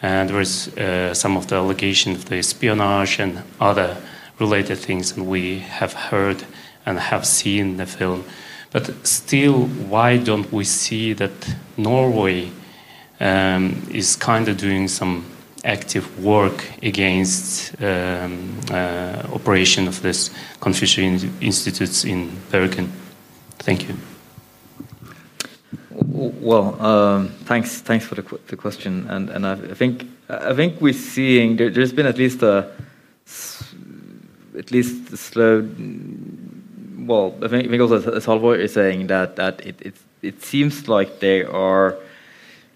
And 0.01 0.29
there 0.29 0.41
is 0.41 0.67
uh, 0.77 1.13
some 1.13 1.37
of 1.37 1.47
the 1.47 1.55
allegations 1.55 2.17
of 2.17 2.25
the 2.25 2.37
espionage 2.37 3.19
and 3.19 3.43
other 3.61 3.95
related 4.39 4.79
things, 4.79 5.15
and 5.15 5.27
we 5.27 5.59
have 5.59 5.93
heard 5.93 6.43
and 6.85 6.99
have 6.99 7.25
seen 7.25 7.77
the 7.77 7.85
film. 7.85 8.25
But 8.75 9.07
still, 9.07 9.67
why 9.89 10.17
don't 10.17 10.51
we 10.51 10.65
see 10.65 11.13
that 11.13 11.55
Norway? 11.77 12.51
um, 13.19 13.81
is 13.91 14.15
kind 14.15 14.47
of 14.47 14.57
doing 14.57 14.87
some 14.87 15.25
active 15.63 16.23
work 16.23 16.63
against 16.83 17.73
um, 17.81 18.59
uh, 18.69 19.23
operation 19.33 19.87
of 19.87 20.01
this 20.01 20.29
Confucius 20.59 21.25
institutes 21.41 22.05
in 22.05 22.29
Bergen. 22.51 22.91
Thank 23.59 23.87
you. 23.87 23.95
Well, 25.91 26.81
um, 26.81 27.29
thanks. 27.45 27.81
Thanks 27.81 28.05
for 28.05 28.15
the, 28.15 28.23
qu 28.23 28.39
the 28.47 28.55
question, 28.55 29.07
and 29.09 29.29
and 29.29 29.45
I 29.45 29.55
think 29.75 30.05
I 30.29 30.53
think 30.53 30.81
we're 30.81 30.93
seeing 30.93 31.57
there, 31.57 31.71
has 31.71 31.93
been 31.93 32.05
at 32.05 32.17
least 32.17 32.43
a 32.43 32.71
at 34.57 34.71
least 34.71 35.13
a 35.13 35.17
slow. 35.17 35.67
Well, 37.05 37.35
I 37.43 37.47
think, 37.47 37.67
I 37.67 37.69
think 37.69 37.81
also 37.81 38.11
as 38.13 38.25
Halvor 38.25 38.57
is 38.57 38.73
saying 38.73 39.07
that 39.07 39.35
that 39.35 39.63
it, 39.63 39.79
it 39.81 39.95
it 40.23 40.41
seems 40.41 40.87
like 40.87 41.19
they 41.19 41.43
are 41.43 41.95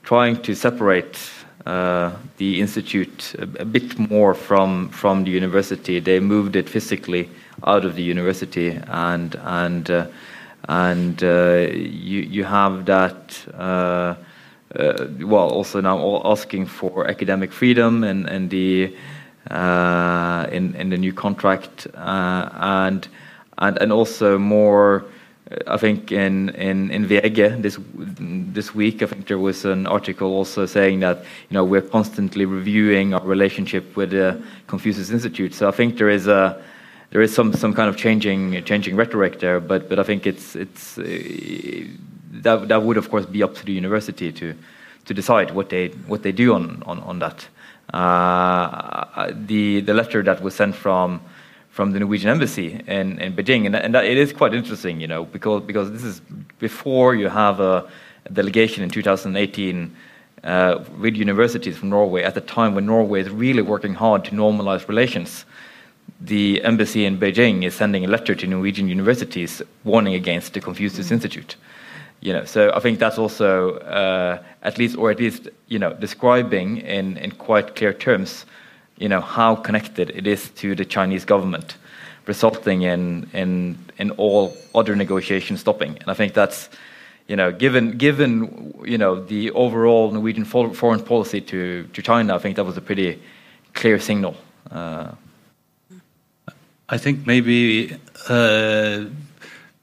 trying 0.04 0.40
to 0.44 0.54
separate 0.54 1.18
uh, 1.66 2.12
the 2.38 2.62
institute 2.62 3.34
a, 3.40 3.62
a, 3.62 3.66
bit 3.66 3.98
more 3.98 4.36
from 4.36 4.90
from 4.90 5.24
the 5.24 5.32
university. 5.32 6.00
They 6.00 6.20
moved 6.20 6.56
it 6.56 6.70
physically 6.70 7.28
out 7.66 7.86
of 7.86 7.96
the 7.96 8.04
university, 8.04 8.80
and 8.88 9.36
and 9.44 9.90
uh, 9.90 10.06
and 10.68 11.24
uh, 11.24 11.68
you 11.72 12.20
you 12.22 12.44
have 12.44 12.86
that. 12.86 13.48
Uh, 13.58 14.16
uh, 14.76 15.08
well, 15.22 15.50
also 15.50 15.82
now 15.82 16.22
asking 16.24 16.68
for 16.68 17.08
academic 17.08 17.52
freedom 17.52 18.04
and 18.04 18.52
the 18.52 18.96
uh, 19.50 20.46
in 20.52 20.76
in 20.76 20.90
the 20.92 20.98
new 20.98 21.14
contract 21.14 21.88
and 21.96 23.08
and 23.60 23.78
and 23.82 23.91
also 23.91 24.38
more 24.38 25.05
I 25.68 25.78
think 25.78 26.12
in 26.12 26.49
in 26.49 26.91
in 26.91 27.07
VG 27.07 27.62
this 27.62 27.80
this 28.53 28.76
week, 28.76 29.01
I 29.01 29.07
think 29.07 29.26
there 29.28 29.39
was 29.39 29.66
an 29.66 29.88
article 29.88 30.28
also 30.28 30.68
saying 30.68 30.99
that 30.99 31.18
you 31.49 31.55
know 31.55 31.66
we're 31.66 31.82
constantly 31.82 32.45
reviewing 32.45 33.16
our 33.16 33.26
relationship 33.26 33.95
with 33.95 34.12
the 34.12 34.41
Confucius 34.68 35.10
Institute. 35.10 35.55
So 35.55 35.68
I 35.68 35.72
think 35.72 35.97
there 35.97 36.10
is 36.10 36.28
a 36.28 36.62
there 37.10 37.22
is 37.22 37.34
some 37.34 37.53
some 37.53 37.74
kind 37.74 37.89
of 37.89 37.97
changing 37.97 38.64
changing 38.64 38.95
rhetoric 38.95 39.39
there, 39.39 39.60
but 39.60 39.89
but 39.89 39.97
I 39.97 40.03
think 40.03 40.28
it's 40.28 40.55
it's 40.55 40.99
uh, 40.99 41.03
that 42.43 42.68
that 42.68 42.84
would 42.84 42.97
of 42.97 43.10
course 43.10 43.26
be 43.26 43.41
up 43.41 43.55
to 43.55 43.66
the 43.66 43.74
university 43.74 44.32
to 44.32 44.53
to 45.05 45.14
decide 45.16 45.55
what 45.55 45.70
they 45.70 45.88
what 46.07 46.22
they 46.22 46.32
do 46.32 46.53
on 46.53 46.84
on 46.86 46.99
on 46.99 47.20
that. 47.20 47.47
Uh, 47.91 49.32
the 49.47 49.82
the 49.82 49.95
letter 49.95 50.22
that 50.22 50.43
was 50.43 50.53
sent 50.53 50.76
from 50.76 51.22
from 51.80 51.94
the 51.94 52.00
Norwegian 52.02 52.30
embassy 52.30 52.78
in, 52.88 53.18
in 53.20 53.34
Beijing, 53.34 53.66
and, 53.66 53.74
and 53.74 53.96
that, 53.96 54.04
it 54.04 54.18
is 54.18 54.34
quite 54.34 54.54
interesting, 54.54 55.00
you 55.00 55.08
know, 55.08 55.24
because 55.24 55.64
because 55.64 55.90
this 55.94 56.04
is 56.04 56.20
before 56.60 57.16
you 57.16 57.30
have 57.30 57.62
a, 57.62 57.88
delegation 58.34 58.84
in 58.84 58.90
2018 58.90 59.96
uh, 60.44 60.84
with 61.00 61.16
universities 61.16 61.78
from 61.78 61.90
Norway 61.90 62.24
at 62.24 62.36
the 62.36 62.42
time 62.42 62.76
when 62.76 62.86
Norway 62.86 63.22
is 63.22 63.30
really 63.30 63.62
working 63.62 63.94
hard 63.94 64.26
to 64.26 64.32
normalize 64.32 64.90
relations. 64.90 65.46
The 66.20 66.62
embassy 66.66 67.06
in 67.06 67.18
Beijing 67.18 67.64
is 67.64 67.76
sending 67.76 68.04
a 68.04 68.10
letter 68.10 68.36
to 68.36 68.46
Norwegian 68.46 68.90
universities 68.90 69.62
warning 69.86 70.16
against 70.16 70.56
the 70.56 70.60
Confucius 70.60 71.12
Institute. 71.12 71.56
You 72.20 72.34
know, 72.34 72.44
so 72.44 72.74
I 72.76 72.82
think 72.82 73.00
that's 73.00 73.18
also 73.18 73.78
uh, 73.78 74.44
at 74.64 74.78
least, 74.78 74.98
or 74.98 75.12
at 75.12 75.20
least, 75.20 75.48
you 75.70 75.80
know, 75.80 75.94
describing 75.94 76.80
in, 76.80 77.16
in 77.16 77.32
quite 77.32 77.78
clear 77.78 77.94
terms, 77.94 78.46
you 79.00 79.10
know, 79.10 79.22
how 79.22 79.56
connected 79.56 80.10
it 80.12 80.28
is 80.28 80.50
to 80.52 80.76
the 80.76 80.86
Chinese 80.86 81.26
government, 81.26 81.78
resulting 82.28 82.84
in 82.84 83.30
in 83.34 83.78
in 83.97 84.12
all 84.12 84.56
other 84.76 84.95
negotiations 84.95 85.62
stopping. 85.62 85.97
And 86.02 86.10
I 86.12 86.14
think 86.14 86.34
that's 86.34 86.70
you 87.28 87.36
know, 87.36 87.52
given 87.52 87.97
given 87.97 88.74
you 88.86 88.97
know 88.97 89.24
the 89.24 89.52
overall 89.52 90.12
Norwegian 90.12 90.45
foreign 90.45 91.04
policy 91.04 91.41
to 91.41 91.88
to 91.93 92.02
China, 92.02 92.36
I 92.36 92.39
think 92.39 92.56
that 92.56 92.66
was 92.66 92.78
a 92.78 92.82
pretty 92.82 93.20
clear 93.74 94.00
signal. 94.00 94.36
Uh, 94.72 95.12
I 96.89 96.97
think 96.97 97.28
maybe 97.28 97.95
uh, 98.28 99.06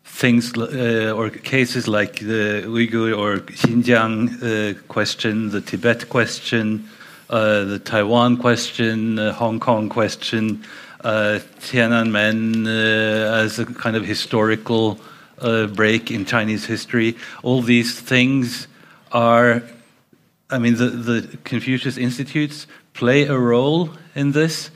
things 0.05 0.57
uh, 0.57 1.14
or 1.17 1.31
cases 1.31 1.87
like 1.87 2.19
the 2.19 2.64
Uyghur 2.67 3.17
or 3.17 3.39
Xinjiang 3.39 4.17
uh, 4.43 4.83
question, 4.89 5.51
the 5.51 5.61
Tibet 5.61 6.09
question, 6.09 6.89
the 7.29 7.81
Taiwan 7.85 8.37
question, 8.37 9.16
the 9.16 9.33
Hong 9.33 9.61
Kong 9.61 9.89
question, 9.89 10.64
uh, 11.03 11.41
Tiananmen 11.61 12.66
as 12.66 13.59
a 13.59 13.66
kind 13.66 13.97
of 13.97 14.05
historical 14.05 14.99
uh, 15.39 15.66
break 15.66 16.11
in 16.11 16.24
Chinese 16.24 16.66
history. 16.66 17.16
All 17.43 17.62
these 17.62 18.01
things 18.01 18.68
are, 19.12 19.62
I 20.51 20.59
mean, 20.59 20.77
the, 20.77 20.89
the 20.89 21.39
Confucius 21.45 21.97
Institutes 21.97 22.66
play 22.93 23.24
a 23.27 23.39
role 23.39 23.91
in 24.14 24.33
this, 24.33 24.70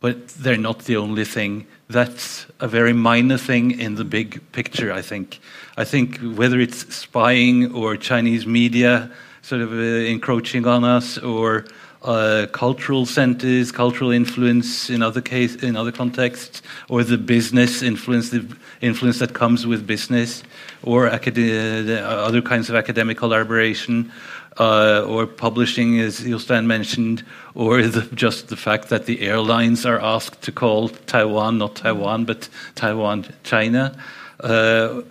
but 0.00 0.28
they're 0.28 0.56
not 0.56 0.80
the 0.80 0.96
only 0.96 1.24
thing. 1.24 1.66
That's 1.88 2.46
a 2.60 2.68
very 2.68 2.92
minor 2.92 3.38
thing 3.38 3.78
in 3.78 3.94
the 3.94 4.04
big 4.04 4.40
picture, 4.52 4.92
I 4.92 5.02
think. 5.02 5.40
I 5.76 5.84
think 5.84 6.18
whether 6.18 6.60
it's 6.60 6.94
spying 6.94 7.72
or 7.72 7.96
Chinese 7.96 8.46
media 8.46 9.10
sort 9.42 9.60
of 9.60 9.72
uh, 9.72 9.76
encroaching 9.76 10.66
on 10.66 10.84
us 10.84 11.18
or 11.18 11.64
uh, 12.04 12.46
cultural 12.52 13.06
centers, 13.06 13.72
cultural 13.72 14.10
influence 14.10 14.90
in 14.90 15.02
other 15.02 15.22
case, 15.22 15.56
in 15.56 15.74
other 15.74 15.90
contexts, 15.90 16.62
or 16.88 17.02
the 17.02 17.16
business 17.16 17.82
influence, 17.82 18.30
the 18.30 18.46
influence 18.80 19.18
that 19.18 19.32
comes 19.32 19.66
with 19.66 19.86
business, 19.86 20.42
or 20.82 21.08
other 21.08 22.42
kinds 22.42 22.68
of 22.68 22.76
academic 22.76 23.16
collaboration, 23.16 24.12
uh, 24.58 25.04
or 25.08 25.26
publishing, 25.26 25.98
as 25.98 26.20
Jostein 26.20 26.66
mentioned, 26.66 27.24
or 27.54 27.82
the, 27.82 28.02
just 28.14 28.48
the 28.48 28.56
fact 28.56 28.88
that 28.90 29.06
the 29.06 29.22
airlines 29.22 29.86
are 29.86 30.00
asked 30.00 30.42
to 30.42 30.52
call 30.52 30.90
Taiwan 30.90 31.58
not 31.58 31.76
Taiwan 31.76 32.24
but 32.24 32.48
Taiwan 32.74 33.26
China. 33.42 33.96
Uh, 34.40 35.02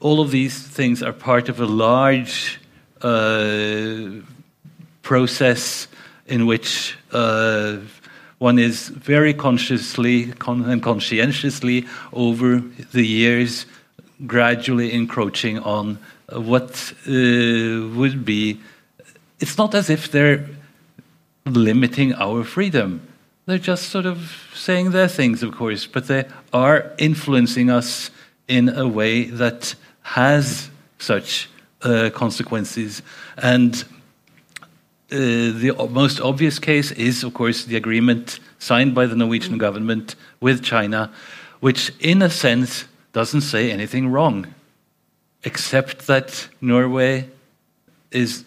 all 0.00 0.20
of 0.20 0.30
these 0.30 0.60
things 0.60 1.02
are 1.02 1.12
part 1.12 1.48
of 1.48 1.60
a 1.60 1.66
large 1.66 2.60
uh, 3.00 4.20
process 5.02 5.88
in 6.26 6.46
which 6.46 6.96
uh, 7.12 7.76
one 8.38 8.58
is 8.58 8.88
very 8.88 9.34
consciously 9.34 10.32
con 10.32 10.64
and 10.68 10.82
conscientiously 10.82 11.86
over 12.12 12.60
the 12.92 13.06
years 13.06 13.66
gradually 14.26 14.92
encroaching 14.92 15.58
on 15.60 15.98
what 16.28 16.92
uh, 17.06 17.88
would 17.96 18.24
be. 18.24 18.60
It's 19.40 19.58
not 19.58 19.74
as 19.74 19.90
if 19.90 20.10
they're 20.10 20.46
limiting 21.46 22.14
our 22.14 22.44
freedom. 22.44 23.06
They're 23.46 23.58
just 23.58 23.90
sort 23.90 24.06
of 24.06 24.50
saying 24.54 24.92
their 24.92 25.08
things, 25.08 25.42
of 25.42 25.54
course, 25.54 25.86
but 25.86 26.06
they 26.06 26.24
are 26.52 26.92
influencing 26.98 27.70
us 27.70 28.10
in 28.46 28.68
a 28.68 28.86
way 28.86 29.24
that 29.24 29.74
has 30.02 30.70
such 30.98 31.48
uh, 31.82 32.10
consequences. 32.14 33.02
And 33.36 33.84
the 35.12 35.74
most 35.90 36.20
obvious 36.20 36.58
case 36.58 36.90
is, 36.92 37.22
of 37.22 37.34
course, 37.34 37.64
the 37.64 37.76
agreement 37.76 38.40
signed 38.58 38.94
by 38.94 39.06
the 39.06 39.16
Norwegian 39.16 39.58
government 39.58 40.14
with 40.40 40.62
China, 40.62 41.12
which, 41.60 41.92
in 42.00 42.22
a 42.22 42.30
sense, 42.30 42.86
doesn't 43.12 43.42
say 43.42 43.70
anything 43.70 44.08
wrong, 44.08 44.54
except 45.44 46.06
that 46.06 46.48
Norway 46.60 47.28
is 48.10 48.44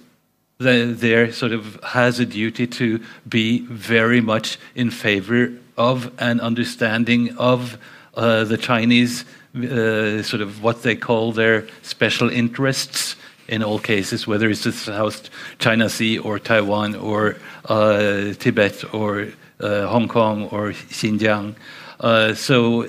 there 0.58 1.34
sort 1.34 1.52
of 1.52 1.78
has 1.84 2.20
a 2.20 2.26
duty 2.26 2.66
to 2.66 3.04
be 3.28 3.60
very 3.68 4.22
much 4.22 4.58
in 4.74 4.90
favor 4.90 5.52
of 5.78 6.10
and 6.18 6.40
understanding 6.40 7.36
of 7.38 7.78
uh, 8.16 8.46
the 8.46 8.58
Chinese 8.58 9.26
uh, 9.56 10.24
sort 10.24 10.42
of 10.42 10.64
what 10.64 10.82
they 10.84 10.96
call 10.96 11.34
their 11.34 11.68
special 11.82 12.30
interests 12.30 13.18
in 13.48 13.64
all 13.64 13.80
cases, 13.80 14.28
whether 14.28 14.50
it's 14.50 14.64
the 14.64 14.72
South 14.72 15.30
China 15.60 15.90
Sea 15.90 16.18
or 16.18 16.40
Taiwan 16.40 16.96
or 16.96 17.38
uh, 17.66 18.34
Tibet 18.34 18.94
or 18.94 19.28
uh, 19.60 19.88
Hong 19.88 20.08
Kong 20.08 20.50
or 20.52 20.72
Xinjiang. 20.72 21.56
Uh, 22.00 22.34
so 22.34 22.88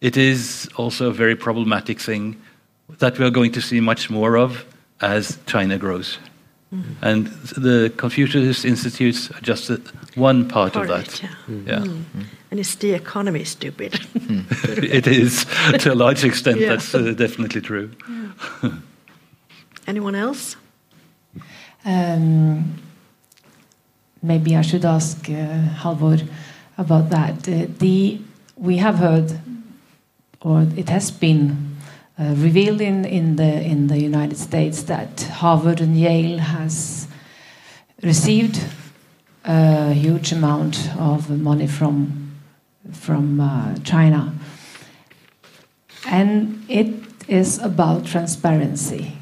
it 0.00 0.16
is 0.16 0.68
also 0.76 1.08
a 1.08 1.12
very 1.12 1.36
problematic 1.36 2.00
thing 2.00 2.40
that 2.98 3.18
we 3.18 3.24
are 3.24 3.30
going 3.30 3.52
to 3.52 3.60
see 3.60 3.80
much 3.80 4.10
more 4.10 4.36
of 4.36 4.64
as 5.00 5.38
China 5.46 5.78
grows. 5.78 6.18
Mm. 6.72 6.82
And 7.02 7.26
the 7.56 7.92
Confucius 7.96 8.64
Institutes 8.64 9.30
are 9.30 9.40
just 9.40 9.70
one 10.16 10.48
part, 10.48 10.74
part 10.74 10.90
of 10.90 10.96
that. 10.96 11.14
It, 11.14 11.22
yeah. 11.22 11.28
Mm. 11.48 11.66
yeah. 11.66 11.78
Mm. 11.78 12.24
And 12.50 12.60
it's 12.60 12.74
the 12.76 12.92
economy 12.92 13.44
stupid. 13.44 14.00
it 14.14 15.06
is, 15.06 15.44
to 15.78 15.92
a 15.92 15.94
large 15.94 16.24
extent, 16.24 16.60
yeah. 16.60 16.70
that's 16.70 16.94
uh, 16.94 17.12
definitely 17.12 17.60
true. 17.60 17.90
Yeah. 18.62 18.70
Anyone 19.88 20.14
else? 20.14 20.54
Um, 21.82 22.74
maybe 24.22 24.54
I 24.54 24.60
should 24.60 24.84
ask 24.84 25.30
uh, 25.30 25.32
Halvor 25.82 26.28
about 26.76 27.08
that. 27.08 27.48
Uh, 27.48 27.66
the 27.78 28.20
we 28.54 28.76
have 28.76 28.96
heard, 28.96 29.40
or 30.42 30.66
it 30.76 30.90
has 30.90 31.10
been 31.10 31.78
uh, 32.18 32.34
revealed 32.36 32.82
in, 32.82 33.06
in 33.06 33.36
the 33.36 33.62
in 33.62 33.86
the 33.86 33.98
United 33.98 34.36
States 34.36 34.82
that 34.82 35.22
Harvard 35.40 35.80
and 35.80 35.98
Yale 35.98 36.36
has 36.36 37.08
received 38.02 38.60
a 39.46 39.94
huge 39.94 40.32
amount 40.32 40.90
of 40.98 41.30
money 41.30 41.66
from 41.66 42.36
from 42.92 43.40
uh, 43.40 43.74
China, 43.84 44.34
and 46.06 46.62
it 46.68 46.92
is 47.26 47.58
about 47.58 48.04
transparency 48.04 49.17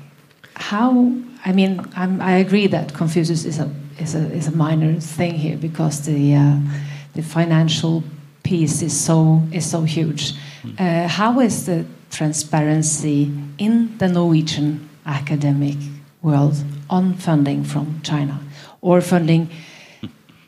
how 0.56 1.12
I 1.44 1.52
mean 1.52 1.80
I'm, 1.94 2.20
i 2.20 2.32
agree 2.32 2.66
that 2.66 2.94
Confucius 2.94 3.44
is 3.44 3.58
a 3.58 3.70
is 3.98 4.14
a 4.14 4.32
is 4.32 4.46
a 4.48 4.56
minor 4.56 5.00
thing 5.00 5.34
here 5.34 5.56
because 5.56 6.02
the 6.06 6.34
uh, 6.34 6.56
the 7.14 7.22
financial 7.22 8.02
piece 8.42 8.82
is 8.82 8.98
so 8.98 9.42
is 9.52 9.68
so 9.68 9.82
huge. 9.82 10.34
Hmm. 10.62 10.70
Uh, 10.78 11.08
how 11.08 11.40
is 11.40 11.66
the 11.66 11.84
transparency 12.10 13.30
in 13.58 13.98
the 13.98 14.08
Norwegian 14.08 14.88
academic 15.04 15.76
world 16.22 16.56
on 16.88 17.14
funding 17.14 17.64
from 17.64 18.00
China 18.02 18.40
or 18.80 19.00
funding 19.00 19.48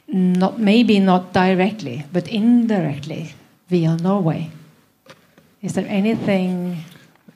not 0.08 0.58
maybe 0.58 0.98
not 0.98 1.32
directly 1.32 2.04
but 2.12 2.28
indirectly 2.28 3.34
via 3.68 3.96
Norway? 3.96 4.50
Is 5.62 5.74
there 5.74 5.86
anything 5.88 6.84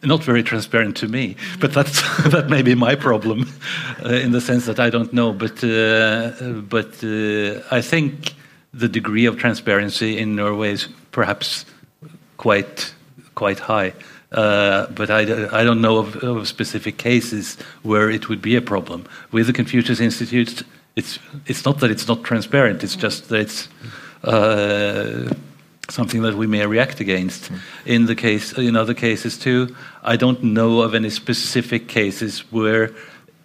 not 0.03 0.25
very 0.25 0.43
transparent 0.43 0.97
to 0.97 1.09
me. 1.09 1.37
But 1.61 1.73
that's 1.73 2.01
that 2.29 2.49
may 2.49 2.63
be 2.63 2.75
my 2.75 2.95
problem, 2.95 3.49
uh, 4.05 4.09
in 4.09 4.33
the 4.33 4.41
sense 4.41 4.67
that 4.67 4.81
I 4.81 4.91
don't 4.91 5.13
know. 5.13 5.33
But 5.33 5.63
uh, 5.65 6.61
but 6.69 7.03
uh, 7.05 7.63
I 7.71 7.81
think 7.81 8.35
the 8.75 8.89
degree 8.89 9.27
of 9.27 9.37
transparency 9.37 10.19
in 10.19 10.35
Norway 10.35 10.73
is 10.73 10.89
perhaps 11.11 11.65
quite 12.37 12.95
quite 13.35 13.59
high. 13.59 13.93
Uh, 14.33 14.87
but 14.87 15.11
I, 15.11 15.21
I 15.61 15.63
don't 15.63 15.83
know 15.83 15.99
of, 15.99 16.17
of, 16.25 16.49
specific 16.49 16.97
cases 16.97 17.59
where 17.83 18.09
it 18.09 18.31
would 18.31 18.41
be 18.41 18.57
a 18.57 18.63
problem. 18.63 19.05
With 19.31 19.47
the 19.47 19.53
Confucius 19.53 20.01
Institute, 20.01 20.63
it's 20.97 21.19
it's 21.47 21.67
not 21.67 21.81
that 21.81 21.91
it's 21.91 22.09
not 22.09 22.25
transparent. 22.25 22.83
It's 22.83 22.97
just 22.97 23.29
that 23.29 23.41
it's 23.41 23.69
uh, 24.25 25.35
something 25.93 26.23
that 26.23 26.35
we 26.35 26.47
may 26.47 26.67
react 26.67 27.01
against. 27.01 27.53
Mm. 27.53 27.59
In 27.85 28.07
the 28.07 28.15
case, 28.15 28.53
in 28.53 28.77
other 28.77 28.95
cases 28.95 29.39
too, 29.39 29.75
I 30.03 30.17
don't 30.17 30.43
know 30.43 30.81
of 30.81 30.95
any 30.95 31.11
specific 31.11 31.87
cases 31.87 32.41
where 32.51 32.91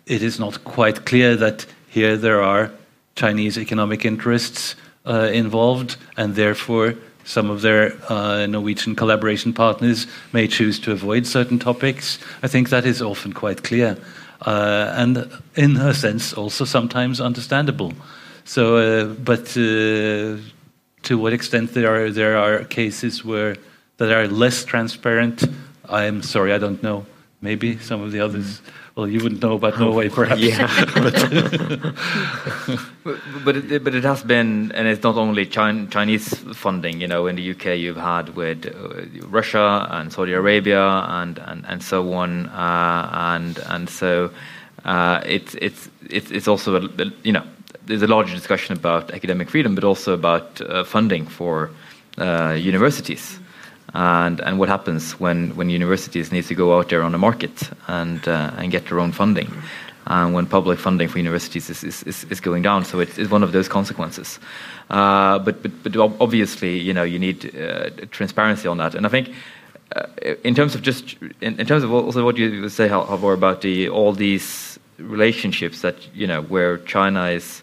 it 0.05 0.21
is 0.23 0.39
not 0.39 0.63
quite 0.63 1.05
clear 1.05 1.35
that 1.35 1.65
here 1.89 2.15
there 2.17 2.41
are 2.41 2.71
Chinese 3.15 3.57
economic 3.57 4.05
interests 4.05 4.75
uh, 5.05 5.29
involved, 5.33 5.97
and 6.15 6.35
therefore 6.35 6.95
some 7.23 7.49
of 7.49 7.61
their 7.61 7.93
uh, 8.09 8.45
Norwegian 8.45 8.95
collaboration 8.95 9.53
partners 9.53 10.07
may 10.31 10.47
choose 10.47 10.79
to 10.79 10.91
avoid 10.91 11.25
certain 11.27 11.59
topics. 11.59 12.19
I 12.43 12.47
think 12.47 12.69
that 12.69 12.85
is 12.85 13.01
often 13.01 13.33
quite 13.33 13.63
clear. 13.63 13.97
Uh, 14.41 14.93
and 14.95 15.29
in 15.55 15.75
a 15.77 15.93
sense, 15.93 16.33
also 16.33 16.65
sometimes 16.65 17.19
understandable. 17.19 17.93
So, 18.45 18.77
uh, 18.77 19.05
but 19.05 19.57
uh, 19.57 20.37
to 21.07 21.17
what 21.17 21.31
extent 21.31 21.73
there 21.73 21.89
are 21.95 22.11
there 22.11 22.37
are 22.37 22.65
cases 22.65 23.23
where 23.23 23.55
that 23.95 24.11
are 24.11 24.27
less 24.27 24.65
transparent, 24.65 25.43
I'm 25.89 26.21
sorry, 26.21 26.51
I 26.53 26.57
don't 26.57 26.83
know. 26.83 27.05
Maybe 27.41 27.77
some 27.79 28.01
of 28.01 28.11
the 28.11 28.19
others. 28.19 28.61
Well, 28.95 29.07
you 29.07 29.21
wouldn't 29.23 29.41
know 29.41 29.53
about 29.53 29.79
Norway, 29.79 30.09
perhaps. 30.19 30.41
Yeah. 30.41 30.67
but, 33.03 33.19
but, 33.45 33.55
it, 33.55 33.83
but 33.83 33.95
it 33.95 34.03
has 34.03 34.23
been, 34.23 34.71
and 34.73 34.87
it's 34.87 35.03
not 35.03 35.15
only 35.15 35.45
Chinese 35.45 36.33
funding. 36.55 36.99
You 36.99 37.07
know, 37.07 37.27
in 37.27 37.35
the 37.37 37.51
UK, 37.51 37.77
you've 37.77 37.95
had 37.95 38.35
with 38.35 38.65
uh, 38.65 39.27
Russia 39.27 39.87
and 39.91 40.11
Saudi 40.11 40.33
Arabia 40.33 40.83
and 40.83 41.37
and, 41.39 41.65
and 41.67 41.81
so 41.81 42.11
on, 42.13 42.47
uh, 42.47 43.09
and 43.13 43.59
and 43.67 43.89
so 43.89 44.31
uh, 44.83 45.21
it's 45.25 45.55
it's 45.55 45.89
it's 46.09 46.31
it's 46.31 46.47
also 46.47 46.75
a, 46.75 46.89
you 47.23 47.31
know 47.31 47.45
there's 47.87 48.03
a 48.03 48.07
larger 48.07 48.35
discussion 48.35 48.77
about 48.77 49.11
academic 49.11 49.49
freedom, 49.49 49.75
but 49.75 49.83
also 49.83 50.13
about 50.13 50.61
uh, 50.61 50.83
funding 50.83 51.25
for 51.25 51.69
uh, 52.17 52.55
universities 52.57 53.39
and 53.93 54.41
and 54.41 54.59
what 54.59 54.69
happens 54.69 55.19
when 55.19 55.55
when 55.55 55.69
universities 55.69 56.31
need 56.31 56.43
to 56.43 56.55
go 56.55 56.77
out 56.77 56.89
there 56.89 57.03
on 57.03 57.11
the 57.11 57.17
market 57.17 57.69
and 57.87 58.27
uh, 58.27 58.51
and 58.57 58.71
get 58.71 58.85
their 58.87 58.99
own 58.99 59.11
funding 59.11 59.49
and 60.07 60.33
when 60.33 60.45
public 60.45 60.79
funding 60.79 61.09
for 61.09 61.17
universities 61.17 61.69
is, 61.69 61.83
is, 61.83 62.23
is 62.29 62.39
going 62.39 62.61
down. 62.63 62.85
So 62.85 62.99
it's, 62.99 63.17
it's 63.17 63.29
one 63.29 63.43
of 63.43 63.51
those 63.51 63.67
consequences. 63.67 64.39
Uh, 64.89 65.39
but, 65.39 65.61
but, 65.61 65.83
but 65.83 65.97
obviously, 66.21 66.79
you 66.79 66.93
know, 66.93 67.03
you 67.03 67.19
need 67.19 67.53
uh, 67.55 67.89
transparency 68.11 68.67
on 68.67 68.77
that. 68.77 68.95
And 68.95 69.05
I 69.05 69.09
think 69.09 69.33
uh, 69.95 70.05
in 70.43 70.55
terms 70.55 70.75
of 70.75 70.81
just, 70.81 71.17
in, 71.41 71.59
in, 71.59 71.65
terms 71.65 71.83
of 71.83 71.91
also 71.91 72.23
what 72.23 72.37
you 72.37 72.69
say, 72.69 72.87
Halvor, 72.87 73.33
about 73.33 73.61
the, 73.61 73.89
all 73.89 74.13
these 74.13 74.79
relationships 74.97 75.81
that, 75.81 75.95
you 76.15 76.25
know, 76.25 76.41
where 76.41 76.77
China 76.79 77.25
is, 77.25 77.61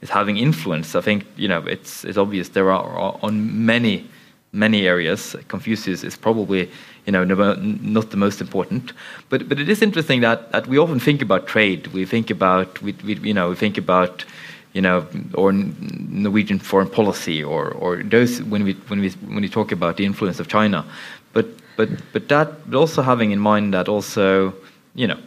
is 0.00 0.10
having 0.10 0.36
influence, 0.36 0.94
I 0.94 1.00
think, 1.00 1.26
you 1.36 1.48
know, 1.48 1.58
it's, 1.66 2.04
it's 2.04 2.16
obvious 2.18 2.50
there 2.50 2.70
are 2.70 3.18
on 3.22 3.66
many 3.66 4.08
many 4.52 4.86
areas. 4.86 5.36
Confucius 5.48 6.02
is 6.02 6.16
probably 6.16 6.68
you 7.06 7.12
know 7.12 7.24
not 7.24 8.10
the 8.10 8.16
most 8.16 8.40
important, 8.40 8.92
but 9.28 9.48
but 9.48 9.58
it 9.58 9.68
is 9.68 9.82
interesting 9.82 10.20
that, 10.20 10.52
that 10.52 10.66
we 10.66 10.78
often 10.78 11.00
think 11.00 11.22
about 11.22 11.46
trade. 11.46 11.86
We 11.88 12.04
think 12.04 12.30
about 12.30 12.80
we, 12.82 12.92
we 13.04 13.14
you 13.14 13.34
know 13.34 13.50
we 13.50 13.56
think 13.56 13.78
about 13.78 14.24
you 14.72 14.82
know 14.82 15.06
or 15.34 15.52
Norwegian 15.52 16.58
foreign 16.58 16.88
policy 16.88 17.42
or 17.42 17.70
or 17.70 18.02
those 18.02 18.42
when 18.42 18.64
we 18.64 18.72
when 18.88 19.00
we 19.00 19.10
when 19.10 19.42
we 19.42 19.48
talk 19.48 19.72
about 19.72 19.96
the 19.96 20.04
influence 20.04 20.40
of 20.40 20.48
China, 20.48 20.84
but 21.32 21.46
but 21.76 21.88
but 22.12 22.28
that 22.28 22.70
but 22.70 22.78
also 22.78 23.02
having 23.02 23.30
in 23.30 23.38
mind 23.38 23.72
that 23.74 23.88
also 23.88 24.52
you 24.94 25.06
know 25.06 25.18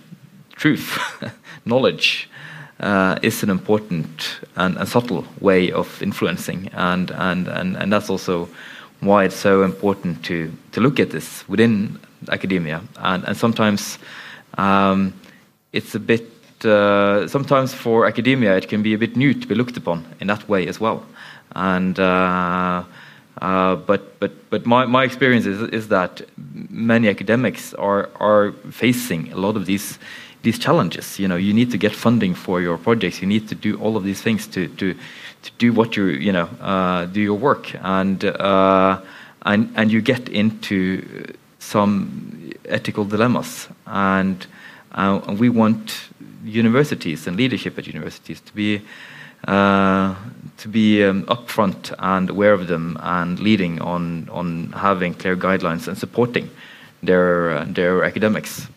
truth, 0.56 1.00
knowledge. 1.66 2.30
Uh, 2.80 3.18
is 3.22 3.44
an 3.44 3.50
important 3.50 4.40
and, 4.56 4.88
subtle 4.88 5.24
way 5.40 5.72
of 5.72 6.02
influencing, 6.02 6.70
and, 6.74 7.12
and, 7.12 7.48
and, 7.48 7.78
and 7.78 7.94
that's 7.94 8.10
also 8.10 8.50
why 9.00 9.26
it's 9.26 9.36
so 9.36 9.64
important 9.64 10.22
to, 10.26 10.52
to 10.72 10.82
look 10.82 11.00
at 11.00 11.10
this 11.12 11.48
within 11.48 12.00
academia. 12.30 12.82
And, 12.98 13.24
and 13.26 13.38
sometimes 13.38 14.00
um, 14.58 15.14
it's 15.72 15.96
a 15.96 16.00
bit, 16.00 16.28
uh, 16.66 17.28
sometimes 17.28 17.74
for 17.74 18.06
academia, 18.06 18.58
it 18.58 18.68
can 18.68 18.82
be 18.82 18.94
a 18.94 18.98
bit 18.98 19.16
new 19.16 19.34
to 19.34 19.48
be 19.48 19.56
looked 19.56 19.78
upon 19.78 20.04
in 20.20 20.28
that 20.28 20.50
way 20.50 20.68
as 20.68 20.80
well. 20.80 21.06
And 21.56 21.98
uh, 22.00 22.84
uh, 23.42 23.76
but 23.76 24.20
but 24.20 24.32
but 24.50 24.66
my, 24.66 24.86
my 24.86 25.04
experience 25.04 25.46
is, 25.46 25.62
is 25.70 25.88
that 25.88 26.22
many 26.70 27.08
academics 27.08 27.74
are 27.76 28.10
are 28.20 28.52
facing 28.72 29.32
a 29.32 29.38
lot 29.38 29.56
of 29.56 29.66
these 29.66 30.00
these 30.44 30.60
challenges. 30.60 31.18
You 31.20 31.28
know, 31.28 31.36
you 31.38 31.54
need 31.54 31.72
to 31.72 31.78
get 31.78 31.94
funding 31.96 32.36
for 32.36 32.62
your 32.62 32.78
projects. 32.78 33.22
You 33.22 33.28
need 33.28 33.48
to 33.50 33.56
do 33.56 33.78
all 33.78 33.98
of 33.98 34.04
these 34.04 34.22
things 34.22 34.46
to 34.48 34.68
to 34.68 34.94
to 35.44 35.52
do 35.58 35.74
what 35.74 35.98
you 35.98 36.06
you 36.06 36.32
know 36.32 36.48
uh, 36.62 37.06
do 37.06 37.22
your 37.22 37.38
work 37.38 37.74
and 37.82 38.24
uh, 38.24 39.02
and 39.46 39.72
and 39.76 39.92
you 39.92 40.02
get 40.02 40.30
into 40.30 41.34
some 41.60 42.54
ethical 42.66 43.06
dilemmas 43.06 43.68
and 43.86 44.48
uh, 44.92 45.20
we 45.40 45.50
want 45.50 46.10
universities 46.44 47.28
and 47.28 47.38
leadership 47.38 47.78
at 47.78 47.88
universities 47.88 48.42
to 48.42 48.54
be 48.54 48.82
uh, 49.48 50.16
to 50.58 50.68
be 50.70 51.04
um, 51.04 51.24
upfront 51.26 51.94
and 52.00 52.30
aware 52.30 52.54
of 52.54 52.68
them 52.68 52.98
and 53.02 53.40
leading 53.40 53.82
on 53.82 54.30
on 54.30 54.72
having 54.74 55.14
clear 55.14 55.36
guidelines 55.36 55.88
and 55.88 55.98
supporting 55.98 56.50
their 57.02 57.52
uh, 57.52 57.66
their 57.68 58.04
academics 58.04 58.68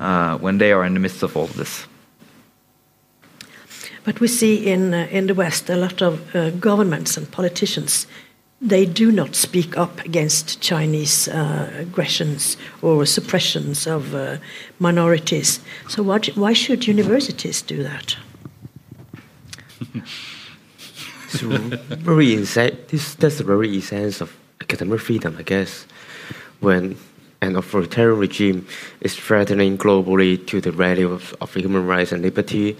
uh, 0.00 0.38
when 0.38 0.58
they 0.58 0.72
are 0.72 0.84
in 0.84 0.94
the 0.94 1.00
midst 1.00 1.22
of 1.22 1.36
all 1.36 1.44
of 1.44 1.56
this. 1.56 1.86
But 4.04 4.20
we 4.20 4.28
see 4.28 4.66
in, 4.66 4.94
uh, 4.94 5.06
in 5.10 5.26
the 5.26 5.34
West 5.34 5.68
a 5.68 5.76
lot 5.76 6.00
of 6.00 6.34
uh, 6.34 6.50
governments 6.50 7.16
and 7.16 7.30
politicians, 7.30 8.06
they 8.60 8.86
do 8.86 9.12
not 9.12 9.34
speak 9.34 9.76
up 9.76 10.00
against 10.04 10.60
Chinese 10.60 11.28
uh, 11.28 11.70
aggressions 11.76 12.56
or 12.82 13.06
suppressions 13.06 13.86
of 13.86 14.14
uh, 14.14 14.38
minorities. 14.78 15.60
So 15.88 16.02
what, 16.02 16.26
why 16.36 16.54
should 16.54 16.86
universities 16.86 17.62
do 17.62 17.82
that? 17.82 18.16
it's 21.24 21.40
very 21.40 22.36
this, 22.36 23.14
that's 23.14 23.38
the 23.38 23.44
very 23.44 23.76
essence 23.76 24.20
of 24.20 24.34
academic 24.60 25.00
freedom, 25.00 25.36
I 25.38 25.42
guess. 25.42 25.86
When 26.60 26.96
an 27.40 27.56
authoritarian 27.56 28.18
regime 28.18 28.66
is 29.00 29.14
threatening 29.14 29.78
globally 29.78 30.44
to 30.46 30.60
the 30.60 30.72
value 30.72 31.10
of, 31.10 31.34
of 31.40 31.54
human 31.54 31.86
rights 31.86 32.12
and 32.12 32.22
liberty, 32.22 32.76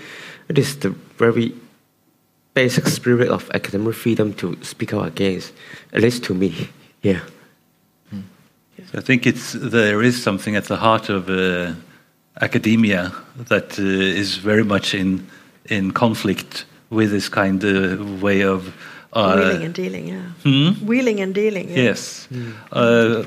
it 0.48 0.59
is 0.59 0.78
the 0.80 0.90
very 1.16 1.54
basic 2.54 2.86
spirit 2.88 3.28
of 3.28 3.50
academic 3.54 3.94
freedom 3.94 4.32
to 4.34 4.56
speak 4.62 4.92
out 4.92 5.06
against, 5.06 5.52
at 5.92 6.00
least 6.02 6.24
to 6.24 6.34
me. 6.34 6.52
Yeah. 7.00 7.20
So 8.90 8.98
I 8.98 9.02
think 9.02 9.24
it's 9.24 9.52
there 9.52 10.02
is 10.02 10.20
something 10.20 10.56
at 10.56 10.64
the 10.64 10.76
heart 10.76 11.09
of 11.09 11.28
uh, 11.30 11.74
academia 12.40 13.12
that 13.36 13.78
uh, 13.78 13.82
is 14.22 14.36
very 14.36 14.64
much 14.64 14.94
in 14.94 15.26
in 15.66 15.92
conflict 15.92 16.64
with 16.90 17.11
this 17.11 17.28
kind 17.28 17.62
of 17.64 18.22
way 18.22 18.42
of 18.42 18.74
uh, 19.12 19.34
wheeling 19.36 19.64
and 19.64 19.74
dealing. 19.74 20.09
Yeah. 20.09 20.26
Hmm? 20.42 20.86
Wheeling 20.86 21.20
and 21.20 21.34
dealing. 21.34 21.68
Yeah. 21.68 21.90
Yes, 21.90 22.28
mm. 22.32 23.26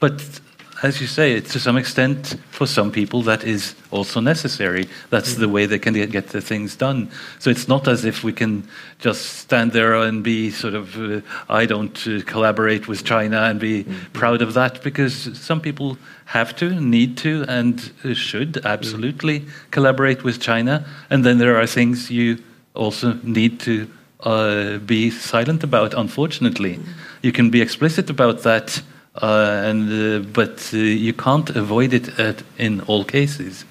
but 0.00 0.40
as 0.82 1.00
you 1.00 1.06
say, 1.06 1.32
it's 1.32 1.52
to 1.52 1.60
some 1.60 1.76
extent, 1.76 2.36
for 2.50 2.66
some 2.66 2.90
people, 2.90 3.22
that 3.22 3.44
is 3.44 3.74
also 3.90 4.20
necessary. 4.20 4.88
That's 5.10 5.34
the 5.34 5.48
way 5.48 5.66
they 5.66 5.78
can 5.78 5.94
get 5.94 6.28
the 6.28 6.40
things 6.40 6.76
done. 6.76 7.10
So 7.38 7.50
it's 7.50 7.66
not 7.66 7.88
as 7.88 8.04
if 8.04 8.22
we 8.22 8.32
can 8.32 8.68
just 8.98 9.22
stand 9.38 9.72
there 9.72 9.94
and 9.94 10.22
be 10.22 10.50
sort 10.50 10.74
of, 10.74 10.96
uh, 10.98 11.20
I 11.48 11.66
don't 11.66 11.96
uh, 12.06 12.20
collaborate 12.26 12.88
with 12.88 13.04
China 13.04 13.42
and 13.42 13.58
be 13.58 13.84
mm. 13.84 14.12
proud 14.12 14.42
of 14.42 14.54
that, 14.54 14.82
because 14.82 15.38
some 15.38 15.60
people 15.60 15.96
have 16.26 16.54
to, 16.56 16.78
need 16.80 17.16
to, 17.18 17.44
and 17.48 17.92
uh, 18.04 18.12
should 18.12 18.64
absolutely 18.66 19.40
mm. 19.40 19.50
collaborate 19.70 20.24
with 20.24 20.40
China. 20.40 20.84
And 21.10 21.24
then 21.24 21.38
there 21.38 21.56
are 21.56 21.66
things 21.66 22.10
you 22.10 22.38
also 22.74 23.18
need 23.22 23.60
to 23.60 23.90
uh, 24.20 24.78
be 24.78 25.10
silent 25.10 25.64
about, 25.64 25.94
unfortunately. 25.94 26.76
Mm. 26.76 26.84
You 27.22 27.32
can 27.32 27.50
be 27.50 27.62
explicit 27.62 28.10
about 28.10 28.42
that 28.42 28.82
and 29.22 29.90
uh, 29.92 30.28
but 30.32 30.70
uh, 30.72 30.76
you 30.76 31.12
can't 31.12 31.50
avoid 31.50 31.92
it 31.92 32.18
at, 32.18 32.42
in 32.58 32.80
all 32.82 33.04
cases. 33.04 33.64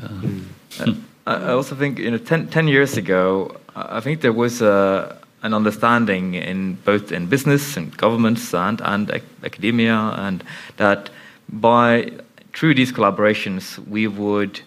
Mm. 0.00 0.44
I 1.26 1.50
also 1.50 1.74
think 1.74 1.98
you 1.98 2.10
know, 2.10 2.18
ten, 2.18 2.48
10 2.48 2.68
years 2.68 2.96
ago, 2.96 3.56
I 3.74 4.00
think 4.00 4.20
there 4.20 4.32
was 4.32 4.62
a, 4.62 5.16
an 5.42 5.54
understanding 5.54 6.34
in 6.34 6.74
both 6.84 7.10
in 7.10 7.26
business 7.26 7.76
and 7.76 7.96
governments 7.96 8.54
and 8.54 8.80
and 8.80 9.10
academia, 9.42 10.14
and 10.16 10.44
that 10.76 11.10
by 11.48 12.12
through 12.52 12.74
these 12.74 12.92
collaborations 12.92 13.78
we 13.88 14.06
would 14.06 14.60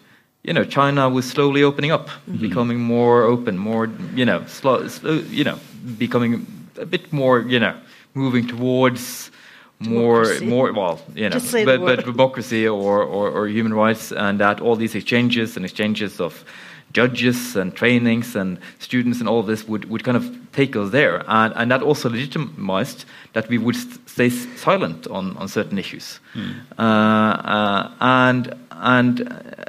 you 0.43 0.53
know, 0.53 0.63
China 0.63 1.09
was 1.09 1.29
slowly 1.29 1.63
opening 1.63 1.91
up, 1.91 2.07
mm 2.07 2.33
-hmm. 2.33 2.39
becoming 2.39 2.79
more 2.79 3.23
open, 3.23 3.57
more, 3.57 3.89
you 4.15 4.25
know, 4.25 4.41
slow, 4.47 4.87
slow, 4.87 5.21
you 5.29 5.43
know, 5.43 5.57
becoming 5.97 6.45
a 6.81 6.85
bit 6.85 7.11
more, 7.11 7.43
you 7.47 7.59
know, 7.59 7.73
moving 8.13 8.47
towards 8.47 9.31
more 9.79 10.23
democracy. 10.23 10.45
more 10.45 10.73
well 10.73 11.01
you 11.15 11.29
know 11.29 11.39
but, 11.65 11.79
but 11.79 12.05
democracy 12.05 12.67
or, 12.67 13.01
or, 13.03 13.29
or, 13.29 13.47
human 13.47 13.73
rights 13.73 14.11
and 14.11 14.39
that 14.39 14.59
all 14.59 14.75
these 14.75 14.93
exchanges 14.93 15.55
and 15.55 15.63
exchanges 15.65 16.19
of 16.19 16.43
judges 16.91 17.55
and 17.55 17.75
trainings 17.75 18.35
and 18.35 18.59
students 18.79 19.19
and 19.19 19.29
all 19.29 19.39
of 19.39 19.45
this 19.45 19.67
would, 19.67 19.89
would 19.89 20.03
kind 20.03 20.17
of 20.17 20.37
take 20.51 20.75
us 20.75 20.91
there 20.91 21.23
and, 21.27 21.53
and 21.55 21.71
that 21.71 21.81
also 21.81 22.09
legitimized 22.09 23.05
that 23.33 23.47
we 23.47 23.57
would 23.57 23.75
stay 24.07 24.29
silent 24.29 25.07
on, 25.07 25.37
on 25.37 25.47
certain 25.47 25.77
issues 25.77 26.19
mm. 26.33 26.55
uh, 26.77 26.81
uh, 26.81 27.91
and 28.01 28.53
and 28.71 29.21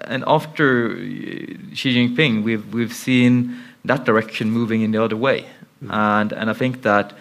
and 0.05 0.25
after 0.27 0.97
Xi 0.97 1.95
Jinping 1.95 2.43
we've 2.43 2.73
we've 2.75 2.95
seen 2.95 3.61
that 3.85 4.05
direction 4.05 4.51
moving 4.51 4.83
in 4.83 4.91
the 4.91 5.03
other 5.03 5.17
way 5.17 5.47
mm. 5.85 5.93
and 5.93 6.33
and 6.33 6.51
I 6.51 6.53
think 6.53 6.83
that 6.83 7.13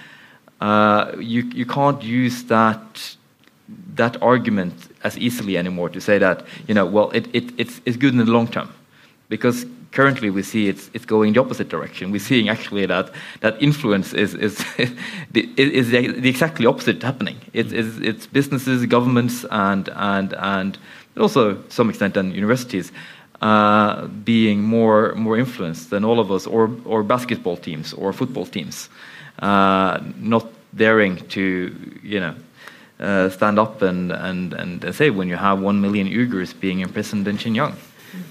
uh, 0.62 1.12
you 1.20 1.44
you 1.54 1.66
can't 1.66 2.04
use 2.04 2.44
that 2.44 3.16
that 3.96 4.22
argument 4.22 4.74
as 5.04 5.18
easily 5.18 5.58
anymore 5.58 5.90
to 5.90 6.02
say 6.02 6.18
that 6.18 6.46
you 6.68 6.74
know 6.74 6.86
well 6.86 7.10
it, 7.12 7.28
it 7.34 7.52
it's 7.58 7.82
it's 7.86 7.98
good 7.98 8.14
in 8.14 8.20
the 8.20 8.32
long 8.32 8.48
term 8.48 8.70
because 9.30 9.66
currently 9.92 10.30
we 10.30 10.44
see 10.44 10.68
it's 10.68 10.90
it's 10.94 11.06
going 11.06 11.34
the 11.34 11.40
opposite 11.40 11.70
direction. 11.70 12.12
We're 12.12 12.20
seeing 12.20 12.50
actually 12.50 12.86
that 12.86 13.12
that 13.42 13.62
influence 13.62 14.14
is 14.14 14.34
is 14.36 14.64
is 15.34 15.90
the, 15.92 16.08
the 16.08 16.30
exactly 16.30 16.66
opposite 16.66 17.02
happening. 17.02 17.38
It's, 17.54 17.72
it's, 17.72 17.98
it's 17.98 18.28
businesses, 18.28 18.86
governments, 18.86 19.46
and 19.52 19.90
and 19.96 20.34
and 20.34 20.78
also 21.18 21.54
to 21.54 21.72
some 21.72 21.90
extent 21.90 22.14
then 22.14 22.32
universities 22.32 22.92
uh, 23.42 24.08
being 24.08 24.62
more 24.62 25.14
more 25.16 25.38
influenced 25.38 25.90
than 25.90 26.04
all 26.04 26.20
of 26.20 26.32
us, 26.32 26.46
or 26.48 26.70
or 26.86 27.04
basketball 27.04 27.58
teams 27.58 27.94
or 27.94 28.14
football 28.14 28.46
teams, 28.46 28.90
not 29.42 30.46
daring 30.76 31.18
to 31.30 32.00
you 32.04 32.20
know. 32.20 32.36
Uh, 33.00 33.30
stand 33.30 33.58
up 33.58 33.82
and, 33.82 34.12
and, 34.12 34.52
and 34.52 34.94
say 34.94 35.10
when 35.10 35.30
you 35.30 35.38
have 35.38 35.62
one 35.62 35.80
million 35.80 36.06
Uyghurs 36.06 36.52
being 36.60 36.82
imprisoned 36.82 37.26
in 37.30 37.38
Xinjiang. 37.38 37.74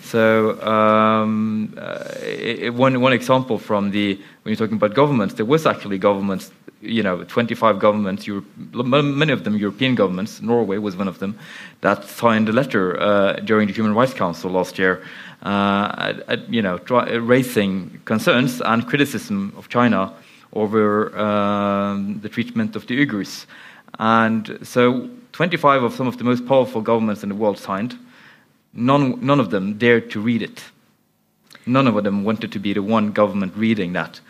So 0.02 0.60
um, 0.62 1.74
uh, 1.78 2.04
it, 2.20 2.74
one 2.74 3.00
one 3.00 3.12
example 3.12 3.58
from 3.58 3.90
the 3.90 4.14
when 4.14 4.52
you're 4.52 4.56
talking 4.56 4.76
about 4.76 4.94
governments, 4.94 5.34
there 5.34 5.46
was 5.46 5.66
actually 5.66 5.98
governments, 5.98 6.50
you 6.80 7.02
know, 7.02 7.24
25 7.24 7.78
governments, 7.78 8.26
Europe, 8.26 8.44
many 8.74 9.32
of 9.32 9.44
them 9.44 9.56
European 9.56 9.94
governments. 9.94 10.42
Norway 10.42 10.78
was 10.78 10.96
one 10.96 11.08
of 11.08 11.18
them 11.18 11.38
that 11.80 12.04
signed 12.04 12.48
a 12.48 12.52
letter 12.52 13.00
uh, 13.00 13.34
during 13.44 13.68
the 13.68 13.72
Human 13.72 13.94
Rights 13.94 14.14
Council 14.14 14.50
last 14.50 14.78
year, 14.78 15.02
uh, 15.42 16.14
at, 16.28 16.48
you 16.52 16.62
know, 16.62 16.78
try, 16.78 17.12
raising 17.14 18.00
concerns 18.04 18.60
and 18.60 18.86
criticism 18.86 19.52
of 19.56 19.68
China 19.68 20.12
over 20.52 21.16
um, 21.18 22.20
the 22.20 22.28
treatment 22.28 22.76
of 22.76 22.86
the 22.86 23.06
Uyghurs. 23.06 23.46
And 23.98 24.58
so 24.62 25.08
25 25.32 25.82
of 25.82 25.94
some 25.94 26.06
of 26.06 26.18
the 26.18 26.24
most 26.24 26.46
powerful 26.46 26.80
governments 26.80 27.22
in 27.22 27.28
the 27.28 27.34
world 27.34 27.58
signed 27.58 27.98
none, 28.72 29.24
none 29.24 29.40
of 29.40 29.50
them 29.50 29.78
dared 29.78 30.10
to 30.12 30.20
read 30.20 30.42
it. 30.42 30.64
None 31.66 31.86
of 31.86 32.02
them 32.02 32.24
wanted 32.24 32.52
to 32.52 32.58
be 32.58 32.72
the 32.72 32.82
one 32.82 33.12
government 33.12 33.54
reading 33.56 33.92
that. 33.92 34.20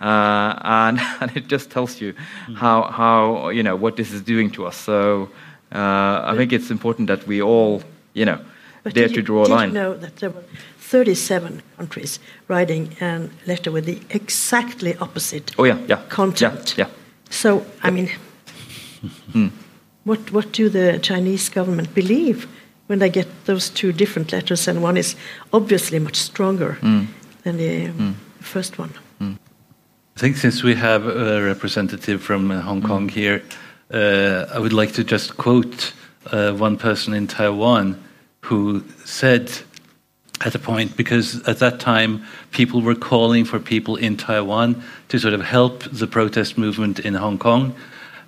Uh, 0.00 0.58
and, 0.62 1.00
and, 1.20 1.36
it 1.36 1.46
just 1.48 1.70
tells 1.70 2.00
you 2.00 2.14
how, 2.54 2.82
how, 2.90 3.48
you 3.48 3.62
know, 3.62 3.76
what 3.76 3.96
this 3.96 4.12
is 4.12 4.22
doing 4.22 4.50
to 4.50 4.66
us. 4.66 4.76
So 4.76 5.28
uh, 5.72 6.22
I 6.24 6.34
think 6.36 6.52
it's 6.52 6.70
important 6.70 7.08
that 7.08 7.26
we 7.26 7.42
all, 7.42 7.82
you 8.14 8.24
know, 8.24 8.40
but 8.82 8.94
dare 8.94 9.08
you, 9.08 9.14
to 9.14 9.22
draw 9.22 9.44
a 9.44 9.48
line. 9.48 9.68
Did 9.68 9.74
you 9.74 9.82
know 9.82 9.94
that 9.96 10.16
there 10.16 10.30
were 10.30 10.44
37 10.78 11.62
countries 11.76 12.18
writing 12.48 12.96
a 13.00 13.28
letter 13.46 13.70
with 13.70 13.86
the 13.86 14.00
exactly 14.10 14.96
opposite 14.96 15.52
oh, 15.58 15.64
yeah, 15.64 15.78
yeah, 15.88 16.02
content? 16.08 16.74
Yeah, 16.76 16.86
yeah. 16.86 16.92
So, 17.30 17.64
I 17.82 17.90
mean, 17.90 18.10
mm. 19.32 19.50
what, 20.04 20.32
what 20.32 20.52
do 20.52 20.68
the 20.68 20.98
Chinese 20.98 21.48
government 21.48 21.94
believe? 21.94 22.46
when 22.90 22.98
they 22.98 23.08
get 23.08 23.28
those 23.44 23.70
two 23.70 23.92
different 23.92 24.32
letters, 24.32 24.66
and 24.66 24.82
one 24.82 24.96
is 24.96 25.14
obviously 25.52 26.00
much 26.00 26.16
stronger 26.16 26.76
mm. 26.80 27.06
than 27.44 27.56
the 27.56 27.86
mm. 27.86 28.14
first 28.40 28.78
one. 28.78 28.90
Mm. 29.20 29.38
I 30.16 30.20
think 30.20 30.36
since 30.36 30.64
we 30.64 30.74
have 30.74 31.06
a 31.06 31.40
representative 31.40 32.20
from 32.20 32.50
uh, 32.50 32.60
Hong 32.60 32.82
Kong 32.82 33.06
mm. 33.06 33.12
here, 33.12 33.42
uh, 33.94 34.46
I 34.52 34.58
would 34.58 34.72
like 34.72 34.92
to 34.94 35.04
just 35.04 35.36
quote 35.36 35.92
uh, 36.32 36.52
one 36.52 36.76
person 36.76 37.14
in 37.14 37.28
Taiwan 37.28 37.94
who 38.42 38.84
said 39.04 39.50
at 40.44 40.54
a 40.54 40.58
point, 40.58 40.96
because 40.96 41.46
at 41.46 41.58
that 41.58 41.80
time 41.80 42.24
people 42.50 42.80
were 42.80 42.94
calling 42.94 43.44
for 43.44 43.58
people 43.58 43.96
in 43.96 44.16
Taiwan 44.16 44.82
to 45.08 45.18
sort 45.18 45.34
of 45.34 45.42
help 45.42 45.84
the 45.84 46.06
protest 46.06 46.56
movement 46.56 46.98
in 46.98 47.14
Hong 47.14 47.38
Kong. 47.38 47.74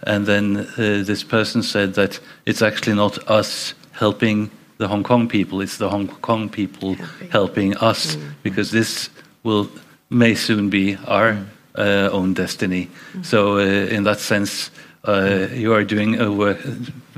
And 0.03 0.27
then 0.27 0.57
uh, 0.57 1.05
this 1.05 1.25
person 1.25 1.63
said 1.63 1.95
that 1.95 2.21
it's 2.45 2.61
actually 2.61 2.97
not 2.97 3.31
us 3.31 3.75
helping 3.93 4.51
the 4.79 4.89
Hong 4.89 5.03
Kong 5.03 5.29
people. 5.29 5.61
It's 5.61 5.79
the 5.79 5.89
Hong 5.89 6.09
Kong 6.09 6.49
people 6.49 6.95
helping, 6.95 7.31
helping 7.31 7.77
us 7.79 8.17
mm. 8.17 8.35
because 8.43 8.71
this 8.71 9.11
will 9.43 9.71
may 10.11 10.35
soon 10.35 10.69
be 10.69 10.97
our 11.07 11.39
uh, 11.77 12.11
own 12.13 12.35
destiny. 12.35 12.91
Mm. 13.13 13.25
So, 13.25 13.57
uh, 13.57 13.61
in 13.61 14.05
that 14.05 14.19
sense, 14.19 14.71
uh, 15.05 15.49
you 15.53 15.73
are 15.73 15.85
doing 15.85 16.21
a 16.21 16.31
work, 16.31 16.59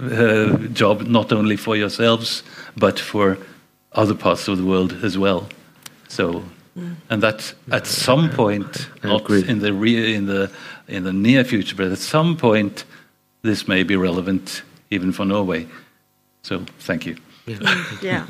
uh, 0.00 0.56
job 0.72 1.02
not 1.02 1.32
only 1.32 1.56
for 1.56 1.76
yourselves 1.76 2.42
but 2.76 2.98
for 2.98 3.38
other 3.92 4.14
parts 4.14 4.48
of 4.48 4.58
the 4.58 4.64
world 4.64 4.92
as 5.04 5.16
well. 5.16 5.48
So, 6.08 6.42
mm. 6.76 6.96
and 7.10 7.22
that 7.22 7.54
at 7.70 7.86
some 7.86 8.30
point, 8.30 8.88
not 9.02 9.28
in 9.30 9.60
the 9.60 9.72
in 10.14 10.26
the 10.26 10.50
in 10.88 11.04
the 11.04 11.12
near 11.12 11.44
future, 11.44 11.76
but 11.76 11.92
at 11.92 11.98
some 11.98 12.36
point, 12.36 12.84
this 13.42 13.68
may 13.68 13.82
be 13.82 13.96
relevant 13.96 14.62
even 14.90 15.12
for 15.12 15.24
Norway. 15.24 15.66
So 16.42 16.64
thank 16.80 17.06
you. 17.06 17.16
Yeah. 17.46 17.84
yeah. 18.02 18.26